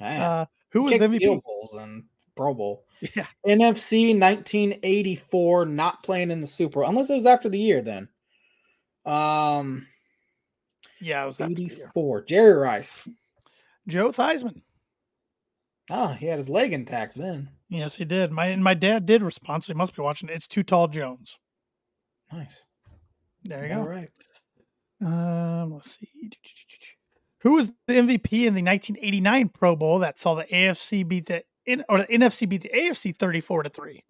Uh, 0.00 0.46
who 0.70 0.82
was 0.82 0.92
the 0.92 0.98
MVP? 0.98 1.42
goals 1.42 1.74
and 1.74 2.04
Pro 2.36 2.54
Bowl. 2.54 2.84
Yeah. 3.14 3.26
NFC 3.46 4.18
1984, 4.18 5.66
not 5.66 6.02
playing 6.02 6.30
in 6.30 6.40
the 6.40 6.46
Super 6.46 6.80
Bowl, 6.80 6.88
unless 6.88 7.10
it 7.10 7.16
was 7.16 7.26
after 7.26 7.48
the 7.48 7.58
year 7.58 7.82
then. 7.82 8.08
Um, 9.04 9.86
Yeah, 11.00 11.24
it 11.24 11.26
was 11.26 11.40
after 11.40 11.54
the 11.54 11.62
year. 11.64 11.72
84. 11.94 12.24
Jerry 12.24 12.54
Rice. 12.54 13.00
Joe 13.88 14.08
Theismann. 14.10 14.62
Ah, 15.90 16.14
he 16.18 16.26
had 16.26 16.38
his 16.38 16.48
leg 16.48 16.72
intact 16.72 17.16
then. 17.16 17.50
Yes, 17.68 17.96
he 17.96 18.04
did. 18.04 18.32
My 18.32 18.46
and 18.46 18.64
my 18.64 18.74
dad 18.74 19.06
did 19.06 19.22
respond, 19.22 19.62
so 19.64 19.72
he 19.72 19.76
must 19.76 19.94
be 19.94 20.02
watching. 20.02 20.28
It's 20.28 20.48
Too 20.48 20.62
Tall 20.62 20.88
Jones. 20.88 21.38
Nice. 22.32 22.62
There 23.44 23.66
you 23.66 23.74
All 23.74 23.84
go. 23.84 23.88
right. 23.90 24.10
Um, 25.00 25.74
let's 25.74 25.98
see. 25.98 26.08
Who 27.40 27.52
was 27.52 27.68
the 27.86 27.92
MVP 27.94 28.46
in 28.46 28.54
the 28.54 28.62
1989 28.62 29.50
Pro 29.50 29.76
Bowl 29.76 29.98
that 30.00 30.18
saw 30.18 30.34
the 30.34 30.44
AFC 30.44 31.06
beat 31.06 31.26
the 31.26 31.44
in 31.66 31.84
or 31.88 31.98
the 31.98 32.06
NFC 32.06 32.48
beat 32.48 32.62
the 32.62 32.70
AFC 32.74 33.16
34 33.16 33.64
to 33.64 33.70
3? 33.70 34.04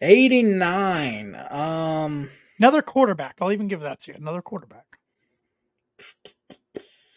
89. 0.00 1.46
Um, 1.50 2.28
Another 2.58 2.82
quarterback. 2.82 3.36
I'll 3.40 3.52
even 3.52 3.68
give 3.68 3.80
that 3.80 4.00
to 4.00 4.12
you. 4.12 4.16
Another 4.18 4.42
quarterback. 4.42 4.86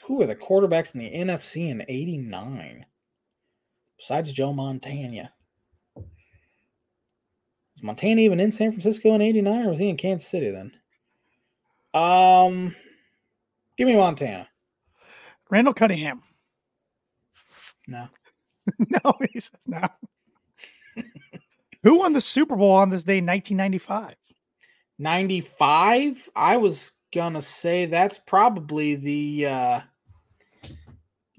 who 0.04 0.22
are 0.22 0.28
the 0.28 0.36
quarterbacks 0.36 0.94
in 0.94 1.00
the 1.00 1.12
NFC 1.14 1.70
in 1.70 1.84
89? 1.88 2.86
Besides 3.98 4.32
Joe 4.34 4.54
Montana. 4.54 5.32
Was 5.96 6.06
Montana 7.84 8.22
even 8.22 8.40
in 8.40 8.52
San 8.52 8.72
Francisco 8.72 9.14
in 9.16 9.22
89 9.22 9.66
or 9.66 9.70
was 9.70 9.80
he 9.80 9.90
in 9.90 9.98
Kansas 9.98 10.28
City 10.28 10.52
then? 10.52 10.72
Um, 11.94 12.76
give 13.78 13.88
me 13.88 13.96
Montana. 13.96 14.48
Randall 15.50 15.74
Cunningham. 15.74 16.22
No. 17.88 18.08
no, 19.04 19.14
he 19.32 19.40
says 19.40 19.60
no. 19.68 19.88
Who 21.84 22.00
won 22.00 22.14
the 22.14 22.22
Super 22.22 22.56
Bowl 22.56 22.72
on 22.72 22.90
this 22.90 23.04
day 23.04 23.20
in 23.20 23.26
1995? 23.26 24.16
95 24.98 26.30
i 26.36 26.56
was 26.56 26.94
gonna 27.14 27.42
say 27.42 27.86
that's 27.86 28.18
probably 28.18 28.96
the 28.96 29.46
uh 29.46 29.80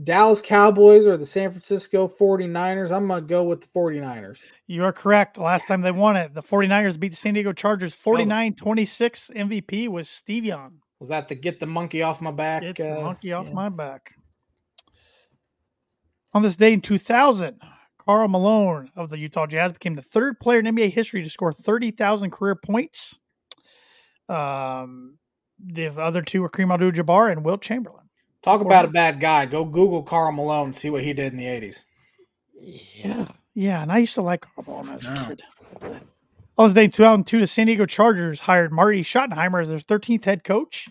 dallas 0.04 0.42
cowboys 0.42 1.06
or 1.06 1.16
the 1.16 1.24
san 1.24 1.50
francisco 1.50 2.06
49ers 2.06 2.90
i'm 2.94 3.08
gonna 3.08 3.22
go 3.22 3.44
with 3.44 3.62
the 3.62 3.66
49ers 3.68 4.38
You 4.66 4.84
are 4.84 4.92
correct. 4.92 5.34
The 5.34 5.42
last 5.42 5.66
time 5.68 5.80
they 5.80 5.90
won 5.90 6.16
it, 6.16 6.34
the 6.34 6.42
49ers 6.42 6.98
beat 7.00 7.10
the 7.10 7.16
San 7.16 7.34
Diego 7.34 7.52
Chargers 7.52 7.94
49 7.94 8.54
26. 8.54 9.30
MVP 9.34 9.88
was 9.88 10.08
Steve 10.08 10.44
Young. 10.44 10.80
was 10.98 11.08
that 11.08 11.28
to 11.28 11.34
get 11.34 11.60
the 11.60 11.66
monkey 11.66 12.02
off 12.02 12.20
my 12.20 12.32
back 12.32 12.62
Get 12.62 12.76
the 12.76 12.98
uh, 12.98 13.04
monkey 13.04 13.32
off 13.32 13.46
yeah. 13.46 13.54
my 13.54 13.68
back. 13.70 14.15
On 16.36 16.42
this 16.42 16.56
day 16.56 16.74
in 16.74 16.82
2000, 16.82 17.62
Karl 17.96 18.28
Malone 18.28 18.90
of 18.94 19.08
the 19.08 19.16
Utah 19.18 19.46
Jazz 19.46 19.72
became 19.72 19.94
the 19.94 20.02
third 20.02 20.38
player 20.38 20.58
in 20.58 20.66
NBA 20.66 20.90
history 20.92 21.24
to 21.24 21.30
score 21.30 21.50
30,000 21.50 22.30
career 22.30 22.54
points. 22.54 23.18
Um, 24.28 25.16
the 25.58 25.86
other 25.98 26.20
two 26.20 26.42
were 26.42 26.50
Kareem 26.50 26.74
Abdul-Jabbar 26.74 27.32
and 27.32 27.42
Wilt 27.42 27.62
Chamberlain. 27.62 28.10
talk 28.42 28.60
about 28.60 28.84
a 28.84 28.88
bad 28.88 29.18
guy 29.18 29.46
go 29.46 29.64
google 29.64 30.02
karl 30.02 30.30
malone 30.30 30.66
and 30.66 30.76
see 30.76 30.90
what 30.90 31.02
he 31.02 31.14
did 31.14 31.32
in 31.32 31.38
the 31.38 31.46
80s 31.46 31.84
Yeah, 32.60 33.28
yeah, 33.54 33.80
and 33.82 33.90
I 33.90 33.96
used 33.96 34.14
to 34.16 34.20
like 34.22 34.42
Karl 34.42 34.66
Malone 34.66 34.94
as 34.94 35.08
a 35.08 35.14
Yeah. 35.14 35.28
kid. 35.28 35.42
On 36.58 36.66
this 36.66 36.74
day 36.74 36.84
in 36.84 36.90
2002, 36.90 37.40
the 37.40 37.46
San 37.46 37.66
Diego 37.66 37.86
Chargers 37.86 38.40
hired 38.40 38.72
Marty 38.74 39.00
Schottenheimer 39.02 39.62
as 39.62 39.70
their 39.70 39.78
13th 39.78 40.26
head 40.26 40.44
coach. 40.44 40.88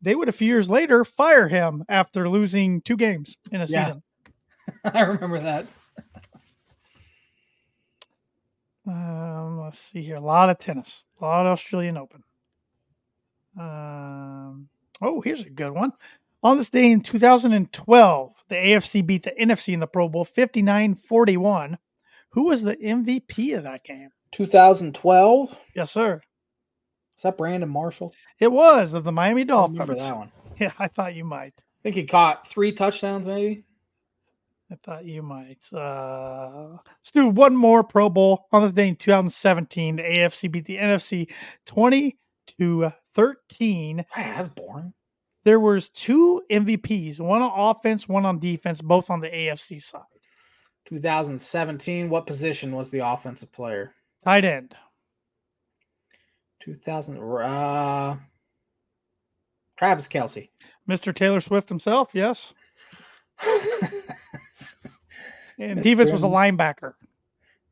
They 0.00 0.14
would 0.14 0.28
a 0.28 0.32
few 0.32 0.46
years 0.46 0.70
later 0.70 1.04
fire 1.04 1.48
him 1.48 1.84
after 1.88 2.28
losing 2.28 2.80
two 2.80 2.96
games 2.96 3.36
in 3.50 3.60
a 3.60 3.66
Yeah. 3.66 3.86
season. 3.86 4.02
i 4.84 5.00
remember 5.02 5.38
that 5.40 5.66
Um, 8.86 9.60
let's 9.60 9.78
see 9.78 10.00
here. 10.02 10.16
A 10.16 10.20
lot 10.20 10.48
of 10.48 10.58
tennis, 10.58 11.04
a 11.20 11.24
lot 11.24 11.44
of 11.44 11.52
Australian 11.52 11.98
Open. 11.98 12.22
Um, 13.58 14.68
oh, 15.02 15.20
here's 15.20 15.42
a 15.42 15.50
good 15.50 15.72
one. 15.72 15.92
On 16.42 16.56
this 16.56 16.70
day 16.70 16.90
in 16.90 17.02
2012, 17.02 18.32
the 18.48 18.54
AFC 18.54 19.04
beat 19.04 19.24
the 19.24 19.32
NFC 19.38 19.74
in 19.74 19.80
the 19.80 19.86
Pro 19.86 20.08
Bowl 20.08 20.24
59 20.24 20.94
41. 20.94 21.76
Who 22.30 22.44
was 22.46 22.62
the 22.62 22.76
MVP 22.76 23.56
of 23.58 23.64
that 23.64 23.84
game? 23.84 24.08
2012 24.32 25.58
Yes, 25.74 25.90
sir. 25.90 26.20
is 27.16 27.22
that 27.22 27.36
brandon 27.36 27.68
marshall 27.68 28.14
It 28.38 28.52
was 28.52 28.94
of 28.94 29.04
the 29.04 29.12
Miami 29.12 29.40
i 29.42 29.44
Dolphins. 29.44 29.78
remember 29.80 29.94
that 29.96 30.16
one 30.16 30.32
Yeah, 30.60 30.72
I 30.78 30.88
thought 30.88 31.14
you 31.14 31.24
might. 31.24 31.54
i 31.58 31.82
think 31.82 31.96
he 31.96 32.04
caught 32.04 32.46
three 32.46 32.72
touchdowns 32.72 33.26
maybe 33.26 33.64
I 34.70 34.76
thought 34.84 35.06
you 35.06 35.22
might. 35.22 35.64
Uh, 35.72 36.76
let's 36.86 37.10
do 37.12 37.28
one 37.28 37.56
more 37.56 37.82
Pro 37.82 38.10
Bowl 38.10 38.46
on 38.52 38.62
this 38.62 38.72
day 38.72 38.88
in 38.88 38.96
2017. 38.96 39.96
The 39.96 40.02
AFC 40.02 40.50
beat 40.50 40.66
the 40.66 40.76
NFC 40.76 41.28
20 41.66 42.18
to 42.58 42.92
13. 43.14 44.04
That's 44.14 44.48
boring 44.48 44.92
there 45.48 45.58
was 45.58 45.88
two 45.88 46.42
MVPs, 46.50 47.20
one 47.20 47.40
on 47.40 47.50
offense, 47.56 48.06
one 48.06 48.26
on 48.26 48.38
defense, 48.38 48.82
both 48.82 49.08
on 49.08 49.20
the 49.20 49.30
AFC 49.30 49.82
side. 49.82 50.02
2017 50.86 52.10
what 52.10 52.26
position 52.26 52.72
was 52.72 52.90
the 52.90 53.00
offensive 53.00 53.52
player 53.52 53.92
Tight 54.22 54.44
end. 54.44 54.74
2000 56.60 57.18
uh 57.18 58.16
Travis 59.78 60.08
Kelce. 60.08 60.50
Mr. 60.86 61.14
Taylor 61.14 61.40
Swift 61.40 61.70
himself, 61.70 62.10
yes. 62.12 62.52
And 65.58 65.80
Mr. 65.80 65.82
defense 65.82 66.12
was 66.12 66.22
a 66.22 66.26
linebacker. 66.28 66.94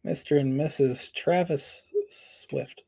Mr. 0.05 0.39
and 0.41 0.59
Mrs. 0.59 1.12
Travis 1.12 1.82
Swift. 2.11 2.82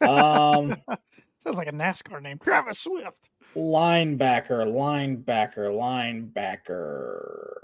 Um 0.00 0.76
Sounds 1.40 1.56
like 1.56 1.68
a 1.68 1.72
NASCAR 1.72 2.22
name. 2.22 2.38
Travis 2.38 2.78
Swift. 2.78 3.30
linebacker, 3.56 4.64
linebacker, 4.66 5.68
linebacker. 5.72 7.54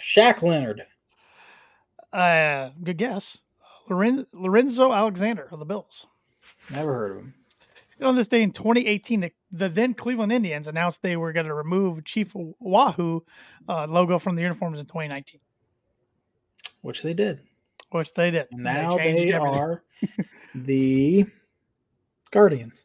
Shaq 0.00 0.42
Leonard. 0.42 0.82
Uh, 2.12 2.70
good 2.82 2.98
guess. 2.98 3.44
Loren- 3.88 4.26
Lorenzo 4.32 4.92
Alexander 4.92 5.48
of 5.50 5.58
the 5.60 5.64
Bills. 5.64 6.06
Never 6.70 6.92
heard 6.92 7.10
of 7.12 7.16
him. 7.24 7.34
And 7.98 8.08
on 8.08 8.16
this 8.16 8.28
day 8.28 8.42
in 8.42 8.50
2018, 8.50 9.20
the, 9.20 9.32
the 9.52 9.68
then 9.68 9.94
Cleveland 9.94 10.32
Indians 10.32 10.66
announced 10.66 11.02
they 11.02 11.16
were 11.16 11.32
going 11.32 11.46
to 11.46 11.54
remove 11.54 12.04
Chief 12.04 12.32
Wahoo 12.34 13.24
uh, 13.68 13.86
logo 13.88 14.18
from 14.18 14.34
the 14.34 14.42
uniforms 14.42 14.80
in 14.80 14.86
2019, 14.86 15.40
Which 16.82 17.02
they 17.02 17.14
did. 17.14 17.40
which 17.90 18.12
they 18.12 18.30
did. 18.30 18.48
Now 18.52 18.98
changed 18.98 19.28
they 19.28 19.32
are 19.32 19.82
the 20.54 21.26
Guardians. 22.30 22.84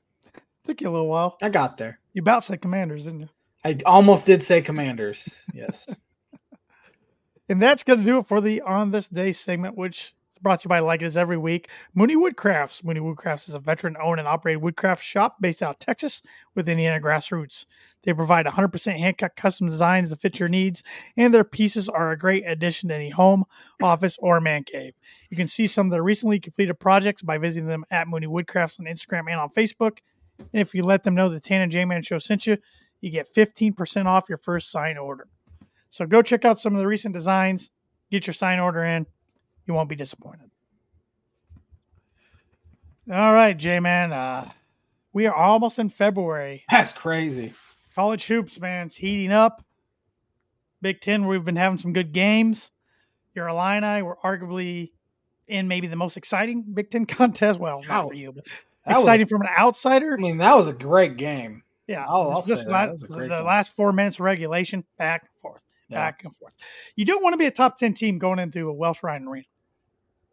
Took 0.63 0.81
you 0.81 0.89
a 0.89 0.91
little 0.91 1.07
while. 1.07 1.37
I 1.41 1.49
got 1.49 1.77
there. 1.77 1.99
You 2.13 2.21
about 2.21 2.43
said 2.43 2.61
Commanders, 2.61 3.05
didn't 3.05 3.21
you? 3.21 3.29
I 3.65 3.77
almost 3.85 4.25
did 4.25 4.43
say 4.43 4.61
Commanders. 4.61 5.41
Yes. 5.53 5.85
And 7.49 7.61
that's 7.61 7.83
going 7.83 7.99
to 7.99 8.05
do 8.05 8.17
it 8.17 8.27
for 8.27 8.41
the 8.41 8.59
On 8.59 8.91
This 8.91 9.07
Day 9.07 9.31
segment, 9.31 9.77
which 9.77 10.13
brought 10.41 10.61
to 10.61 10.65
you 10.65 10.69
by 10.69 10.79
Like 10.79 11.01
It 11.01 11.05
Is 11.05 11.17
every 11.17 11.37
week. 11.37 11.69
Mooney 11.93 12.15
Woodcrafts. 12.15 12.83
Mooney 12.83 12.99
Woodcrafts 12.99 13.47
is 13.47 13.53
a 13.53 13.59
veteran 13.59 13.97
owned 14.01 14.19
and 14.19 14.27
operated 14.27 14.61
woodcraft 14.61 15.03
shop 15.03 15.37
based 15.41 15.61
out 15.61 15.75
of 15.75 15.79
Texas 15.79 16.21
with 16.55 16.69
Indiana 16.69 16.99
grassroots. 16.99 17.65
They 18.03 18.13
provide 18.13 18.45
100% 18.45 18.97
hand 18.97 19.17
cut 19.17 19.35
custom 19.35 19.67
designs 19.67 20.09
to 20.09 20.15
fit 20.15 20.39
your 20.39 20.49
needs, 20.49 20.83
and 21.15 21.33
their 21.33 21.43
pieces 21.43 21.89
are 21.89 22.11
a 22.11 22.17
great 22.17 22.43
addition 22.45 22.89
to 22.89 22.95
any 22.95 23.09
home, 23.09 23.43
office, 23.81 24.17
or 24.21 24.39
man 24.39 24.63
cave. 24.63 24.93
You 25.29 25.37
can 25.37 25.47
see 25.47 25.67
some 25.67 25.87
of 25.87 25.91
their 25.91 26.03
recently 26.03 26.39
completed 26.39 26.79
projects 26.79 27.21
by 27.21 27.37
visiting 27.37 27.67
them 27.67 27.85
at 27.91 28.07
Mooney 28.07 28.27
Woodcrafts 28.27 28.79
on 28.79 28.85
Instagram 28.85 29.29
and 29.29 29.39
on 29.39 29.49
Facebook. 29.49 29.97
And 30.39 30.61
if 30.61 30.73
you 30.73 30.83
let 30.83 31.03
them 31.03 31.15
know 31.15 31.29
the 31.29 31.39
Tan 31.39 31.61
and 31.61 31.71
J 31.71 31.85
Man 31.85 32.01
Show 32.01 32.19
sent 32.19 32.47
you, 32.47 32.57
you 33.01 33.09
get 33.09 33.33
15% 33.33 34.05
off 34.05 34.29
your 34.29 34.37
first 34.37 34.71
sign 34.71 34.97
order. 34.97 35.27
So 35.89 36.05
go 36.05 36.21
check 36.21 36.45
out 36.45 36.59
some 36.59 36.73
of 36.73 36.79
the 36.79 36.87
recent 36.87 37.13
designs, 37.13 37.71
get 38.11 38.27
your 38.27 38.33
sign 38.33 38.59
order 38.59 38.83
in. 38.83 39.07
You 39.67 39.73
won't 39.73 39.89
be 39.89 39.95
disappointed. 39.95 40.49
All 43.11 43.33
right, 43.33 43.55
J 43.57 43.79
Man. 43.79 44.11
Uh, 44.11 44.49
we 45.13 45.25
are 45.27 45.33
almost 45.35 45.79
in 45.79 45.89
February. 45.89 46.63
That's 46.69 46.93
crazy. 46.93 47.53
College 47.95 48.27
hoops, 48.27 48.59
man, 48.59 48.87
it's 48.87 48.95
heating 48.97 49.31
up. 49.31 49.63
Big 50.81 51.01
Ten, 51.01 51.25
we've 51.25 51.43
been 51.43 51.55
having 51.55 51.77
some 51.79 51.93
good 51.93 52.13
games. 52.13 52.71
Your 53.33 53.47
Illini 53.47 54.01
were 54.03 54.17
arguably 54.23 54.91
in 55.47 55.67
maybe 55.67 55.87
the 55.87 55.95
most 55.95 56.17
exciting 56.17 56.63
Big 56.73 56.89
Ten 56.89 57.05
contest. 57.07 57.59
Well, 57.59 57.81
not 57.87 58.07
for 58.07 58.13
you, 58.13 58.31
but 58.33 58.45
That 58.85 58.93
was- 58.95 59.03
exciting 59.03 59.25
from 59.27 59.41
an 59.41 59.49
outsider. 59.57 60.13
I 60.13 60.21
mean, 60.21 60.37
that 60.37 60.55
was 60.55 60.67
a 60.67 60.73
great 60.73 61.17
game. 61.17 61.63
Yeah, 61.87 62.05
I'll- 62.07 62.31
I'll 62.31 62.43
just 62.43 62.63
say 62.63 62.69
that. 62.69 62.85
That 62.87 62.91
was 62.91 63.01
the 63.01 63.27
game. 63.27 63.29
last 63.45 63.75
four 63.75 63.91
minutes 63.93 64.17
of 64.17 64.21
regulation, 64.21 64.83
back 64.97 65.21
and 65.23 65.41
forth, 65.41 65.63
Yeah. 65.87 65.97
back 65.99 66.23
and 66.23 66.35
forth. 66.35 66.55
You 66.95 67.05
don't 67.05 67.23
want 67.23 67.33
to 67.33 67.37
be 67.37 67.45
a 67.45 67.51
top 67.51 67.77
ten 67.77 67.93
team 67.93 68.19
going 68.19 68.37
into 68.39 68.67
a 68.69 68.73
Welsh 68.73 69.01
Ryan 69.01 69.27
Arena. 69.27 69.45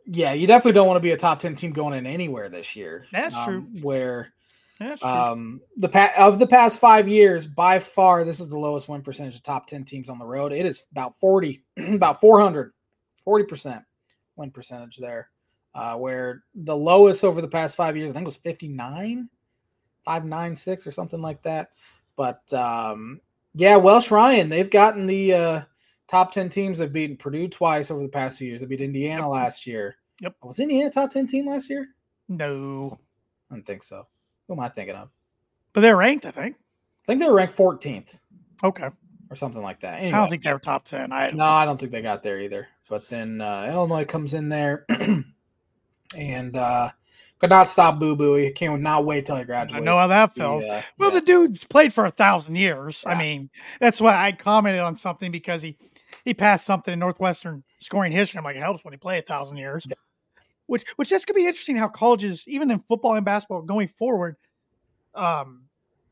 Yeah, 0.06 0.32
you 0.32 0.46
definitely 0.46 0.72
don't 0.72 0.86
want 0.86 0.96
to 0.96 1.02
be 1.02 1.12
a 1.12 1.16
top 1.16 1.40
ten 1.40 1.54
team 1.54 1.72
going 1.72 1.94
in 1.94 2.06
anywhere 2.06 2.48
this 2.48 2.76
year. 2.76 3.06
That's 3.12 3.34
Um, 3.34 3.44
true. 3.44 3.80
Where 3.82 4.32
That's 4.78 5.00
true. 5.00 5.10
um, 5.10 5.60
the 5.76 5.88
pa- 5.88 6.12
of 6.18 6.38
the 6.38 6.46
past 6.46 6.78
five 6.78 7.08
years, 7.08 7.46
by 7.46 7.78
far, 7.78 8.24
this 8.24 8.40
is 8.40 8.48
the 8.48 8.58
lowest 8.58 8.88
win 8.88 9.02
percentage 9.02 9.36
of 9.36 9.42
top 9.42 9.66
ten 9.66 9.84
teams 9.84 10.08
on 10.08 10.18
the 10.18 10.26
road. 10.26 10.52
It 10.52 10.66
is 10.66 10.82
about 10.92 11.16
forty, 11.16 11.64
about 11.78 12.20
400, 12.20 12.72
40 13.24 13.44
percent 13.44 13.82
win 14.36 14.50
percentage 14.50 14.96
there. 14.98 15.30
Uh, 15.74 15.96
where 15.96 16.44
the 16.54 16.76
lowest 16.76 17.24
over 17.24 17.40
the 17.40 17.48
past 17.48 17.74
five 17.74 17.96
years, 17.96 18.10
I 18.10 18.12
think, 18.12 18.26
was 18.26 18.36
fifty 18.36 18.68
nine, 18.68 19.28
five 20.04 20.24
nine 20.24 20.54
six 20.54 20.86
or 20.86 20.92
something 20.92 21.20
like 21.20 21.42
that. 21.42 21.70
But 22.16 22.40
um, 22.52 23.20
yeah, 23.54 23.76
Welsh 23.76 24.10
Ryan, 24.10 24.48
they've 24.48 24.70
gotten 24.70 25.06
the 25.06 25.32
uh, 25.34 25.60
top 26.08 26.32
ten 26.32 26.48
teams. 26.48 26.78
They've 26.78 26.92
beaten 26.92 27.16
Purdue 27.16 27.48
twice 27.48 27.90
over 27.90 28.02
the 28.02 28.08
past 28.08 28.38
few 28.38 28.48
years. 28.48 28.60
They 28.60 28.66
beat 28.66 28.80
Indiana 28.80 29.28
last 29.28 29.66
year. 29.66 29.96
Yep. 30.20 30.34
Was 30.42 30.60
Indiana 30.60 30.88
a 30.88 30.92
top 30.92 31.10
ten 31.10 31.26
team 31.26 31.46
last 31.46 31.68
year? 31.70 31.88
no, 32.28 32.98
I 33.50 33.54
don't 33.54 33.66
think 33.66 33.82
so. 33.82 34.06
Who 34.48 34.54
am 34.54 34.60
I 34.60 34.68
thinking 34.68 34.96
of? 34.96 35.10
but 35.72 35.80
they're 35.80 35.96
ranked. 35.96 36.24
I 36.26 36.30
think. 36.30 36.56
I 36.56 37.06
think 37.06 37.20
they 37.20 37.28
were 37.28 37.34
ranked 37.34 37.54
14th 37.56 38.18
Okay, 38.62 38.88
or 39.28 39.36
something 39.36 39.60
like 39.60 39.80
that. 39.80 40.00
I 40.00 40.10
don't 40.10 40.30
think 40.30 40.42
they 40.42 40.52
were 40.52 40.58
top 40.58 40.84
ten. 40.84 41.12
I 41.12 41.30
no, 41.32 41.44
I 41.44 41.64
don't 41.66 41.78
think 41.78 41.92
they 41.92 42.00
got 42.00 42.22
there 42.22 42.40
either. 42.40 42.68
But 42.88 43.08
then 43.08 43.40
uh, 43.40 43.68
Illinois 43.70 44.04
comes 44.06 44.32
in 44.34 44.48
there 44.48 44.86
and 46.16 46.56
uh, 46.56 46.90
could 47.38 47.50
not 47.50 47.68
stop 47.68 47.98
Boo 47.98 48.16
Buie. 48.16 48.44
He 48.44 48.52
can't 48.52 48.80
not 48.82 49.04
wait 49.04 49.26
till 49.26 49.36
he 49.36 49.44
graduates. 49.44 49.82
I 49.82 49.84
know 49.84 49.96
how 49.98 50.06
that 50.06 50.34
feels. 50.34 50.64
uh, 50.66 50.82
Well, 50.98 51.10
yeah. 51.12 51.20
the 51.20 51.26
dude's 51.26 51.64
played 51.64 51.92
for 51.92 52.06
a 52.06 52.10
thousand 52.10 52.56
years. 52.56 53.04
I 53.06 53.14
mean, 53.18 53.50
that's 53.80 54.00
why 54.00 54.16
I 54.16 54.32
commented 54.32 54.80
on 54.80 54.94
something 54.94 55.30
because 55.30 55.62
he 55.62 55.76
he 56.24 56.34
passed 56.34 56.64
something 56.64 56.92
in 56.92 56.98
Northwestern 56.98 57.64
scoring 57.78 58.12
history. 58.12 58.38
I'm 58.38 58.44
like, 58.44 58.56
it 58.56 58.60
helps 58.62 58.84
when 58.84 58.92
you 58.92 58.98
play 58.98 59.18
a 59.18 59.22
thousand 59.22 59.56
years. 59.58 59.86
Which 60.66 60.84
which 60.96 61.10
that's 61.10 61.24
gonna 61.24 61.36
be 61.36 61.46
interesting 61.46 61.76
how 61.76 61.88
colleges, 61.88 62.48
even 62.48 62.70
in 62.70 62.78
football 62.78 63.14
and 63.16 63.24
basketball, 63.24 63.62
going 63.62 63.88
forward, 63.88 64.36
um, 65.14 65.64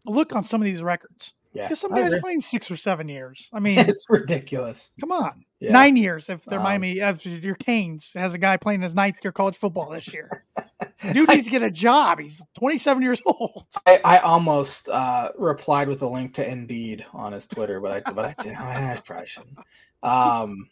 look 0.04 0.34
on 0.34 0.44
some 0.44 0.60
of 0.60 0.64
these 0.66 0.82
records. 0.82 1.34
yeah, 1.54 1.64
Because 1.64 1.80
some 1.80 1.92
guys 1.94 2.12
are 2.12 2.20
playing 2.20 2.42
six 2.42 2.70
or 2.70 2.76
seven 2.76 3.08
years. 3.08 3.48
I 3.52 3.60
mean, 3.60 3.78
it's 3.78 4.04
ridiculous. 4.10 4.90
come 5.00 5.10
on, 5.12 5.44
Yeah. 5.62 5.72
nine 5.72 5.96
years 5.96 6.28
if 6.28 6.44
they're 6.44 6.58
Um, 6.58 6.64
Miami. 6.64 6.98
If 6.98 7.24
your 7.24 7.54
Canes 7.54 8.10
has 8.14 8.34
a 8.34 8.38
guy 8.38 8.56
playing 8.56 8.82
his 8.82 8.94
ninth 8.96 9.18
year 9.22 9.30
college 9.30 9.56
football 9.56 9.90
this 9.90 10.12
year, 10.12 10.28
dude 11.12 11.28
needs 11.28 11.44
to 11.44 11.50
get 11.50 11.62
a 11.62 11.70
job. 11.70 12.18
He's 12.18 12.42
27 12.58 13.02
years 13.02 13.20
old. 13.26 13.66
I, 13.86 14.00
I 14.04 14.18
almost 14.18 14.88
uh, 14.88 15.30
replied 15.38 15.86
with 15.86 16.02
a 16.02 16.08
link 16.08 16.34
to 16.34 16.46
Indeed 16.48 17.06
on 17.12 17.32
his 17.32 17.46
Twitter, 17.46 17.80
but 17.80 18.04
I 18.06 18.12
but 18.12 18.24
I 18.24 18.34
didn't. 18.42 18.58
I 18.58 19.00
probably 19.04 19.26
shouldn't. 19.26 19.58
Um, 20.02 20.68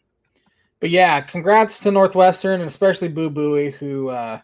but 0.81 0.91
yeah, 0.91 1.21
congrats 1.21 1.79
to 1.81 1.93
Northwestern 1.93 2.61
and 2.61 2.69
especially 2.69 3.09
Boo 3.09 3.31
Buie 3.31 3.71
who 3.75 4.09
uh, 4.09 4.39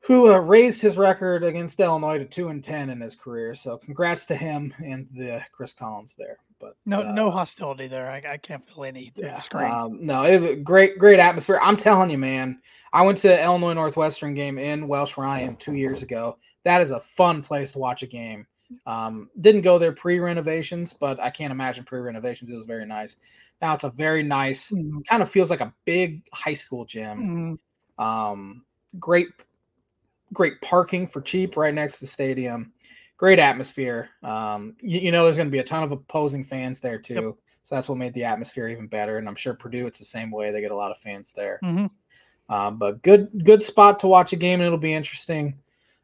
who 0.00 0.32
uh, 0.32 0.38
raised 0.38 0.80
his 0.80 0.96
record 0.96 1.44
against 1.44 1.80
Illinois 1.80 2.18
to 2.18 2.24
two 2.24 2.48
and 2.48 2.64
ten 2.64 2.88
in 2.90 3.00
his 3.00 3.14
career. 3.14 3.54
So 3.54 3.76
congrats 3.76 4.24
to 4.26 4.34
him 4.34 4.72
and 4.82 5.06
the 5.14 5.42
Chris 5.52 5.72
Collins 5.74 6.14
there. 6.16 6.38
But 6.64 6.76
No, 6.86 7.02
uh, 7.02 7.12
no 7.12 7.30
hostility 7.30 7.88
there. 7.88 8.10
I, 8.10 8.22
I 8.26 8.36
can't 8.38 8.66
feel 8.66 8.84
any 8.84 9.12
yeah, 9.16 9.38
screen. 9.38 9.70
um, 9.70 9.98
no, 10.04 10.24
it 10.24 10.40
was 10.40 10.50
a 10.52 10.56
great, 10.56 10.98
great 10.98 11.20
atmosphere. 11.20 11.58
I'm 11.60 11.76
telling 11.76 12.08
you, 12.08 12.16
man. 12.16 12.62
I 12.90 13.02
went 13.02 13.18
to 13.18 13.28
the 13.28 13.42
Illinois 13.42 13.74
Northwestern 13.74 14.32
game 14.32 14.56
in 14.56 14.88
Welsh 14.88 15.18
Ryan 15.18 15.56
two 15.56 15.74
years 15.74 16.02
ago. 16.02 16.38
That 16.62 16.80
is 16.80 16.90
a 16.90 17.00
fun 17.00 17.42
place 17.42 17.72
to 17.72 17.78
watch 17.78 18.02
a 18.02 18.06
game. 18.06 18.46
Um, 18.86 19.28
didn't 19.42 19.60
go 19.60 19.78
there 19.78 19.92
pre 19.92 20.20
renovations, 20.20 20.94
but 20.94 21.22
I 21.22 21.28
can't 21.28 21.50
imagine 21.52 21.84
pre 21.84 22.00
renovations. 22.00 22.50
It 22.50 22.54
was 22.54 22.64
very 22.64 22.86
nice. 22.86 23.18
Now 23.60 23.74
it's 23.74 23.84
a 23.84 23.90
very 23.90 24.22
nice, 24.22 24.70
Mhm. 24.70 25.04
kind 25.06 25.22
of 25.22 25.30
feels 25.30 25.50
like 25.50 25.60
a 25.60 25.74
big 25.84 26.22
high 26.32 26.54
school 26.54 26.84
gym. 26.86 27.58
Mhm. 27.98 28.02
Um, 28.02 28.64
great, 28.98 29.28
great 30.32 30.60
parking 30.62 31.06
for 31.06 31.20
cheap 31.20 31.56
right 31.56 31.74
next 31.74 31.98
to 31.98 32.04
the 32.04 32.06
stadium. 32.10 32.72
Great 33.24 33.38
atmosphere. 33.38 34.10
Um, 34.22 34.76
you, 34.82 35.00
you 35.00 35.10
know, 35.10 35.24
there's 35.24 35.38
going 35.38 35.46
to 35.46 35.50
be 35.50 35.60
a 35.60 35.64
ton 35.64 35.82
of 35.82 35.92
opposing 35.92 36.44
fans 36.44 36.78
there 36.78 36.98
too. 36.98 37.38
So 37.62 37.74
that's 37.74 37.88
what 37.88 37.96
made 37.96 38.12
the 38.12 38.24
atmosphere 38.24 38.68
even 38.68 38.86
better. 38.86 39.16
And 39.16 39.26
I'm 39.26 39.34
sure 39.34 39.54
Purdue, 39.54 39.86
it's 39.86 39.98
the 39.98 40.04
same 40.04 40.30
way. 40.30 40.52
They 40.52 40.60
get 40.60 40.72
a 40.72 40.76
lot 40.76 40.90
of 40.90 40.98
fans 40.98 41.32
there. 41.32 41.58
Mhm. 41.64 41.88
Um, 42.50 42.76
but 42.76 43.00
good, 43.00 43.42
good 43.42 43.62
spot 43.62 43.98
to 44.00 44.08
watch 44.08 44.34
a 44.34 44.36
game, 44.36 44.60
and 44.60 44.66
it'll 44.66 44.76
be 44.76 44.92
interesting. 44.92 45.54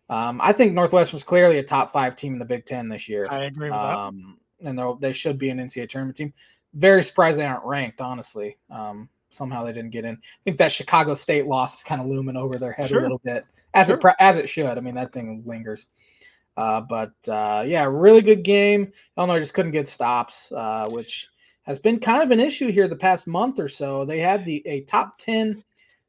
Um, 0.08 0.40
I 0.42 0.54
think 0.54 0.72
Northwest 0.72 1.12
was 1.12 1.22
clearly 1.22 1.58
a 1.58 1.62
top 1.62 1.92
five 1.92 2.16
team 2.16 2.32
in 2.32 2.38
the 2.38 2.46
Big 2.46 2.64
Ten 2.64 2.88
this 2.88 3.06
year. 3.06 3.26
I 3.30 3.42
agree 3.44 3.68
with 3.68 3.78
that. 3.78 3.96
Um, 3.98 4.38
and 4.64 4.78
they'll- 4.78 5.12
should 5.12 5.36
be 5.36 5.50
an 5.50 5.60
NCAA 5.60 5.86
tournament 5.88 6.16
team. 6.16 6.32
Very 6.72 7.02
surprised 7.02 7.38
they 7.38 7.44
aren't 7.44 7.66
ranked, 7.66 8.00
honestly. 8.00 8.56
Um, 8.70 9.10
somehow 9.28 9.62
they 9.66 9.74
didn't 9.74 9.90
get 9.90 10.06
in. 10.06 10.14
I 10.14 10.42
think 10.42 10.56
that 10.56 10.72
Chicago 10.72 11.12
State 11.12 11.44
loss 11.44 11.76
is 11.76 11.84
kind 11.84 12.00
of 12.00 12.06
looming 12.06 12.38
over 12.38 12.58
their 12.58 12.72
head 12.72 12.88
Sure. 12.88 13.00
a 13.00 13.02
little 13.02 13.20
bit, 13.22 13.44
as 13.74 13.88
Sure. 13.88 13.96
it 14.02 14.14
as 14.18 14.38
it 14.38 14.48
should. 14.48 14.78
I 14.78 14.80
mean, 14.80 14.94
that 14.94 15.12
thing 15.12 15.42
lingers. 15.44 15.88
Uh, 16.60 16.80
but 16.82 17.12
uh, 17.28 17.64
yeah, 17.66 17.84
really 17.88 18.20
good 18.20 18.42
game. 18.42 18.92
Illinois 19.16 19.40
just 19.40 19.54
couldn't 19.54 19.72
get 19.72 19.88
stops, 19.88 20.52
uh, 20.52 20.86
which 20.90 21.28
has 21.62 21.78
been 21.78 21.98
kind 21.98 22.22
of 22.22 22.30
an 22.30 22.40
issue 22.40 22.70
here 22.70 22.86
the 22.86 22.96
past 22.96 23.26
month 23.26 23.58
or 23.58 23.68
so. 23.68 24.04
They 24.04 24.20
had 24.20 24.44
the 24.44 24.62
a 24.66 24.82
top 24.82 25.16
ten 25.16 25.62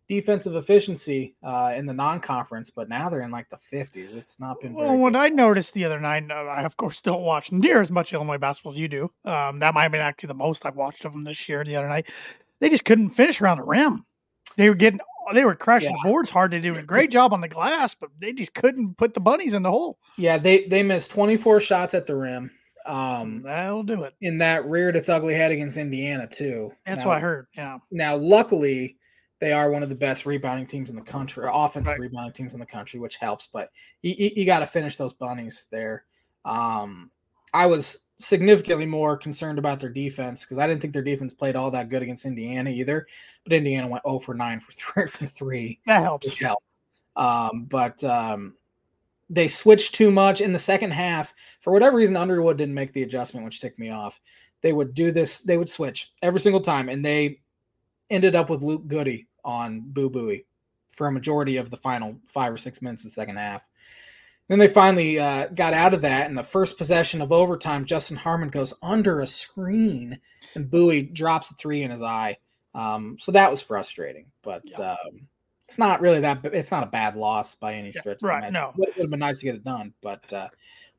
defensive 0.09 0.55
efficiency 0.55 1.35
uh, 1.41 1.71
in 1.73 1.85
the 1.85 1.93
non-conference, 1.93 2.69
but 2.69 2.89
now 2.89 3.07
they're 3.07 3.21
in 3.21 3.31
like 3.31 3.49
the 3.49 3.57
fifties. 3.57 4.11
It's 4.11 4.41
not 4.41 4.59
been. 4.59 4.73
Well, 4.73 4.97
what 4.97 5.13
good. 5.13 5.19
I 5.19 5.29
noticed 5.29 5.73
the 5.73 5.85
other 5.85 6.01
night, 6.01 6.29
I 6.29 6.63
of 6.63 6.75
course 6.75 7.01
don't 7.01 7.21
watch 7.21 7.51
near 7.51 7.79
as 7.79 7.91
much 7.91 8.11
Illinois 8.11 8.37
basketball 8.37 8.73
as 8.73 8.77
you 8.77 8.89
do. 8.89 9.11
Um, 9.23 9.59
that 9.59 9.73
might 9.73 9.83
have 9.83 9.91
been 9.93 10.01
actually 10.01 10.27
the 10.27 10.33
most 10.33 10.65
I've 10.65 10.75
watched 10.75 11.05
of 11.05 11.13
them 11.13 11.23
this 11.23 11.47
year. 11.47 11.63
The 11.63 11.77
other 11.77 11.87
night, 11.87 12.07
they 12.59 12.67
just 12.67 12.83
couldn't 12.83 13.11
finish 13.11 13.39
around 13.39 13.59
the 13.59 13.63
rim. 13.63 14.05
They 14.57 14.67
were 14.67 14.75
getting, 14.75 14.99
they 15.33 15.45
were 15.45 15.55
crashing 15.55 15.91
Yeah. 15.91 15.97
the 16.03 16.09
boards 16.09 16.29
hard. 16.29 16.51
They 16.51 16.59
did 16.59 16.75
a 16.77 16.83
great 16.83 17.11
job 17.11 17.33
on 17.33 17.41
the 17.41 17.47
glass, 17.47 17.93
but 17.93 18.09
they 18.19 18.33
just 18.33 18.53
couldn't 18.53 18.97
put 18.97 19.13
the 19.13 19.19
bunnies 19.19 19.53
in 19.53 19.63
the 19.63 19.69
hole. 19.71 19.97
Yeah, 20.17 20.37
they 20.37 20.65
they 20.67 20.83
missed 20.83 21.11
24 21.11 21.59
shots 21.59 21.93
at 21.93 22.05
the 22.07 22.15
rim. 22.15 22.51
Um, 22.85 23.43
That'll 23.43 23.83
do 23.83 24.03
it. 24.03 24.15
in 24.21 24.39
that 24.39 24.65
reared 24.65 24.95
its 24.95 25.07
ugly 25.09 25.35
head 25.35 25.51
against 25.51 25.77
Indiana 25.77 26.27
too. 26.27 26.71
That's 26.85 27.03
now, 27.03 27.09
what 27.09 27.17
I 27.17 27.19
heard. 27.19 27.47
Yeah. 27.55 27.77
Now, 27.91 28.15
luckily, 28.15 28.97
they 29.39 29.53
are 29.53 29.69
one 29.69 29.83
of 29.83 29.89
the 29.89 29.95
best 29.95 30.25
rebounding 30.25 30.65
teams 30.65 30.89
in 30.89 30.95
the 30.95 31.01
country, 31.03 31.43
or 31.43 31.51
offensive 31.53 31.91
Right. 31.91 31.99
rebounding 31.99 32.33
teams 32.33 32.53
in 32.53 32.59
the 32.59 32.65
country, 32.65 32.99
which 32.99 33.17
helps. 33.17 33.47
But 33.51 33.69
you, 34.01 34.15
you, 34.17 34.29
you 34.37 34.45
got 34.45 34.59
to 34.59 34.67
finish 34.67 34.95
those 34.97 35.13
bunnies 35.13 35.67
there. 35.71 36.05
Um, 36.43 37.11
I 37.53 37.67
was 37.67 37.99
significantly 38.21 38.85
more 38.85 39.17
concerned 39.17 39.59
about 39.59 39.79
their 39.79 39.89
defense 39.89 40.43
because 40.45 40.57
I 40.57 40.67
didn't 40.67 40.81
think 40.81 40.93
their 40.93 41.01
defense 41.01 41.33
played 41.33 41.55
all 41.55 41.71
that 41.71 41.89
good 41.89 42.01
against 42.01 42.25
Indiana 42.25 42.69
either. 42.69 43.07
But 43.43 43.53
Indiana 43.53 43.87
went 43.87 44.03
0 44.05 44.19
for 44.19 44.33
9 44.33 44.59
for 44.59 44.71
three 44.71 45.07
from 45.07 45.27
three 45.27 45.79
That 45.85 46.03
helps. 46.03 46.35
helped. 46.35 46.63
Um, 47.15 47.65
but 47.65 48.01
um, 48.03 48.55
they 49.29 49.47
switched 49.47 49.95
too 49.95 50.11
much 50.11 50.41
in 50.41 50.53
the 50.53 50.59
second 50.59 50.91
half. 50.91 51.33
For 51.59 51.73
whatever 51.73 51.97
reason, 51.97 52.15
Underwood 52.15 52.57
didn't 52.57 52.75
make 52.75 52.93
the 52.93 53.03
adjustment, 53.03 53.45
which 53.45 53.59
ticked 53.59 53.79
me 53.79 53.89
off. 53.89 54.19
They 54.61 54.73
would 54.73 54.93
do 54.93 55.11
this, 55.11 55.39
they 55.39 55.57
would 55.57 55.69
switch 55.69 56.11
every 56.21 56.39
single 56.39 56.61
time, 56.61 56.87
and 56.89 57.03
they 57.03 57.39
ended 58.09 58.35
up 58.35 58.49
with 58.49 58.61
Luke 58.61 58.87
Goode 58.87 59.21
on 59.43 59.81
Boo 59.87 60.09
Buie 60.09 60.45
for 60.89 61.07
a 61.07 61.11
majority 61.11 61.57
of 61.57 61.69
the 61.69 61.77
final 61.77 62.15
five 62.27 62.53
or 62.53 62.57
six 62.57 62.81
minutes 62.81 63.03
of 63.03 63.09
the 63.09 63.13
second 63.13 63.37
half. 63.37 63.67
Then 64.47 64.59
they 64.59 64.67
finally 64.67 65.17
uh, 65.19 65.47
got 65.47 65.73
out 65.73 65.93
of 65.93 66.01
that. 66.01 66.27
In 66.29 66.35
the 66.35 66.43
first 66.43 66.77
possession 66.77 67.21
of 67.21 67.31
overtime, 67.31 67.85
Justin 67.85 68.17
Harmon 68.17 68.49
goes 68.49 68.73
under 68.81 69.21
a 69.21 69.27
screen 69.27 70.19
and 70.55 70.69
Buie 70.69 71.03
drops 71.13 71.51
a 71.51 71.53
three 71.55 71.83
in 71.83 71.91
his 71.91 72.01
eye. 72.01 72.37
Um, 72.75 73.17
so 73.19 73.31
that 73.31 73.49
was 73.49 73.61
frustrating, 73.61 74.25
but 74.41 74.61
Yeah. 74.65 74.91
um, 74.91 75.27
it's 75.65 75.77
not 75.77 76.01
really 76.01 76.19
that. 76.21 76.43
It's 76.45 76.71
not 76.71 76.83
a 76.83 76.87
bad 76.87 77.15
loss 77.15 77.55
by 77.55 77.73
any 77.75 77.93
stretch. 77.93 78.19
the 78.19 78.27
right, 78.27 78.51
no. 78.51 78.73
would, 78.75 78.89
would 78.89 79.03
have 79.03 79.09
been 79.09 79.19
nice 79.19 79.39
to 79.39 79.45
get 79.45 79.55
it 79.55 79.63
done, 79.63 79.93
but 80.01 80.31
uh, 80.33 80.49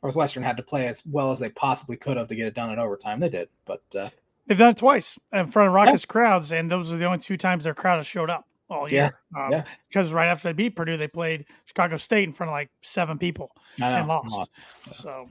Northwestern 0.03 0.43
had 0.43 0.57
to 0.57 0.63
play 0.63 0.87
as 0.89 1.03
well 1.05 1.31
as 1.31 1.39
they 1.39 1.51
possibly 1.51 1.97
could 1.99 2.17
have 2.17 2.29
to 2.29 2.35
get 2.35 2.47
it 2.47 2.55
done 2.55 2.71
in 2.71 2.79
overtime. 2.79 3.21
They 3.21 3.29
did, 3.29 3.49
but 3.67 3.83
uh, 3.95 4.09
They've 4.47 4.57
done 4.59 4.71
it 4.71 4.79
twice 4.79 5.19
in 5.33 5.51
front 5.51 5.69
of 5.69 5.75
Rockets 5.75 6.05
crowds, 6.07 6.53
and 6.53 6.71
those 6.71 6.91
are 6.91 6.97
the 6.97 7.05
only 7.05 7.19
two 7.19 7.37
times 7.37 7.65
their 7.65 7.75
crowd 7.75 7.99
has 7.99 8.07
showed 8.07 8.31
up 8.31 8.47
all 8.73 8.91
Yeah. 8.91 9.11
Um, 9.37 9.53
yeah. 9.53 9.65
Because 9.89 10.13
right 10.13 10.29
after 10.29 10.49
they 10.49 10.53
beat 10.53 10.77
Purdue, 10.77 10.97
they 10.97 11.09
played 11.09 11.45
Chicago 11.67 11.97
State 11.97 12.25
in 12.25 12.33
front 12.33 12.51
of 12.51 12.55
like 12.55 12.71
seven 12.81 13.19
people. 13.19 13.53
And 13.81 14.09
lost. 14.09 14.39
lost. 14.39 14.53
So, 14.93 15.29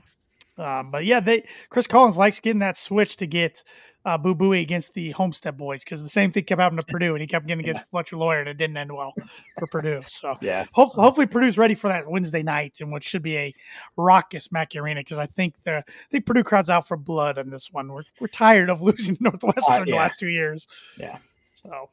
um, 0.58 0.90
but 0.90 1.04
yeah, 1.04 1.20
they 1.20 1.44
Chris 1.70 1.86
Collins 1.86 2.16
likes 2.16 2.40
getting 2.40 2.60
that 2.60 2.76
switch 2.76 3.16
to 3.16 3.26
get 3.26 3.62
uh, 4.04 4.18
Boo 4.18 4.34
Buie 4.34 4.60
against 4.60 4.94
the 4.94 5.10
Homestead 5.12 5.56
boys 5.56 5.84
because 5.84 6.02
the 6.02 6.08
same 6.08 6.30
thing 6.32 6.44
kept 6.44 6.60
happening 6.60 6.80
to 6.80 6.86
Purdue, 6.86 7.12
and 7.14 7.20
he 7.20 7.26
kept 7.26 7.46
getting 7.46 7.64
against 7.68 7.88
Fletcher 7.90 8.16
Loyer, 8.16 8.40
and 8.40 8.48
it 8.48 8.56
didn't 8.56 8.76
end 8.76 8.92
well 8.92 9.14
for 9.58 9.66
Purdue. 9.66 10.00
So. 10.08 10.36
Yeah, 10.42 10.66
Hope, 10.72 10.92
hopefully 10.92 11.26
Purdue's 11.26 11.56
ready 11.56 11.74
for 11.74 11.88
that 11.88 12.10
Wednesday 12.10 12.42
night 12.42 12.78
and 12.80 12.90
what 12.90 13.04
should 13.04 13.22
be 13.22 13.36
a 13.36 13.54
raucous 13.96 14.50
Mackey 14.50 14.78
Arena 14.78 15.00
because 15.00 15.18
I 15.18 15.26
think 15.26 15.54
the 15.62 15.78
I 15.78 15.82
think 16.10 16.26
Purdue 16.26 16.42
crowd's 16.42 16.68
out 16.68 16.88
for 16.88 16.96
blood 16.96 17.38
on 17.38 17.50
this 17.50 17.68
one. 17.70 17.92
We're 17.92 18.02
we're 18.18 18.26
tired 18.26 18.70
of 18.70 18.82
losing 18.82 19.16
to 19.16 19.22
Northwestern 19.22 19.84
the 19.84 19.92
yeah. 19.92 19.96
last 19.96 20.18
two 20.18 20.28
years. 20.28 20.66
Yeah. 20.98 21.18
So, 21.54 21.90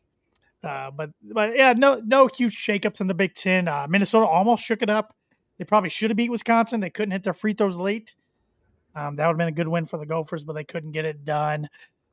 uh, 0.63 0.91
but 0.91 1.11
but 1.23 1.55
yeah, 1.55 1.73
no 1.73 2.01
no 2.05 2.27
huge 2.27 2.55
shakeups 2.55 3.01
in 3.01 3.07
the 3.07 3.13
Big 3.13 3.33
Ten. 3.33 3.67
Uh, 3.67 3.87
Minnesota 3.89 4.25
almost 4.25 4.63
shook 4.63 4.81
it 4.81 4.89
up. 4.89 5.15
They 5.57 5.65
probably 5.65 5.89
should 5.89 6.09
have 6.09 6.17
beat 6.17 6.31
Wisconsin. 6.31 6.79
They 6.79 6.89
couldn't 6.89 7.11
hit 7.11 7.23
their 7.23 7.33
free 7.33 7.53
throws 7.53 7.77
late. 7.77 8.15
Um, 8.95 9.15
that 9.17 9.27
would 9.27 9.33
have 9.33 9.37
been 9.37 9.47
a 9.49 9.51
good 9.53 9.67
win 9.67 9.85
for 9.85 9.97
the 9.97 10.05
Gophers, 10.05 10.43
but 10.43 10.53
they 10.53 10.63
couldn't 10.63 10.91
get 10.91 11.05
it 11.05 11.23
done. 11.25 11.69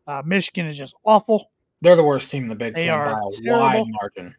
Uh, 0.06 0.22
Michigan 0.24 0.66
is 0.66 0.76
just 0.76 0.94
awful. 1.04 1.50
they're 1.80 1.96
the 1.96 2.04
worst 2.04 2.30
team 2.30 2.44
in 2.44 2.48
the 2.48 2.54
Big 2.56 2.74
They 2.74 2.82
Ten 2.86 2.98
by 2.98 3.10
a 3.10 3.42
terrible. 3.42 3.60
wide 3.60 3.84
margin. 3.88 4.34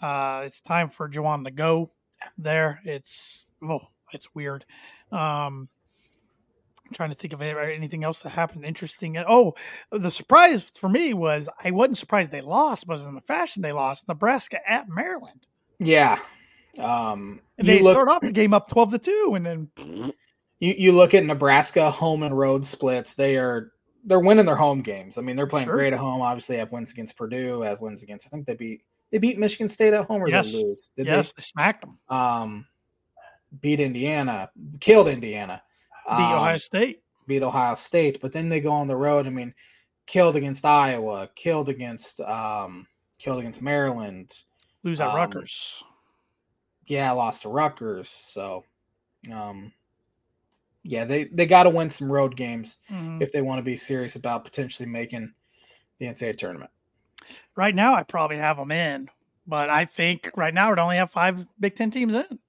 Uh, 0.00 0.42
it's 0.44 0.60
time 0.60 0.90
for 0.90 1.08
Juwan 1.08 1.44
to 1.44 1.50
go 1.50 1.90
there. 2.38 2.80
It's 2.84 3.44
oh, 3.62 3.80
it's 4.12 4.34
weird. 4.34 4.64
Um, 5.12 5.68
I'm 6.92 6.94
trying 6.94 7.08
to 7.08 7.16
think 7.16 7.32
of 7.32 7.40
anything 7.40 8.04
else 8.04 8.18
that 8.18 8.28
happened 8.28 8.66
interesting. 8.66 9.16
Oh, 9.16 9.54
the 9.90 10.10
surprise 10.10 10.70
for 10.76 10.90
me 10.90 11.14
was 11.14 11.48
I 11.64 11.70
wasn't 11.70 11.96
surprised 11.96 12.30
they 12.30 12.42
lost, 12.42 12.86
but 12.86 12.92
it 12.92 12.96
was 12.96 13.06
in 13.06 13.14
the 13.14 13.22
fashion 13.22 13.62
they 13.62 13.72
lost. 13.72 14.06
Nebraska 14.08 14.58
at 14.70 14.90
Maryland. 14.90 15.46
Yeah. 15.78 16.18
Um, 16.78 17.40
And 17.56 17.66
they 17.66 17.80
look 17.80 17.92
start 17.92 18.08
off 18.08 18.20
the 18.20 18.30
game 18.30 18.52
up 18.52 18.68
twelve 18.68 18.90
to 18.90 18.98
two, 18.98 19.32
and 19.34 19.46
then 19.46 20.12
you, 20.58 20.74
you 20.76 20.92
look 20.92 21.14
at 21.14 21.24
Nebraska 21.24 21.90
home 21.90 22.22
and 22.24 22.36
road 22.36 22.66
splits. 22.66 23.14
They 23.14 23.38
are 23.38 23.72
they're 24.04 24.20
winning 24.20 24.44
their 24.44 24.56
home 24.56 24.82
games. 24.82 25.16
I 25.16 25.22
mean, 25.22 25.36
they're 25.36 25.46
playing 25.46 25.68
Sure. 25.68 25.76
great 25.76 25.92
at 25.94 25.98
home. 25.98 26.20
Obviously, 26.20 26.56
they 26.56 26.60
have 26.60 26.72
wins 26.72 26.90
against 26.90 27.16
Purdue, 27.16 27.62
have 27.62 27.80
wins 27.80 28.02
against. 28.02 28.26
I 28.26 28.30
think 28.30 28.46
they 28.46 28.54
beat 28.54 28.82
they 29.10 29.18
beat 29.18 29.38
Michigan 29.38 29.68
State 29.68 29.94
at 29.94 30.04
home 30.06 30.22
or 30.22 30.28
Yes. 30.28 30.52
they 30.52 30.58
lose. 30.62 30.76
Did 30.96 31.06
yes, 31.06 31.32
they 31.32 31.40
smacked 31.42 31.82
them. 31.82 31.98
um 32.08 32.66
beat 33.60 33.80
Indiana, 33.80 34.50
killed 34.80 35.08
Indiana, 35.08 35.62
Beat 36.06 36.12
um, 36.14 36.32
Ohio 36.34 36.58
State. 36.58 37.02
beat 37.26 37.42
Ohio 37.42 37.74
State, 37.74 38.20
but 38.20 38.32
then 38.32 38.48
they 38.48 38.60
go 38.60 38.72
on 38.72 38.86
the 38.88 38.96
road. 38.96 39.26
I 39.26 39.30
mean, 39.30 39.54
killed 40.06 40.36
against 40.36 40.64
Iowa, 40.64 41.28
killed 41.34 41.68
against 41.68 42.20
um 42.20 42.86
killed 43.18 43.38
against 43.38 43.62
Maryland. 43.62 44.32
Lose 44.82 45.00
at 45.00 45.08
um, 45.10 45.16
Rutgers. 45.16 45.84
yeah, 46.88 47.10
lost 47.12 47.42
to 47.42 47.48
Rutgers. 47.48 48.08
So, 48.08 48.64
um, 49.32 49.72
yeah, 50.82 51.04
they 51.04 51.24
they 51.24 51.46
got 51.46 51.62
to 51.64 51.70
win 51.70 51.88
some 51.88 52.10
road 52.10 52.34
games 52.36 52.78
Mhm. 52.90 53.22
if 53.22 53.30
they 53.32 53.42
want 53.42 53.58
to 53.58 53.62
be 53.62 53.76
serious 53.76 54.16
about 54.16 54.44
potentially 54.44 54.88
making 54.88 55.32
the 55.98 56.06
NCAA 56.06 56.36
tournament. 56.36 56.70
Right 57.54 57.74
now, 57.74 57.94
I 57.94 58.02
probably 58.02 58.38
have 58.38 58.56
them 58.56 58.72
in, 58.72 59.08
but 59.46 59.70
I 59.70 59.84
think 59.84 60.30
right 60.34 60.52
now 60.52 60.70
we'd 60.70 60.80
only 60.80 60.96
have 60.96 61.10
five 61.12 61.46
Big 61.60 61.76
Ten 61.76 61.92
teams 61.92 62.14
in. 62.14 62.40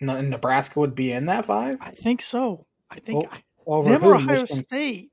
Nebraska 0.00 0.78
would 0.80 0.94
be 0.94 1.12
in 1.12 1.26
that 1.26 1.44
five 1.46 1.74
I 1.80 1.90
think 1.90 2.22
so. 2.22 2.66
I 2.90 2.98
think 3.00 3.28
Oh, 3.66 3.78
over 3.78 3.90
them 3.90 4.00
who? 4.02 4.08
or 4.10 4.14
Ohio 4.16 4.26
Michigan, 4.42 4.62
State. 4.62 5.10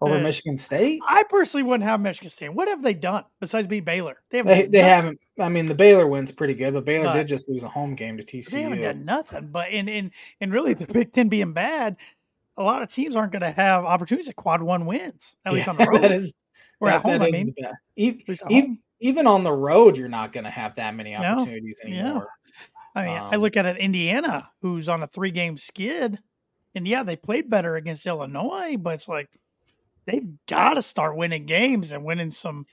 over 0.00 0.16
uh, 0.16 0.20
Michigan 0.20 0.56
State. 0.56 1.00
I 1.06 1.22
personally 1.28 1.62
wouldn't 1.62 1.88
have 1.88 2.00
Michigan 2.00 2.30
State. 2.30 2.48
What 2.50 2.68
have 2.68 2.82
they 2.82 2.94
done 2.94 3.24
besides 3.40 3.66
beat 3.68 3.84
Baylor? 3.84 4.20
They 4.30 4.38
haven't. 4.38 4.52
They 4.58 4.66
they 4.66 4.82
haven't. 4.82 5.20
I 5.38 5.48
mean, 5.48 5.66
the 5.66 5.74
Baylor 5.74 6.06
win's 6.06 6.32
pretty 6.32 6.54
good, 6.54 6.74
but 6.74 6.84
Baylor 6.84 7.04
But- 7.06 7.14
did 7.14 7.28
just 7.28 7.48
lose 7.48 7.62
a 7.62 7.68
home 7.68 7.94
game 7.94 8.16
to 8.16 8.24
TCU. 8.24 8.50
They 8.50 8.62
haven't 8.62 8.82
done 8.82 9.04
nothing. 9.04 9.48
But 9.52 9.70
in 9.70 9.88
in 9.88 10.10
and 10.40 10.52
really 10.52 10.74
the 10.74 10.86
Big 10.86 11.12
Ten 11.12 11.28
being 11.28 11.52
bad, 11.52 11.96
a 12.56 12.62
lot 12.64 12.82
of 12.82 12.92
teams 12.92 13.14
aren't 13.16 13.32
going 13.32 13.42
to 13.42 13.50
have 13.52 13.84
opportunities 13.84 14.28
at 14.28 14.36
quad 14.36 14.62
one 14.62 14.86
wins 14.86 15.36
at 15.44 15.52
least 15.52 15.66
Yeah, 15.66 15.70
on 15.72 15.76
the 15.78 15.84
road 15.90 16.02
that 16.02 16.12
is 16.12 16.34
or 16.80 16.88
that- 16.88 16.96
at 16.96 17.02
home. 17.02 17.18
that 17.18 17.28
I 17.28 17.30
mean, 17.30 17.46
the 17.56 17.62
best. 17.62 17.76
E- 17.96 18.08
at 18.20 18.28
least 18.28 18.42
at 18.42 18.50
e- 18.50 18.60
home. 18.60 18.78
even 19.00 19.26
on 19.26 19.42
the 19.44 19.52
road, 19.52 19.96
you're 19.96 20.08
not 20.08 20.32
going 20.32 20.44
to 20.44 20.50
have 20.50 20.74
that 20.76 20.94
many 20.94 21.12
No. 21.12 21.18
opportunities 21.22 21.78
Yeah. 21.86 22.20
I 22.94 23.06
mean, 23.06 23.16
I 23.16 23.34
um, 23.34 23.40
look 23.40 23.56
at 23.56 23.66
it, 23.66 23.76
Indiana, 23.78 24.50
who's 24.62 24.88
on 24.88 25.02
a 25.02 25.06
three 25.06 25.32
game 25.32 25.58
skid, 25.58 26.20
and 26.74 26.86
yeah, 26.86 27.02
they 27.02 27.16
played 27.16 27.50
better 27.50 27.76
against 27.76 28.06
Illinois, 28.06 28.76
but 28.76 28.94
it's 28.94 29.08
like 29.08 29.28
they've 30.06 30.28
got 30.46 30.74
to 30.74 30.82
start 30.82 31.16
winning 31.16 31.46
games 31.46 31.90
and 31.90 32.04
winning 32.04 32.30
some, 32.30 32.66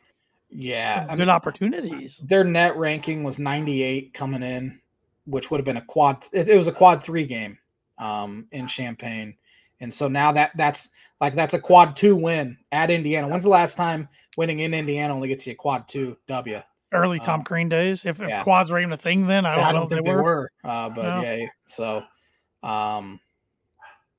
Yeah, 0.50 1.08
some 1.08 1.16
good 1.16 1.28
mean, 1.28 1.30
opportunities. 1.30 2.18
their 2.18 2.44
net 2.44 2.78
ranking 2.78 3.24
was 3.24 3.40
98 3.40 4.14
coming 4.14 4.44
in, 4.44 4.80
which 5.26 5.50
would 5.50 5.58
have 5.58 5.66
been 5.66 5.78
a 5.78 5.86
quad. 5.86 6.24
It, 6.32 6.50
it 6.50 6.58
was 6.58 6.68
a 6.68 6.74
quad 6.74 7.02
three 7.02 7.26
game 7.26 7.58
um, 7.98 8.48
in 8.52 8.68
Champaign, 8.68 9.36
and 9.80 9.92
so 9.92 10.08
now 10.08 10.32
that 10.34 10.52
that's 10.56 10.90
like 11.20 11.34
that's 11.34 11.56
a 11.56 11.60
quad 11.60 11.96
two 11.96 12.16
win 12.16 12.58
at 12.72 12.92
Indiana. 12.92 13.28
When's 13.28 13.44
the 13.44 13.50
last 13.50 13.76
time 13.76 14.08
winning 14.38 14.60
in 14.60 14.76
Indiana 14.76 15.16
only 15.16 15.30
gets 15.30 15.48
you 15.48 15.54
a 15.54 15.56
quad 15.56 15.88
two 15.88 16.18
W? 16.28 16.62
Early 16.94 17.20
Tom 17.20 17.40
um, 17.40 17.44
Crean 17.46 17.70
days. 17.70 18.06
If, 18.06 18.22
if 18.22 18.30
yeah. 18.30 18.44
quads 18.44 18.72
were 18.72 18.80
even 18.80 18.92
a 18.92 18.98
thing 18.98 19.28
then, 19.28 19.46
I 19.46 19.56
don't, 19.56 19.64
I 19.64 19.72
know 19.72 19.78
don't 19.80 19.84
if 19.84 19.90
think 19.90 20.06
they 20.06 20.16
were. 20.16 20.52
Uh, 20.64 20.90
but 20.90 21.24
yeah, 21.24 21.46
so 21.68 22.04
um, 22.64 23.20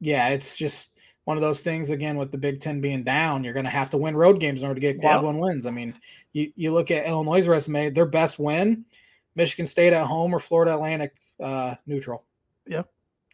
yeah, 0.01 0.29
it's 0.29 0.57
just 0.57 0.89
one 1.25 1.37
of 1.37 1.43
those 1.43 1.61
things 1.61 1.91
again 1.91 2.17
with 2.17 2.31
the 2.33 2.39
Big 2.39 2.61
Ten 2.61 2.81
being 2.81 3.05
down. 3.05 3.45
You're 3.45 3.53
going 3.55 3.65
to 3.65 3.71
have 3.71 3.91
to 3.91 3.99
win 3.99 4.17
road 4.17 4.41
games 4.41 4.61
in 4.61 4.67
order 4.67 4.75
to 4.75 4.81
get 4.81 5.01
quad 5.01 5.17
Yep. 5.17 5.25
one 5.25 5.39
wins. 5.39 5.67
I 5.67 5.71
mean, 5.71 5.95
you 6.33 6.53
you 6.57 6.73
look 6.73 6.91
at 6.91 7.07
Illinois' 7.07 7.47
resume; 7.47 7.91
their 7.91 8.07
best 8.07 8.39
win, 8.39 8.85
Michigan 9.35 9.67
State 9.67 9.93
at 9.93 10.07
home 10.07 10.35
or 10.35 10.41
Florida 10.41 10.75
Atlantic 10.75 11.15
uh, 11.41 11.75
neutral. 11.87 12.25
Yeah, 12.67 12.83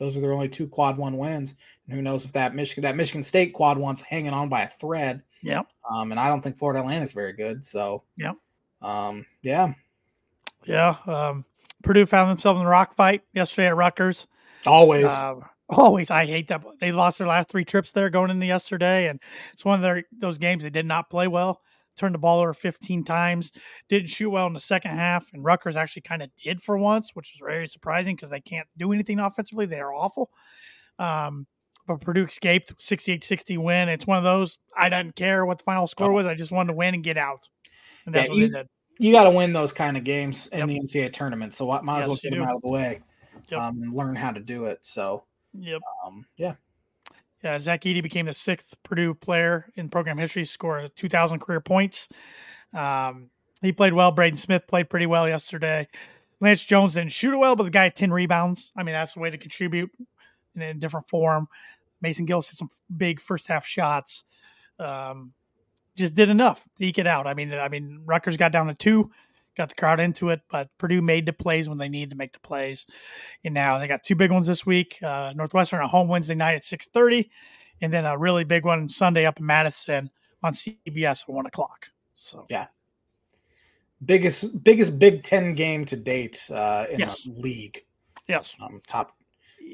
Those 0.01 0.17
are 0.17 0.21
their 0.21 0.33
only 0.33 0.49
two 0.49 0.67
quad 0.67 0.97
one 0.97 1.17
wins. 1.17 1.55
And 1.87 1.95
who 1.95 2.03
knows 2.03 2.25
if 2.25 2.33
that 2.33 2.55
Michigan 2.55 2.83
that 2.83 2.97
Michigan 2.97 3.23
State 3.23 3.53
quad 3.53 3.79
one's 3.79 4.01
hanging 4.01 4.33
on 4.33 4.49
by 4.49 4.63
a 4.63 4.69
thread. 4.69 5.23
Yeah, 5.43 5.63
Um, 5.91 6.11
and 6.11 6.19
I 6.21 6.29
don't 6.29 6.43
think 6.43 6.57
Florida 6.57 6.81
Atlantic's 6.81 7.13
very 7.13 7.33
good. 7.33 7.65
So 7.65 8.03
Yep. 8.17 8.37
Um, 8.81 9.27
yeah, 9.43 9.75
Yeah. 10.65 10.97
Um, 11.07 11.45
Purdue 11.83 12.07
found 12.07 12.31
themselves 12.31 12.61
in 12.61 12.67
a 12.67 12.69
rock 12.69 12.95
fight 12.95 13.23
yesterday 13.33 13.69
at 13.69 13.77
Rutgers. 13.77 14.27
always. 14.67 15.05
Uh, 15.05 15.37
always, 15.69 16.11
I 16.11 16.27
hate 16.27 16.49
that. 16.49 16.65
They 16.81 16.93
lost 16.93 17.19
their 17.19 17.27
last 17.27 17.49
three 17.49 17.65
trips 17.65 17.93
there 17.93 18.11
going 18.11 18.31
into 18.31 18.47
yesterday, 18.47 19.09
and 19.09 19.21
it's 19.53 19.65
one 19.65 19.77
of 19.77 19.83
their 19.83 20.05
those 20.13 20.39
games 20.39 20.63
they 20.63 20.71
did 20.71 20.87
not 20.87 21.11
play 21.11 21.29
well. 21.29 21.61
Turned 21.97 22.15
the 22.15 22.19
ball 22.19 22.39
over 22.39 22.55
15 22.55 23.03
times, 23.03 23.51
didn't 23.89 24.09
shoot 24.09 24.31
well 24.31 24.47
in 24.47 24.53
the 24.53 24.61
second 24.61 24.93
half, 24.93 25.33
and 25.33 25.45
Rutgers 25.45 25.75
actually 25.75 26.03
kind 26.03 26.23
of 26.23 26.31
did 26.37 26.63
for 26.63 26.79
once, 26.79 27.11
which 27.15 27.35
is 27.35 27.41
very 27.45 27.67
surprising 27.67 28.15
because 28.15 28.31
they 28.31 28.41
can't 28.41 28.69
do 28.77 28.93
anything 28.93 29.19
offensively. 29.19 29.67
They 29.67 29.81
are 29.81 29.93
awful. 29.93 30.31
Um, 31.01 31.49
but 31.89 32.01
Purdue 32.01 32.27
escaped 32.27 32.79
68-60 32.79 33.59
win. 33.59 33.89
It's 33.89 34.07
one 34.07 34.19
of 34.19 34.23
those 34.23 34.59
I 34.77 34.89
didn't 34.89 35.17
care 35.17 35.45
what 35.45 35.59
the 35.59 35.65
final 35.65 35.89
score 35.89 36.13
was. 36.13 36.25
I 36.27 36.35
just 36.37 36.53
wanted 36.53 36.69
to 36.69 36.77
win 36.77 36.95
and 36.95 37.03
get 37.03 37.17
out, 37.17 37.49
and 38.09 38.15
that's 38.15 38.27
Yeah, 38.29 38.33
what 38.33 38.39
you- 38.39 38.49
they 38.53 38.59
did. 38.59 38.69
you 38.99 39.13
got 39.13 39.25
to 39.25 39.31
win 39.31 39.53
those 39.53 39.73
kind 39.73 39.97
of 39.97 40.05
games 40.05 40.49
in 40.49 40.67
the 40.67 40.77
NCAA 40.79 41.11
tournament. 41.13 41.55
So 41.55 41.71
I 41.71 41.81
might 41.83 42.03
as 42.03 42.09
well 42.09 42.17
get 42.23 42.31
them 42.33 42.41
do. 42.41 42.45
out 42.45 42.57
of 42.57 42.63
the 42.63 42.69
way 42.69 43.01
Yep. 43.49 43.61
um, 43.61 43.83
and 43.83 43.95
learn 43.95 44.17
how 44.17 44.33
to 44.33 44.41
do 44.41 44.65
it. 44.65 44.85
So 44.85 45.25
Yep. 45.55 45.81
um, 46.05 46.27
yeah, 46.37 46.55
Yeah, 47.45 47.59
Zach 47.61 47.83
Edey 47.83 48.03
became 48.03 48.27
the 48.27 48.35
sixth 48.35 48.83
Purdue 48.83 49.15
player 49.15 49.71
in 49.77 49.89
program 49.89 50.19
history 50.19 50.43
to 50.43 50.49
score 50.49 50.89
2,000 50.89 51.39
career 51.39 51.61
points. 51.61 52.09
Um, 52.75 53.31
he 53.63 53.71
played 53.71 53.93
well. 53.93 54.11
Braden 54.11 54.37
Smith 54.37 54.67
played 54.67 54.91
pretty 54.91 55.07
well 55.07 55.29
yesterday. 55.29 55.87
Lance 56.41 56.65
Jones 56.65 56.95
didn't 56.95 57.13
shoot 57.13 57.33
it 57.33 57.37
well, 57.39 57.55
but 57.55 57.63
the 57.65 57.71
guy 57.71 57.85
had 57.85 57.95
10 57.97 58.13
rebounds. 58.13 58.73
I 58.77 58.83
mean, 58.83 58.93
that's 58.93 59.13
the 59.15 59.21
way 59.21 59.31
to 59.31 59.39
contribute 59.39 59.91
in 60.57 60.63
a 60.63 60.75
different 60.75 61.09
form. 61.09 61.49
Mason 62.01 62.27
Gillis 62.27 62.49
hit 62.49 62.59
some 62.59 62.71
big 62.97 63.21
first 63.21 63.47
half 63.47 63.65
shots. 63.67 64.25
Um, 64.81 65.33
just 65.99 66.15
did 66.15 66.29
enough 66.31 66.65
to 66.77 66.87
eke 66.87 66.99
it 66.99 67.07
out. 67.07 67.27
I 67.27 67.35
mean, 67.35 67.53
I 67.53 67.69
mean, 67.69 68.03
Rutgers 68.07 68.37
got 68.37 68.53
down 68.53 68.69
to 68.69 68.75
two, 68.75 69.11
got 69.57 69.69
the 69.69 69.75
crowd 69.75 70.01
into 70.01 70.31
it, 70.31 70.41
but 70.51 70.71
Purdue 70.79 71.03
made 71.03 71.27
the 71.27 71.33
plays 71.33 71.69
when 71.69 71.79
they 71.79 71.89
needed 71.89 72.11
to 72.11 72.17
make 72.17 72.33
the 72.33 72.41
plays. 72.41 72.87
And 73.45 73.53
now 73.53 73.79
they 73.79 73.89
got 73.89 74.03
two 74.03 74.15
big 74.15 74.31
ones 74.31 74.47
this 74.47 74.65
week. 74.65 74.99
Uh, 75.03 75.33
Northwestern 75.37 75.81
at 75.83 75.91
home 75.91 76.09
Wednesday 76.09 76.35
night 76.35 76.55
at 76.55 76.65
six 76.65 76.87
thirty, 76.87 77.31
and 77.81 77.93
then 77.93 78.07
a 78.07 78.17
really 78.17 78.45
big 78.45 78.65
one 78.65 78.89
Sunday 78.89 79.27
up 79.27 79.39
in 79.41 79.47
Madison 79.47 80.11
on 80.43 80.53
CBS 80.55 81.23
at 81.23 81.29
one 81.29 81.47
o'clock. 81.47 81.91
So 82.15 82.47
Yeah. 82.49 82.67
biggest 84.05 84.63
biggest 84.63 84.99
Big 84.99 85.23
Ten 85.25 85.55
game 85.55 85.85
to 85.87 85.97
date 85.97 86.45
uh, 86.51 86.87
in 86.91 87.01
Yes. 87.01 87.23
the 87.25 87.33
league. 87.33 87.85
yes, 88.29 88.55
Um, 88.61 88.81
top 88.87 89.17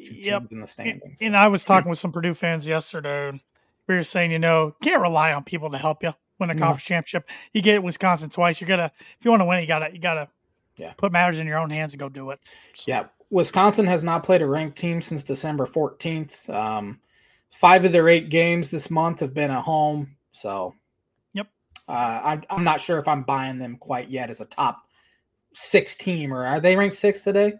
two 0.04 0.14
yep. 0.14 0.40
teams 0.42 0.52
in 0.52 0.60
the 0.60 0.66
standings. 0.66 1.20
And 1.22 1.36
I 1.36 1.48
was 1.48 1.64
talking 1.64 1.88
with 1.90 1.98
some 1.98 2.12
Purdue 2.12 2.34
fans 2.34 2.66
yesterday, 2.66 3.28
and 3.28 3.40
we 3.86 3.94
were 3.96 4.02
saying, 4.04 4.30
you 4.30 4.38
know, 4.38 4.74
can't 4.82 5.02
rely 5.02 5.32
on 5.32 5.44
people 5.44 5.70
to 5.70 5.78
help 5.78 6.02
you 6.02 6.14
win 6.38 6.50
a 6.50 6.54
No. 6.54 6.60
conference 6.66 6.84
championship. 6.84 7.28
You 7.52 7.62
get 7.62 7.82
Wisconsin 7.82 8.30
twice. 8.30 8.60
You 8.60 8.66
gotta 8.66 8.90
if 9.18 9.24
you 9.24 9.30
want 9.30 9.40
to 9.40 9.44
win, 9.46 9.60
you 9.60 9.66
gotta 9.66 9.92
you 9.92 9.98
gotta 9.98 10.28
Yeah. 10.76 10.92
put 10.96 11.12
matters 11.12 11.38
in 11.38 11.46
your 11.46 11.58
own 11.58 11.70
hands 11.70 11.92
and 11.92 12.00
go 12.00 12.08
do 12.08 12.30
it. 12.30 12.40
So, 12.74 12.84
Yeah, 12.88 13.04
Wisconsin 13.30 13.86
has 13.86 14.02
not 14.02 14.22
played 14.24 14.42
a 14.42 14.46
ranked 14.46 14.76
team 14.78 15.00
since 15.00 15.22
December 15.22 15.66
14th. 15.66 16.48
Um, 16.50 17.00
five 17.50 17.84
of 17.84 17.92
their 17.92 18.08
eight 18.08 18.30
games 18.30 18.70
this 18.70 18.90
month 18.90 19.20
have 19.20 19.32
been 19.34 19.50
at 19.50 19.62
home. 19.62 20.16
So, 20.32 20.74
Yep. 21.34 21.48
Uh, 21.86 22.20
I'm, 22.24 22.44
I'm 22.50 22.64
not 22.64 22.80
sure 22.80 22.98
if 22.98 23.06
I'm 23.06 23.22
buying 23.22 23.58
them 23.58 23.76
quite 23.76 24.08
yet 24.08 24.30
as 24.30 24.40
a 24.40 24.46
top 24.46 24.78
six 25.52 25.94
team, 25.94 26.32
or 26.32 26.44
are 26.44 26.58
they 26.60 26.74
ranked 26.74 26.96
six 26.96 27.20
today? 27.20 27.54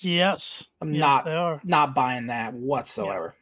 Yes. 0.00 0.68
I'm 0.80 0.92
yes, 0.92 1.00
not- 1.00 1.24
They 1.24 1.34
are. 1.36 1.60
Not 1.64 1.94
buying 1.94 2.26
that 2.28 2.54
whatsoever. 2.54 3.34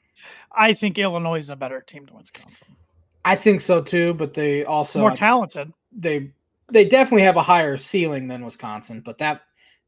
I 0.57 0.73
think 0.75 0.99
Illinois 0.99 1.39
is 1.41 1.51
a 1.51 1.57
better 1.57 1.81
team 1.81 2.07
than 2.07 2.17
Wisconsin. 2.17 2.77
I 3.25 3.37
think 3.37 3.61
so 3.61 3.81
too, 3.83 4.15
but 4.15 4.35
they 4.35 4.65
also 4.65 5.01
More 5.01 5.11
talented. 5.13 5.73
they 5.93 6.31
they 6.71 6.85
definitely 6.85 7.23
have 7.23 7.37
a 7.37 7.43
higher 7.43 7.77
ceiling 7.77 8.29
than 8.29 8.45
Wisconsin, 8.45 9.01
but 9.01 9.19
that 9.19 9.43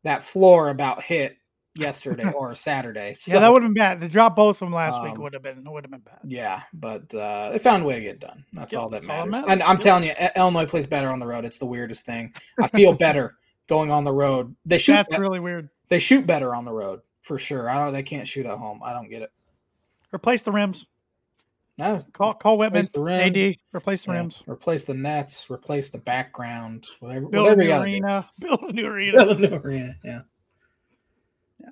that 0.04 0.22
floor 0.22 0.68
about 0.70 1.02
hit 1.02 1.36
yesterday 1.74 2.30
or 2.36 2.54
Saturday. 2.54 3.16
yeah, 3.26 3.38
that 3.40 3.52
would 3.52 3.62
have 3.62 3.68
been 3.74 3.78
bad. 3.78 4.00
To 4.00 4.08
drop 4.08 4.36
both 4.36 4.56
of 4.56 4.66
them 4.66 4.72
last 4.72 5.02
week 5.02 5.12
Um, 5.14 5.22
would 5.22 5.34
have 5.34 5.42
been 5.42 5.62
would 5.70 5.84
have 5.84 5.90
been 5.90 6.00
bad. 6.00 6.20
Yeah, 6.24 6.62
but 6.72 7.14
uh, 7.14 7.50
they 7.50 7.58
found 7.58 7.82
a 7.82 7.86
way 7.86 7.96
to 7.96 8.00
get 8.00 8.20
done. 8.20 8.44
That's 8.52 8.72
all 8.74 8.88
that 8.90 9.02
that's 9.02 9.10
all 9.10 9.26
matters. 9.26 9.32
matters. 9.32 9.50
And 9.50 9.62
I'm 9.62 9.78
telling 9.78 10.04
you, 10.04 10.12
Illinois 10.36 10.66
plays 10.66 10.86
better 10.86 11.08
on 11.10 11.18
the 11.18 11.26
road. 11.26 11.44
It's 11.44 11.58
the 11.58 11.66
weirdest 11.66 12.06
thing. 12.06 12.32
I 12.60 12.68
feel 12.68 12.92
better 13.06 13.36
going 13.68 13.90
on 13.90 14.04
the 14.04 14.12
road. 14.12 14.54
They 14.64 14.78
shoot. 14.78 14.92
That's 14.94 15.08
be- 15.10 15.18
really 15.18 15.40
weird. 15.40 15.68
they 15.88 15.98
shoot 15.98 16.26
better 16.26 16.54
on 16.54 16.64
the 16.64 16.72
road 16.72 17.00
for 17.22 17.38
sure. 17.38 17.68
I 17.68 17.74
don't. 17.84 17.92
They 17.92 18.02
can't 18.02 18.26
shoot 18.26 18.46
at 18.46 18.56
home. 18.56 18.80
I 18.82 18.92
don't 18.94 19.10
get 19.10 19.22
it. 19.22 19.30
Replace 20.14 20.42
the 20.42 20.52
rims. 20.52 20.86
No, 21.78 22.02
Call 22.14 22.32
call 22.34 22.56
Whitman. 22.56 22.78
replace 22.80 22.88
the 22.88 23.00
rims. 23.02 23.36
AD. 23.36 23.54
Replace 23.74 24.04
the 24.06 24.12
yeah, 24.12 24.18
rims. 24.18 24.42
replace 24.46 24.84
the 24.84 24.94
nets. 24.94 25.50
Replace 25.50 25.90
the 25.90 25.98
background. 25.98 26.86
Whatever. 27.00 27.26
Build 27.28 27.48
a 27.48 27.50
whatever 27.50 27.62
you 27.88 28.00
new 28.00 28.00
gotta 28.06 28.30
do. 28.40 28.40
arena. 28.46 28.56
Build 28.56 28.60
a 28.62 28.72
new 28.72 28.86
arena. 28.86 29.16
Build 29.24 29.38
a 29.44 29.48
new 29.48 29.56
arena. 29.56 29.94
Yeah. 30.02 30.20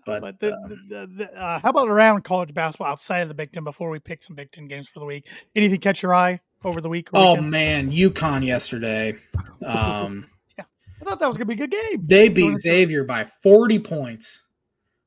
But, 0.04 0.20
But, 0.22 0.38
the, 0.40 0.52
uh, 0.52 0.68
the, 0.68 0.76
the, 0.88 1.06
the, 1.24 1.40
uh, 1.40 1.60
how 1.60 1.70
about 1.70 1.88
around 1.88 2.24
college 2.24 2.52
basketball 2.52 2.88
outside 2.88 3.20
of 3.20 3.28
the 3.28 3.34
Big 3.34 3.52
Ten 3.52 3.64
before 3.64 3.88
we 3.90 3.98
pick 3.98 4.22
some 4.22 4.34
Big 4.36 4.50
Ten 4.50 4.66
games 4.66 4.88
for 4.88 4.98
the 4.98 5.04
week? 5.06 5.26
Anything 5.56 5.80
catch 5.80 6.02
your 6.02 6.14
eye 6.14 6.40
over 6.64 6.80
the 6.82 6.88
week? 6.90 7.08
Oh 7.14 7.32
weekend? 7.34 7.50
man, 7.50 7.90
UConn 7.90 8.44
yesterday. 8.46 9.14
Um, 9.64 10.26
I 10.58 11.04
thought 11.06 11.18
that 11.20 11.28
was 11.28 11.38
gonna 11.38 11.46
be 11.46 11.54
a 11.54 11.66
good 11.66 11.70
game. 11.70 12.04
they 12.06 12.28
beat 12.28 12.58
Xavier 12.58 13.04
by 13.04 13.24
40 13.24 13.78
points. 13.78 14.42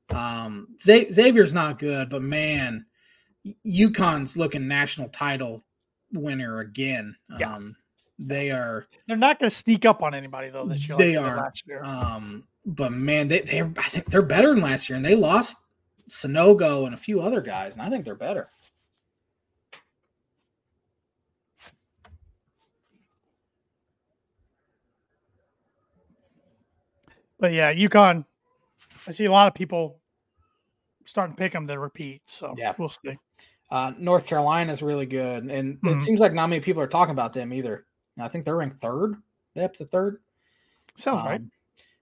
Um, 0.09 0.69
Xa- 0.83 1.11
Xavier's 1.13 1.53
not 1.53 1.77
good, 1.77 2.09
but 2.09 2.23
man, 2.23 2.86
UConn's 3.65 4.37
looking 4.37 4.67
national 4.67 5.09
title 5.09 5.63
winner 6.11 6.59
again. 6.59 7.15
Yeah. 7.39 7.55
Um, 7.55 7.75
they 8.19 8.51
are. 8.51 8.87
They're 9.07 9.17
not 9.17 9.39
gonna 9.39 9.49
sneak 9.49 9.85
up 9.85 10.01
on 10.01 10.13
anybody 10.15 10.49
though 10.49 10.65
this 10.65 10.87
year. 10.87 10.97
They 10.97 11.11
did 11.11 11.17
are. 11.17 11.37
Last 11.37 11.63
year. 11.67 11.83
Um, 11.83 12.47
but 12.65 12.91
man, 12.91 13.27
they 13.27 13.41
they 13.41 13.61
I 13.61 13.83
think 13.83 14.05
they're 14.09 14.21
better 14.21 14.53
than 14.53 14.61
last 14.63 14.89
year, 14.89 14.97
and 14.97 15.05
they 15.05 15.15
lost 15.15 15.57
Sanogo 16.09 16.85
and 16.85 16.93
a 16.93 16.97
few 16.97 17.21
other 17.21 17.41
guys, 17.41 17.73
and 17.73 17.81
I 17.81 17.89
think 17.89 18.05
they're 18.05 18.15
better. 18.15 18.49
But 27.39 27.53
yeah, 27.53 27.73
UConn. 27.73 28.25
I 29.07 29.11
see 29.11 29.25
a 29.25 29.31
lot 29.31 29.47
of 29.47 29.53
people 29.53 29.99
starting 31.05 31.35
to 31.35 31.39
pick 31.39 31.53
them 31.53 31.67
to 31.67 31.79
repeat. 31.79 32.21
So 32.25 32.55
Yeah. 32.57 32.73
we'll 32.77 32.89
see. 32.89 33.17
Uh, 33.69 33.91
North 33.97 34.31
is 34.31 34.81
really 34.81 35.05
good, 35.05 35.43
and 35.45 35.79
Mhm. 35.81 35.95
it 35.97 36.01
seems 36.01 36.19
like 36.19 36.33
not 36.33 36.47
many 36.47 36.61
people 36.61 36.81
are 36.81 36.87
talking 36.87 37.11
about 37.11 37.33
them 37.33 37.51
either. 37.51 37.85
And 38.15 38.23
I 38.25 38.27
think 38.29 38.45
they're 38.45 38.55
ranked 38.55 38.79
third. 38.79 39.15
They 39.53 39.63
up 39.63 39.75
to 39.77 39.85
third. 39.85 40.21
Sounds 40.95 41.23
right. 41.23 41.41
Um, 41.41 41.51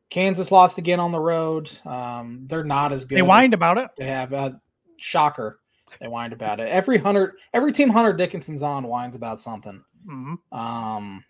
Kansas 0.10 0.52
lost 0.52 0.78
again 0.78 1.00
on 1.00 1.12
the 1.12 1.20
road. 1.20 1.70
Um, 1.86 2.46
they're 2.48 2.64
not 2.64 2.92
as 2.92 3.06
good. 3.06 3.16
They 3.18 3.22
whined 3.22 3.54
about 3.54 3.78
it. 3.78 3.90
They 3.98 4.06
have 4.06 4.32
a 4.34 4.62
shocker. 4.98 5.60
They 6.00 6.08
whined 6.08 6.34
about 6.34 6.60
it. 6.60 6.68
Every 6.68 6.98
hundred, 6.98 7.38
every 7.54 7.72
team 7.72 7.90
Hunter 7.90 8.14
Dickinson's 8.14 8.62
on 8.62 8.84
whines 8.88 9.16
about 9.16 9.40
something. 9.40 9.84
Mhm. 10.08 10.38
Um, 10.52 11.26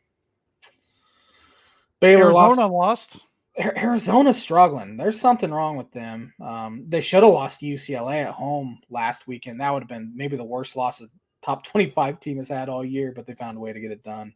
Baylor 2.01 2.25
Arizona 2.25 2.67
lost. 2.67 3.15
lost. 3.15 3.27
Ar- 3.63 3.73
Arizona's 3.77 4.41
struggling. 4.41 4.97
There's 4.97 5.19
something 5.19 5.51
wrong 5.51 5.77
with 5.77 5.91
them. 5.91 6.33
Um, 6.41 6.83
they 6.87 7.01
should 7.01 7.23
have 7.23 7.31
lost 7.33 7.61
UCLA 7.61 8.23
at 8.25 8.33
home 8.33 8.79
last 8.89 9.27
weekend. 9.27 9.61
That 9.61 9.71
would 9.73 9.81
have 9.83 9.89
been 9.89 10.11
maybe 10.15 10.35
the 10.37 10.43
worst 10.43 10.75
loss 10.75 11.01
a 11.01 11.07
top 11.41 11.65
25 11.65 12.19
team 12.19 12.37
has 12.37 12.49
had 12.49 12.69
all 12.69 12.83
year, 12.83 13.13
but 13.15 13.25
they 13.27 13.33
found 13.35 13.57
a 13.57 13.59
way 13.59 13.71
to 13.71 13.79
get 13.79 13.91
it 13.91 14.03
done. 14.03 14.33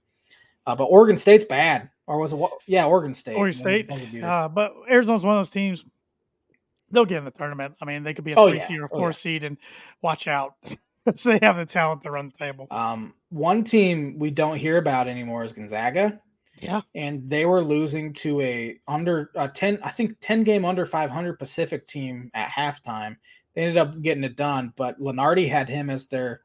Uh, 0.65 0.75
but 0.75 0.85
Oregon 0.85 1.17
State's 1.17 1.45
bad, 1.45 1.89
or 2.05 2.19
was 2.19 2.31
it? 2.33 2.39
Yeah, 2.67 2.85
Oregon 2.85 3.13
State. 3.13 3.35
Oregon 3.35 3.53
State. 3.59 3.89
those 3.89 3.99
would 4.01 4.11
be 4.11 4.19
the- 4.19 4.27
Uh, 4.27 4.47
but 4.47 4.73
Arizona's 4.89 5.23
one 5.25 5.33
of 5.35 5.39
those 5.39 5.49
teams. 5.49 5.83
They'll 6.91 7.05
get 7.05 7.17
in 7.19 7.25
the 7.25 7.31
tournament. 7.31 7.75
I 7.81 7.85
mean, 7.85 8.03
they 8.03 8.13
could 8.13 8.23
be 8.25 8.31
a 8.33 8.35
Oh, 8.35 8.49
three 8.49 8.57
yeah. 8.59 8.67
seed 8.67 8.79
or 8.79 8.85
Oh, 8.85 8.97
four 8.97 9.07
yeah. 9.09 9.11
seed, 9.11 9.43
and 9.43 9.57
watch 10.01 10.27
out. 10.27 10.55
so 11.15 11.31
they 11.31 11.39
have 11.45 11.57
the 11.57 11.65
talent 11.65 12.03
to 12.03 12.11
run 12.11 12.29
the 12.29 12.37
table. 12.37 12.67
Um, 12.71 13.13
one 13.29 13.63
team 13.63 14.17
we 14.19 14.31
don't 14.31 14.57
hear 14.57 14.77
about 14.77 15.07
anymore 15.07 15.43
is 15.43 15.51
Gonzaga, 15.53 16.19
Yeah, 16.61 16.81
and 16.95 17.29
they 17.29 17.45
were 17.45 17.61
losing 17.61 18.13
to 18.13 18.41
a 18.41 18.79
under 18.87 19.31
a 19.35 19.47
ten, 19.47 19.79
I 19.83 19.89
think 19.89 20.17
ten 20.21 20.43
game 20.43 20.65
under 20.65 20.85
five 20.85 21.09
hundred 21.09 21.39
Pacific 21.39 21.85
team 21.87 22.29
at 22.33 22.49
halftime. 22.49 23.17
They 23.53 23.61
ended 23.63 23.77
up 23.77 24.01
getting 24.01 24.23
it 24.23 24.35
done, 24.35 24.73
but 24.75 24.99
Lunardi 24.99 25.49
had 25.49 25.69
him 25.69 25.89
as 25.89 26.07
their 26.07 26.41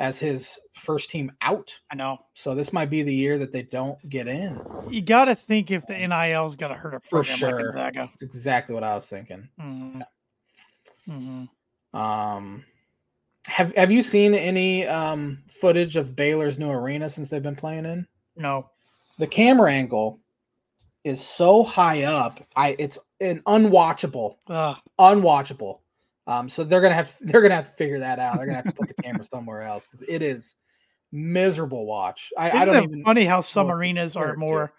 as 0.00 0.18
his 0.18 0.58
first 0.74 1.10
team 1.10 1.30
out. 1.40 1.72
I 1.90 1.94
know. 1.94 2.18
So 2.34 2.54
this 2.54 2.72
might 2.72 2.90
be 2.90 3.02
the 3.02 3.14
year 3.14 3.38
that 3.38 3.52
they 3.52 3.62
don't 3.62 3.96
get 4.08 4.26
in. 4.28 4.60
You 4.90 5.00
got 5.02 5.26
to 5.26 5.34
think 5.36 5.70
if 5.70 5.86
the 5.86 5.94
NIL's 5.96 6.56
got 6.56 6.68
to 6.68 6.74
hurt 6.74 6.94
a 6.94 7.00
For 7.00 7.22
sure. 7.22 7.50
like 7.50 7.94
Gonzaga. 7.94 8.06
That's 8.10 8.22
exactly 8.22 8.74
what 8.74 8.82
I 8.84 8.94
was 8.94 9.06
thinking. 9.08 9.48
Mhm. 9.60 10.02
Mhm. 11.08 11.48
Um, 11.92 12.64
have 13.46 13.74
Have 13.76 13.92
you 13.92 14.02
seen 14.02 14.34
any 14.34 14.86
um, 14.86 15.42
footage 15.46 15.96
of 15.96 16.16
Baylor's 16.16 16.58
new 16.58 16.70
arena 16.70 17.08
since 17.08 17.30
they've 17.30 17.42
been 17.42 17.54
playing 17.56 17.84
in? 17.86 18.06
No, 18.36 18.70
the 19.18 19.26
camera 19.26 19.72
angle 19.72 20.20
is 21.04 21.24
so 21.24 21.62
high 21.62 22.02
up 22.02 22.40
i 22.56 22.76
it's 22.78 22.98
an 23.20 23.40
unwatchable 23.46 24.36
uh, 24.48 24.74
unwatchable 24.98 25.80
um 26.26 26.48
so 26.48 26.64
they're 26.64 26.80
gonna 26.80 26.94
have 26.94 27.16
they're 27.20 27.42
gonna 27.42 27.54
have 27.54 27.70
to 27.70 27.76
figure 27.76 27.98
that 27.98 28.18
out 28.18 28.36
they're 28.36 28.46
gonna 28.46 28.56
have 28.56 28.64
to 28.64 28.72
put 28.72 28.88
the 28.88 29.02
camera 29.02 29.24
somewhere 29.32 29.62
else 29.62 29.86
because 29.86 30.02
it 30.08 30.22
is 30.22 30.56
miserable 31.12 31.86
watch 31.86 32.32
i, 32.38 32.50
I 32.50 32.62
isn't 32.62 32.74
don't 32.74 32.84
it 32.84 32.90
even 32.90 33.04
funny 33.04 33.24
how 33.24 33.40
some 33.40 33.70
arenas 33.70 34.16
are 34.16 34.34
more 34.36 34.72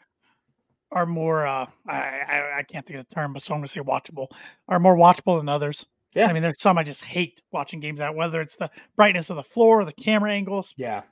are 0.91 1.05
more 1.05 1.45
uh 1.45 1.67
I, 1.87 1.93
I 1.93 2.57
I 2.59 2.63
can't 2.63 2.85
think 2.85 2.99
of 2.99 3.07
the 3.07 3.15
term, 3.15 3.33
but 3.33 3.43
so 3.43 3.53
I'm 3.53 3.59
gonna 3.59 3.67
say 3.67 3.81
watchable 3.81 4.27
are 4.67 4.79
more 4.79 4.95
watchable 4.95 5.37
than 5.37 5.49
others. 5.49 5.85
Yeah. 6.15 6.27
I 6.27 6.33
mean, 6.33 6.41
there's 6.41 6.61
some 6.61 6.77
I 6.77 6.83
just 6.83 7.03
hate 7.03 7.41
watching 7.51 7.81
games 7.81 7.99
at, 7.99 8.15
whether 8.15 8.39
it's 8.39 8.55
the 8.55 8.71
brightness 8.95 9.29
of 9.29 9.35
the 9.35 9.43
floor, 9.43 9.81
or 9.81 9.85
the 9.85 9.93
camera 9.93 10.31
angles, 10.31 10.73
yeah 10.77 11.03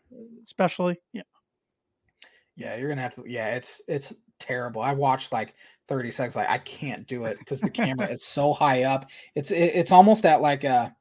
especially. 0.45 0.99
Yeah. 1.11 1.23
Yeah 2.55 2.75
you're 2.75 2.89
gonna 2.89 3.01
have 3.01 3.15
to 3.15 3.23
yeah 3.27 3.55
it's 3.55 3.81
it's 3.87 4.13
terrible 4.39 4.81
i 4.81 4.91
watched 4.93 5.31
like 5.31 5.53
30 5.87 6.11
seconds 6.11 6.35
like 6.35 6.49
i 6.49 6.57
can't 6.57 7.07
do 7.07 7.25
it 7.25 7.37
because 7.39 7.61
the 7.61 7.69
camera 7.69 8.07
is 8.07 8.23
so 8.23 8.53
high 8.53 8.83
up 8.83 9.09
it's 9.35 9.51
it, 9.51 9.71
it's 9.75 9.91
almost 9.91 10.25
at 10.25 10.41
like 10.41 10.63
a 10.63 10.95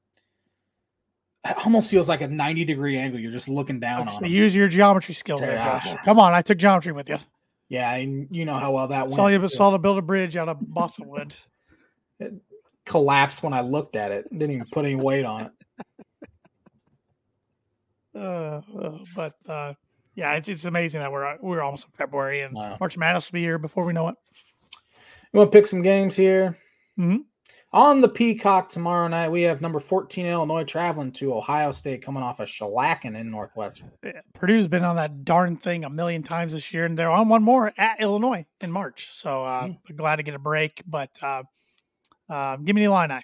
it 1.45 1.57
almost 1.65 1.91
feels 1.91 2.09
like 2.09 2.21
a 2.21 2.29
90 2.29 2.65
degree 2.65 2.97
angle 2.97 3.19
you're 3.21 3.33
just 3.33 3.49
looking 3.49 3.81
down 3.81 4.07
Like, 4.07 4.23
on 4.23 4.31
use 4.31 4.55
your 4.55 4.69
geometry 4.69 5.15
skills 5.15 5.41
there, 5.41 5.57
Josh. 5.59 5.89
Come 6.05 6.19
on, 6.21 6.33
I 6.35 6.43
took 6.43 6.59
geometry 6.59 6.93
with 6.93 7.09
you. 7.09 7.19
yeah 7.69 7.93
and 7.95 8.29
you 8.31 8.45
know 8.45 8.59
how 8.59 8.73
well 8.73 8.89
that 8.89 9.03
went 9.07 9.15
Saw 9.15 9.27
you 9.27 9.49
saw 9.49 9.71
to 9.71 9.79
build 9.79 9.99
a 9.99 10.03
bridge 10.03 10.37
out 10.37 10.49
of 10.49 10.59
balsa 10.61 11.03
wood. 11.05 11.35
It 12.21 12.35
collapsed 12.87 13.43
when 13.43 13.53
I 13.53 13.61
looked 13.63 13.97
at 13.97 14.13
it. 14.13 14.29
Didn't 14.31 14.53
even 14.53 14.67
put 14.73 14.85
any 14.85 14.97
weight 14.97 15.25
on 15.25 15.43
it. 15.43 15.53
Uh, 18.15 18.61
uh, 18.79 18.99
but 19.17 19.33
uh, 19.49 19.73
yeah, 20.15 20.35
it's 20.35 20.49
it's 20.49 20.65
amazing 20.65 21.01
that 21.01 21.11
we're 21.13 21.37
we're 21.41 21.63
almost 21.63 21.87
in 21.87 21.91
February 21.93 22.43
and 22.43 22.55
Wow. 22.55 22.77
March 22.81 22.97
Madness 22.97 23.31
will 23.31 23.37
be 23.37 23.43
here 23.43 23.59
before 23.59 23.85
we 23.85 23.93
know 23.93 24.09
it. 24.09 24.17
You 25.33 25.39
want 25.39 25.51
to 25.53 25.59
pick 25.59 25.67
some 25.67 25.83
games 25.83 26.15
here? 26.17 26.59
Mhm. 26.99 27.25
On 27.75 28.03
the 28.03 28.09
Peacock 28.09 28.69
tomorrow 28.69 29.09
night, 29.09 29.31
we 29.31 29.41
have 29.43 29.63
number 29.63 29.81
14 29.81 30.27
Illinois 30.27 30.63
traveling 30.65 31.11
to 31.13 31.33
Ohio 31.33 31.73
State 31.73 32.03
coming 32.03 32.23
off 32.23 32.39
a 32.39 32.43
shellacking 32.43 33.19
in 33.19 33.31
Northwestern. 33.31 33.91
Yeah, 34.05 34.21
Purdue's 34.35 34.69
been 34.69 34.85
on 34.85 34.97
that 34.97 35.25
darn 35.25 35.57
thing 35.57 35.83
a 35.85 35.89
million 35.89 36.23
times 36.23 36.53
this 36.53 36.75
year, 36.75 36.85
and 36.85 36.99
they're 36.99 37.09
on 37.11 37.31
one 37.31 37.43
more 37.43 37.73
at 37.79 37.99
Illinois 37.99 38.45
in 38.61 38.71
March. 38.71 39.09
So 39.13 39.47
uh, 39.47 39.69
Yeah. 39.89 39.95
glad 39.97 40.17
to 40.17 40.23
get 40.23 40.35
a 40.35 40.39
break. 40.39 40.83
But 40.87 41.11
uh, 41.23 41.45
uh, 42.29 42.57
give 42.57 42.77
me 42.77 42.83
the 42.85 42.93
Illini. 42.93 43.23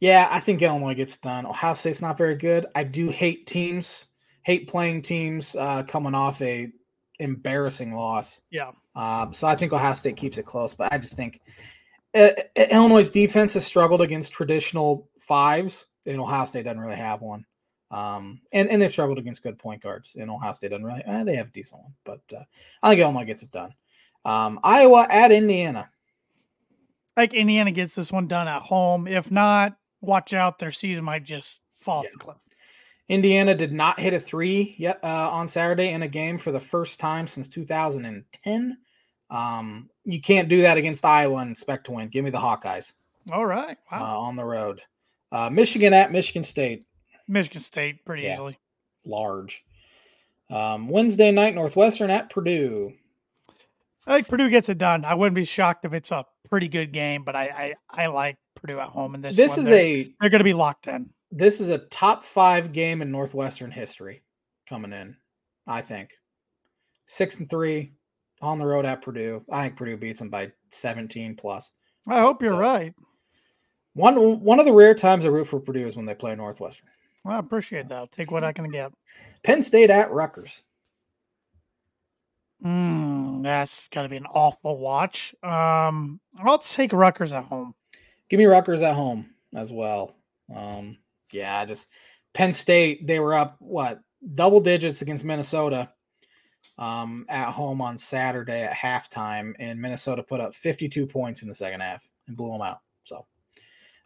Yeah, 0.00 0.28
I 0.30 0.40
think 0.40 0.62
Illinois 0.62 0.94
gets 0.94 1.18
done. 1.18 1.44
Ohio 1.44 1.74
State's 1.74 2.00
not 2.00 2.16
very 2.16 2.36
good. 2.36 2.64
I 2.74 2.84
do 2.84 3.10
hate 3.10 3.46
teams, 3.46 4.06
hate 4.48 4.66
playing 4.66 5.02
teams 5.02 5.54
uh, 5.56 5.82
coming 5.82 6.14
off 6.14 6.40
a 6.40 6.72
embarrassing 7.18 7.94
loss. 7.94 8.40
Yeah, 8.50 8.70
Um, 8.94 9.34
so 9.34 9.46
I 9.46 9.54
think 9.54 9.74
Ohio 9.74 9.92
State 9.92 10.16
keeps 10.16 10.38
it 10.38 10.46
close, 10.46 10.72
but 10.72 10.90
I 10.90 10.96
just 10.96 11.12
think 11.16 11.42
uh, 12.14 12.30
Illinois' 12.56 13.10
defense 13.10 13.52
has 13.52 13.66
struggled 13.66 14.00
against 14.00 14.32
traditional 14.32 15.10
fives, 15.18 15.88
and 16.06 16.18
Ohio 16.18 16.46
State 16.46 16.64
doesn't 16.64 16.80
really 16.80 16.96
have 16.96 17.20
one. 17.20 17.44
Um, 17.90 18.40
and, 18.50 18.70
and 18.70 18.80
they've 18.80 18.90
struggled 18.90 19.18
against 19.18 19.42
good 19.42 19.58
point 19.58 19.82
guards. 19.82 20.16
And 20.18 20.30
Ohio 20.30 20.54
State 20.54 20.70
doesn't 20.70 20.84
really, 20.84 21.02
eh, 21.04 21.24
they 21.24 21.36
have 21.36 21.48
a 21.48 21.52
decent 21.52 21.82
one, 21.82 21.92
but 22.04 22.22
uh, 22.34 22.44
I 22.82 22.88
think 22.88 23.02
Illinois 23.02 23.26
gets 23.26 23.42
it 23.42 23.50
done. 23.50 23.74
Um, 24.24 24.60
Iowa 24.64 25.06
at 25.10 25.30
Indiana. 25.30 25.90
Like 27.18 27.34
Indiana 27.34 27.70
gets 27.70 27.94
this 27.94 28.10
one 28.10 28.28
done 28.28 28.48
at 28.48 28.62
home. 28.62 29.06
If 29.06 29.30
not, 29.30 29.76
watch 30.00 30.32
out. 30.32 30.58
Their 30.58 30.72
season 30.72 31.04
might 31.04 31.24
just 31.24 31.60
fall 31.76 32.02
yeah. 32.02 32.08
off 32.08 32.12
the 32.14 32.18
cliff. 32.18 32.36
Indiana 33.08 33.54
did 33.54 33.72
not 33.72 33.98
hit 33.98 34.12
a 34.12 34.20
three 34.20 34.74
yet 34.78 34.98
uh, 35.02 35.30
on 35.30 35.48
Saturday 35.48 35.90
in 35.90 36.02
a 36.02 36.08
game 36.08 36.36
for 36.36 36.52
the 36.52 36.60
first 36.60 37.00
time 37.00 37.26
since 37.26 37.48
2010. 37.48 38.78
Um, 39.30 39.90
you 40.04 40.20
can't 40.20 40.48
do 40.48 40.62
that 40.62 40.76
against 40.76 41.04
Iowa 41.04 41.38
and 41.38 41.50
expect 41.50 41.86
to 41.86 41.92
win. 41.92 42.08
Give 42.08 42.24
me 42.24 42.30
the 42.30 42.38
Hawkeyes. 42.38 42.92
All 43.32 43.46
right. 43.46 43.76
Wow. 43.90 44.02
Uh, 44.02 44.18
on 44.20 44.36
the 44.36 44.44
road. 44.44 44.80
Uh, 45.32 45.50
Michigan 45.50 45.92
at 45.92 46.12
Michigan 46.12 46.44
State. 46.44 46.86
Michigan 47.26 47.60
State 47.60 48.04
pretty 48.04 48.22
yeah. 48.24 48.34
easily. 48.34 48.58
Large. 49.04 49.64
Um, 50.50 50.88
Wednesday 50.88 51.30
night, 51.30 51.54
Northwestern 51.54 52.10
at 52.10 52.30
Purdue. 52.30 52.94
I 54.06 54.16
think 54.16 54.28
Purdue 54.28 54.48
gets 54.48 54.70
it 54.70 54.78
done. 54.78 55.04
I 55.04 55.14
wouldn't 55.14 55.34
be 55.34 55.44
shocked 55.44 55.84
if 55.84 55.92
it's 55.92 56.10
a 56.10 56.24
pretty 56.48 56.68
good 56.68 56.92
game, 56.92 57.24
but 57.24 57.36
I 57.36 57.74
I, 57.90 58.04
I 58.04 58.06
like 58.06 58.38
Purdue 58.54 58.78
at 58.78 58.88
home 58.88 59.14
in 59.14 59.20
this. 59.20 59.36
This 59.36 59.58
one. 59.58 59.60
is 59.60 59.66
they're, 59.66 59.78
a 59.78 60.14
they're 60.20 60.30
going 60.30 60.40
to 60.40 60.44
be 60.44 60.54
locked 60.54 60.86
in. 60.86 61.10
This 61.30 61.60
is 61.60 61.68
a 61.68 61.78
top 61.78 62.22
five 62.22 62.72
game 62.72 63.02
in 63.02 63.10
Northwestern 63.10 63.70
history 63.70 64.22
coming 64.68 64.92
in. 64.92 65.16
I 65.66 65.82
think 65.82 66.10
six 67.06 67.38
and 67.38 67.48
three 67.50 67.92
on 68.40 68.58
the 68.58 68.66
road 68.66 68.86
at 68.86 69.02
Purdue. 69.02 69.44
I 69.50 69.64
think 69.64 69.76
Purdue 69.76 69.96
beats 69.96 70.20
them 70.20 70.30
by 70.30 70.52
seventeen 70.70 71.36
plus. 71.36 71.70
I 72.06 72.20
hope 72.20 72.40
you're 72.40 72.52
so, 72.52 72.58
right. 72.58 72.94
One 73.94 74.40
one 74.40 74.58
of 74.58 74.66
the 74.66 74.72
rare 74.72 74.94
times 74.94 75.24
I 75.24 75.28
root 75.28 75.46
for 75.48 75.60
Purdue 75.60 75.86
is 75.86 75.96
when 75.96 76.06
they 76.06 76.14
play 76.14 76.34
Northwestern. 76.34 76.88
Well, 77.24 77.36
I 77.36 77.40
appreciate 77.40 77.88
that. 77.88 77.96
I'll 77.96 78.06
take 78.06 78.30
what 78.30 78.44
I 78.44 78.52
can 78.52 78.70
get. 78.70 78.92
Penn 79.42 79.60
State 79.60 79.90
at 79.90 80.10
Rutgers. 80.10 80.62
Mm, 82.64 83.42
that's 83.42 83.88
got 83.88 84.02
to 84.02 84.08
be 84.08 84.16
an 84.16 84.26
awful 84.26 84.78
watch. 84.78 85.34
Um, 85.42 86.20
I'll 86.42 86.58
take 86.58 86.92
Rutgers 86.92 87.32
at 87.32 87.44
home. 87.44 87.74
Give 88.28 88.38
me 88.38 88.46
Rutgers 88.46 88.82
at 88.82 88.94
home 88.94 89.34
as 89.54 89.72
well. 89.72 90.16
Um, 90.54 90.96
yeah, 91.32 91.64
just 91.64 91.88
Penn 92.34 92.52
State. 92.52 93.06
They 93.06 93.20
were 93.20 93.34
up 93.34 93.56
what 93.60 94.00
double 94.34 94.60
digits 94.60 95.02
against 95.02 95.24
Minnesota 95.24 95.92
um, 96.78 97.26
at 97.28 97.50
home 97.50 97.80
on 97.80 97.98
Saturday 97.98 98.62
at 98.62 98.72
halftime, 98.72 99.54
and 99.58 99.80
Minnesota 99.80 100.22
put 100.22 100.40
up 100.40 100.54
52 100.54 101.06
points 101.06 101.42
in 101.42 101.48
the 101.48 101.54
second 101.54 101.80
half 101.80 102.06
and 102.26 102.36
blew 102.36 102.52
them 102.52 102.62
out. 102.62 102.78
So 103.04 103.26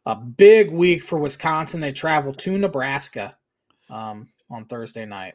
a 0.07 0.17
big 0.17 0.71
week 0.71 1.03
for 1.03 1.19
Wisconsin. 1.19 1.81
They 1.81 1.93
travel 1.93 2.33
to 2.33 2.59
Nebraska 2.59 3.37
um, 3.91 4.29
on 4.51 4.65
Thursday 4.65 5.07
night. 5.07 5.35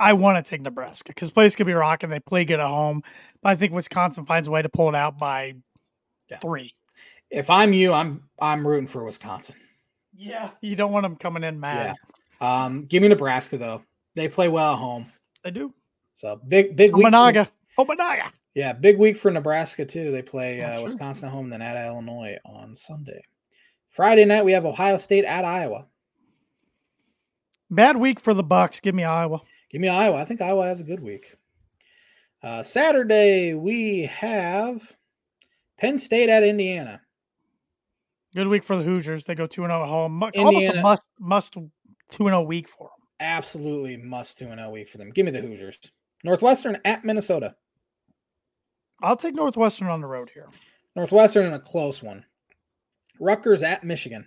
I 0.00 0.12
want 0.12 0.44
to 0.44 0.48
take 0.48 0.60
Nebraska 0.60 1.08
because 1.08 1.30
place 1.32 1.56
could 1.56 1.66
be 1.66 1.72
rocking. 1.72 2.08
They 2.08 2.20
play 2.20 2.44
good 2.44 2.60
at 2.60 2.68
home, 2.68 3.02
but 3.42 3.50
I 3.50 3.56
think 3.56 3.72
Wisconsin 3.72 4.26
finds 4.26 4.46
a 4.46 4.50
way 4.50 4.62
to 4.62 4.68
pull 4.68 4.88
it 4.88 4.94
out 4.94 5.18
by 5.18 5.54
yeah. 6.30 6.38
three. 6.38 6.74
If 7.30 7.50
I'm 7.50 7.72
you, 7.72 7.92
I'm 7.92 8.24
I'm 8.38 8.66
rooting 8.66 8.86
for 8.86 9.04
Wisconsin. 9.04 9.56
Yeah, 10.16 10.50
you 10.60 10.76
don't 10.76 10.92
want 10.92 11.04
them 11.04 11.16
coming 11.16 11.44
in 11.44 11.60
mad. 11.60 11.96
Yeah. 12.40 12.64
Um, 12.64 12.84
give 12.86 13.02
me 13.02 13.08
Nebraska 13.08 13.58
though. 13.58 13.82
They 14.14 14.28
play 14.28 14.48
well 14.48 14.72
at 14.72 14.78
home. 14.78 15.12
They 15.44 15.50
do. 15.50 15.72
So 16.16 16.40
big 16.48 16.76
big 16.76 16.94
week. 16.94 17.06
Omanaga. 17.06 17.48
Omanaga. 17.78 18.32
Yeah, 18.54 18.72
big 18.72 18.98
week 18.98 19.16
for 19.16 19.30
Nebraska 19.30 19.84
too. 19.84 20.10
They 20.10 20.22
play 20.22 20.60
uh, 20.60 20.82
Wisconsin 20.82 21.28
at 21.28 21.32
home, 21.32 21.48
then 21.48 21.62
at 21.62 21.86
Illinois 21.86 22.36
on 22.44 22.74
Sunday. 22.74 23.22
Friday 23.90 24.24
night 24.24 24.44
we 24.44 24.52
have 24.52 24.66
Ohio 24.66 24.96
State 24.96 25.24
at 25.24 25.44
Iowa. 25.44 25.86
Bad 27.70 27.96
week 27.96 28.18
for 28.18 28.34
the 28.34 28.42
Bucks. 28.42 28.80
Give 28.80 28.94
me 28.94 29.04
Iowa. 29.04 29.42
Give 29.70 29.80
me 29.80 29.88
Iowa. 29.88 30.16
I 30.16 30.24
think 30.24 30.40
Iowa 30.40 30.66
has 30.66 30.80
a 30.80 30.84
good 30.84 31.00
week. 31.00 31.36
Uh, 32.42 32.62
Saturday 32.62 33.54
we 33.54 34.02
have 34.06 34.92
Penn 35.78 35.98
State 35.98 36.28
at 36.28 36.42
Indiana. 36.42 37.00
Good 38.38 38.46
week 38.46 38.62
for 38.62 38.76
the 38.76 38.84
Hoosiers. 38.84 39.24
They 39.24 39.34
go 39.34 39.48
two 39.48 39.64
and 39.64 39.70
zero 39.72 39.80
oh 39.80 39.82
at 39.82 39.88
home. 39.88 40.22
Indiana, 40.22 40.46
Almost 40.46 40.68
a 40.68 40.80
must 40.80 41.08
must 41.18 41.52
two 41.54 41.60
and 41.60 42.28
zero 42.28 42.38
oh 42.38 42.42
week 42.42 42.68
for 42.68 42.84
them. 42.84 43.08
Absolutely 43.18 43.96
must 43.96 44.38
two 44.38 44.46
and 44.46 44.60
zero 44.60 44.70
week 44.70 44.88
for 44.88 44.96
them. 44.96 45.10
Give 45.10 45.26
me 45.26 45.32
the 45.32 45.40
Hoosiers. 45.40 45.76
Northwestern 46.22 46.78
at 46.84 47.04
Minnesota. 47.04 47.56
I'll 49.02 49.16
take 49.16 49.34
Northwestern 49.34 49.88
on 49.88 50.00
the 50.00 50.06
road 50.06 50.30
here. 50.32 50.46
Northwestern 50.94 51.46
in 51.46 51.54
a 51.54 51.58
close 51.58 52.00
one. 52.00 52.24
Rutgers 53.18 53.64
at 53.64 53.82
Michigan. 53.82 54.24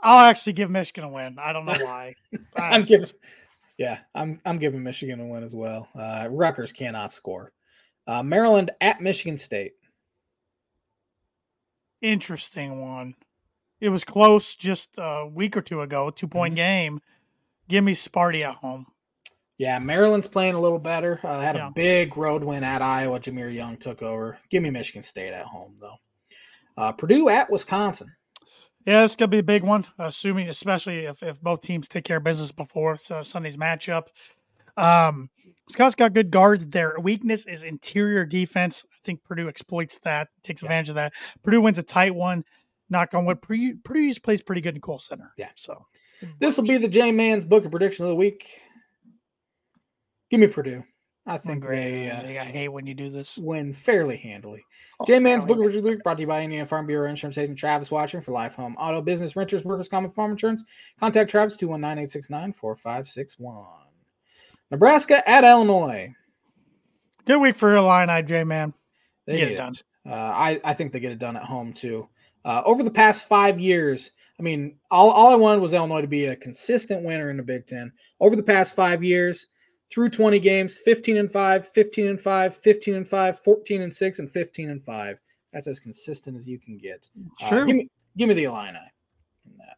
I'll 0.00 0.30
actually 0.30 0.52
give 0.52 0.70
Michigan 0.70 1.02
a 1.02 1.08
win. 1.08 1.38
I 1.40 1.52
don't 1.52 1.66
know 1.66 1.72
why. 1.72 2.14
I'm 2.56 2.84
giving, 2.84 3.10
yeah, 3.80 3.98
I'm 4.14 4.40
I'm 4.46 4.58
giving 4.58 4.84
Michigan 4.84 5.18
a 5.18 5.26
win 5.26 5.42
as 5.42 5.56
well. 5.56 5.88
Uh, 5.98 6.28
Rutgers 6.30 6.72
cannot 6.72 7.12
score. 7.12 7.52
Uh, 8.06 8.22
Maryland 8.22 8.70
at 8.80 9.00
Michigan 9.00 9.36
State. 9.36 9.72
Interesting 12.00 12.80
one. 12.80 13.14
It 13.80 13.90
was 13.90 14.04
close 14.04 14.54
just 14.54 14.98
a 14.98 15.26
week 15.26 15.56
or 15.56 15.62
two 15.62 15.80
ago, 15.80 16.10
two 16.10 16.28
point 16.28 16.52
mm-hmm. 16.52 16.56
game. 16.56 17.00
Give 17.68 17.84
me 17.84 17.92
Sparty 17.92 18.42
at 18.42 18.56
home. 18.56 18.86
Yeah, 19.58 19.78
Maryland's 19.80 20.28
playing 20.28 20.54
a 20.54 20.60
little 20.60 20.78
better. 20.78 21.20
Uh, 21.22 21.40
had 21.40 21.56
yeah. 21.56 21.68
a 21.68 21.70
big 21.72 22.16
road 22.16 22.44
win 22.44 22.62
at 22.62 22.80
Iowa. 22.80 23.18
Jahmir 23.18 23.52
Young 23.52 23.76
took 23.76 24.02
over. 24.02 24.38
Give 24.50 24.62
me 24.62 24.70
Michigan 24.70 25.02
State 25.02 25.32
at 25.32 25.46
home 25.46 25.74
though. 25.80 25.96
Uh, 26.76 26.92
Purdue 26.92 27.28
at 27.28 27.50
Wisconsin. 27.50 28.12
Yeah, 28.86 29.04
it's 29.04 29.16
gonna 29.16 29.28
be 29.28 29.38
a 29.38 29.42
big 29.42 29.64
one. 29.64 29.84
Assuming, 29.98 30.48
especially 30.48 31.06
if, 31.06 31.22
if 31.22 31.40
both 31.40 31.60
teams 31.60 31.88
take 31.88 32.04
care 32.04 32.18
of 32.18 32.24
business 32.24 32.52
before 32.52 32.96
so 32.96 33.22
Sunday's 33.22 33.56
matchup. 33.56 34.06
Um, 34.76 35.28
Scott's 35.70 35.94
got 35.94 36.14
good 36.14 36.30
guards. 36.30 36.66
Their 36.66 36.96
weakness 36.98 37.46
is 37.46 37.62
interior 37.62 38.24
defense. 38.24 38.86
I 38.92 38.96
think 39.04 39.22
Purdue 39.24 39.48
exploits 39.48 39.98
that, 40.04 40.28
takes 40.42 40.62
yeah. 40.62 40.66
advantage 40.66 40.88
of 40.90 40.94
that. 40.96 41.12
Purdue 41.42 41.60
wins 41.60 41.78
a 41.78 41.82
tight 41.82 42.14
one. 42.14 42.44
Knock 42.90 43.14
on 43.14 43.26
wood. 43.26 43.42
Purdue, 43.42 43.76
Purdue 43.84 44.14
plays 44.20 44.42
pretty 44.42 44.62
good 44.62 44.74
in 44.74 44.80
Kohl 44.80 44.98
Center. 44.98 45.32
Yeah. 45.36 45.50
So 45.56 45.86
this 46.40 46.56
will 46.56 46.64
be 46.64 46.78
the 46.78 46.88
J 46.88 47.12
Man's 47.12 47.44
book 47.44 47.64
of 47.64 47.70
prediction 47.70 48.04
of 48.04 48.10
the 48.10 48.16
week. 48.16 48.46
Give 50.30 50.40
me 50.40 50.46
Purdue. 50.46 50.82
I 51.26 51.36
think 51.36 51.66
they. 51.68 52.10
Uh, 52.10 52.42
I 52.42 52.46
hate 52.46 52.68
when 52.68 52.86
you 52.86 52.94
do 52.94 53.10
this. 53.10 53.36
Win 53.36 53.74
fairly 53.74 54.16
handily. 54.16 54.64
Oh, 54.98 55.04
J 55.04 55.18
Man's 55.18 55.44
Book 55.44 55.58
of 55.58 55.66
Richard 55.66 55.84
Luke 55.84 56.02
brought 56.02 56.14
to 56.14 56.22
you 56.22 56.26
by 56.26 56.42
Indiana 56.42 56.66
Farm 56.66 56.86
Bureau 56.86 57.08
Insurance 57.08 57.36
Agent 57.36 57.58
Travis 57.58 57.90
Wottring 57.90 58.24
for 58.24 58.32
Life 58.32 58.54
Home 58.54 58.74
Auto 58.76 59.02
Business 59.02 59.36
Renters 59.36 59.62
Workers 59.62 59.88
Common 59.88 60.10
Farm 60.10 60.30
Insurance. 60.30 60.64
Contact 60.98 61.30
Travis 61.30 61.56
219 61.56 62.04
869 62.04 62.52
4561. 62.54 63.87
Nebraska 64.70 65.28
at 65.28 65.44
Illinois. 65.44 66.14
Good 67.26 67.40
week 67.40 67.56
for 67.56 67.76
Illini, 67.76 68.22
J 68.22 68.44
Man. 68.44 68.74
They 69.26 69.38
get 69.38 69.52
it 69.52 69.56
done. 69.56 69.74
Uh, 70.06 70.14
I, 70.14 70.60
I 70.64 70.74
think 70.74 70.92
they 70.92 71.00
get 71.00 71.12
it 71.12 71.18
done 71.18 71.36
at 71.36 71.44
home 71.44 71.72
too. 71.72 72.08
Uh, 72.44 72.62
over 72.64 72.82
the 72.82 72.90
past 72.90 73.26
five 73.28 73.58
years, 73.58 74.12
I 74.38 74.42
mean, 74.42 74.76
all, 74.90 75.10
all 75.10 75.30
I 75.30 75.34
wanted 75.34 75.60
was 75.60 75.74
Illinois 75.74 76.00
to 76.00 76.06
be 76.06 76.26
a 76.26 76.36
consistent 76.36 77.04
winner 77.04 77.30
in 77.30 77.36
the 77.36 77.42
Big 77.42 77.66
Ten. 77.66 77.92
Over 78.20 78.36
the 78.36 78.42
past 78.42 78.74
five 78.74 79.02
years, 79.02 79.46
through 79.90 80.10
20 80.10 80.38
games 80.38 80.78
15 80.84 81.16
and 81.16 81.32
5 81.32 81.68
15 81.68 82.06
and 82.06 82.20
5 82.20 82.56
15 82.56 82.94
and 82.94 83.08
5 83.08 83.40
14 83.40 83.82
and 83.82 83.94
6 83.94 84.18
and 84.18 84.30
15 84.30 84.70
and 84.70 84.82
5 84.82 85.18
that's 85.52 85.66
as 85.66 85.80
consistent 85.80 86.36
as 86.36 86.46
you 86.46 86.58
can 86.58 86.76
get 86.76 87.08
True. 87.40 87.62
Uh, 87.62 87.64
give, 87.64 87.76
me, 87.76 87.90
give 88.16 88.28
me 88.28 88.34
the 88.34 88.44
Illini 88.44 88.78
in 89.46 89.56
that 89.56 89.76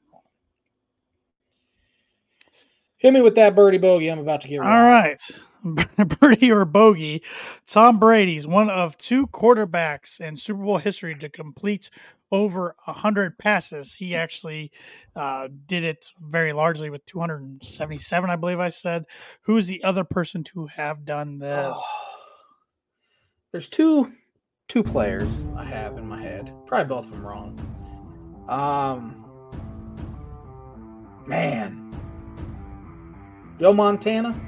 hit 3.01 3.13
me 3.13 3.21
with 3.21 3.35
that 3.35 3.55
birdie 3.55 3.79
bogey 3.79 4.09
i'm 4.09 4.19
about 4.19 4.41
to 4.41 4.49
get 4.49 4.61
all 4.61 4.67
right 4.67 5.21
birdie 6.21 6.51
or 6.51 6.65
bogey 6.65 7.23
tom 7.67 7.99
brady's 7.99 8.47
one 8.47 8.71
of 8.71 8.97
two 8.97 9.27
quarterbacks 9.27 10.21
in 10.21 10.37
super 10.37 10.63
bowl 10.63 10.79
history 10.79 11.15
to 11.15 11.29
complete 11.29 11.91
over 12.33 12.77
100 12.85 13.39
passes. 13.39 13.95
He 13.95 14.15
actually 14.15 14.71
uh, 15.17 15.49
did 15.67 15.85
it 15.85 16.07
very 16.21 16.53
largely 16.53 16.91
with 16.91 17.05
277, 17.07 18.31
I 18.31 18.37
believe 18.37 18.61
I 18.61 18.69
said. 18.69 19.05
Who 19.43 19.57
is 19.57 19.67
the 19.67 19.83
other 19.83 20.05
person 20.05 20.45
to 20.45 20.67
have 20.67 21.05
done 21.05 21.39
this? 21.39 21.77
Oh. 21.77 21.83
There's 23.53 23.69
two 23.69 24.13
two 24.69 24.85
players 24.85 25.29
I 25.57 25.65
have 25.65 25.99
in 25.99 26.07
my 26.07 26.23
head. 26.23 26.53
Probably 26.67 26.89
both 26.89 27.07
of 27.07 27.11
them 27.11 27.27
wrong. 27.27 27.59
Um, 28.49 29.27
man, 31.27 31.80
Joe 33.61 33.75
Montana. 33.75 34.41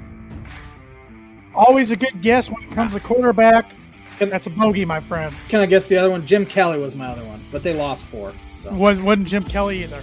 Always 1.53 1.91
a 1.91 1.95
good 1.95 2.19
guess 2.21 2.49
when 2.49 2.63
it 2.63 2.71
comes 2.71 2.93
to 2.93 2.99
quarterback. 2.99 3.75
Can, 4.17 4.29
That's 4.29 4.47
a 4.47 4.49
bogey, 4.49 4.85
my 4.85 4.99
friend. 5.01 5.33
Can 5.49 5.61
I 5.61 5.67
guess 5.67 5.87
the 5.87 5.97
other 5.97 6.09
one? 6.09 6.25
Jim 6.25 6.47
Kelly 6.47 6.79
was 6.79 6.95
my 6.95 7.05
other 7.05 7.23
one, 7.23 7.45
but 7.51 7.61
they 7.61 7.75
lost 7.75 8.07
four. 8.07 8.33
So. 8.63 8.73
Wasn't, 8.73 9.05
wasn't 9.05 9.27
Jim 9.27 9.43
Kelly 9.43 9.83
either. 9.83 10.01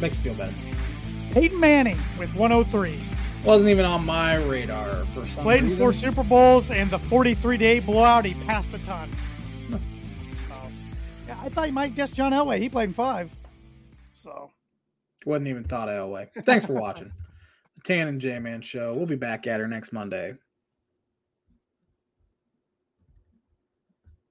Makes 0.00 0.18
me 0.18 0.24
feel 0.24 0.34
better. 0.34 0.54
Peyton 1.30 1.60
Manning 1.60 1.98
with 2.18 2.34
103. 2.34 2.98
Wasn't 3.44 3.70
even 3.70 3.84
on 3.84 4.04
my 4.04 4.36
radar 4.36 5.04
for 5.06 5.24
some 5.24 5.44
Played 5.44 5.62
in 5.62 5.76
four 5.76 5.92
Super 5.92 6.24
Bowls 6.24 6.72
and 6.72 6.90
the 6.90 6.98
43 6.98 7.56
day 7.56 7.78
blowout, 7.78 8.24
he 8.24 8.34
passed 8.34 8.72
the 8.72 8.78
ton. 8.78 9.08
so, 9.70 9.78
yeah, 11.28 11.38
I 11.40 11.48
thought 11.48 11.68
you 11.68 11.72
might 11.72 11.94
guess 11.94 12.10
John 12.10 12.32
Elway. 12.32 12.58
He 12.58 12.68
played 12.68 12.88
in 12.88 12.92
five. 12.92 13.34
So 14.14 14.50
wasn't 15.24 15.46
even 15.46 15.62
thought 15.62 15.88
of 15.88 16.08
Elway. 16.08 16.28
Thanks 16.44 16.66
for 16.66 16.72
watching 16.80 17.12
Tan 17.88 18.06
and 18.06 18.20
J 18.20 18.38
Man 18.38 18.60
show. 18.60 18.92
We'll 18.92 19.06
be 19.06 19.16
back 19.16 19.46
at 19.46 19.60
her 19.60 19.66
next 19.66 19.94
Monday. 19.94 20.34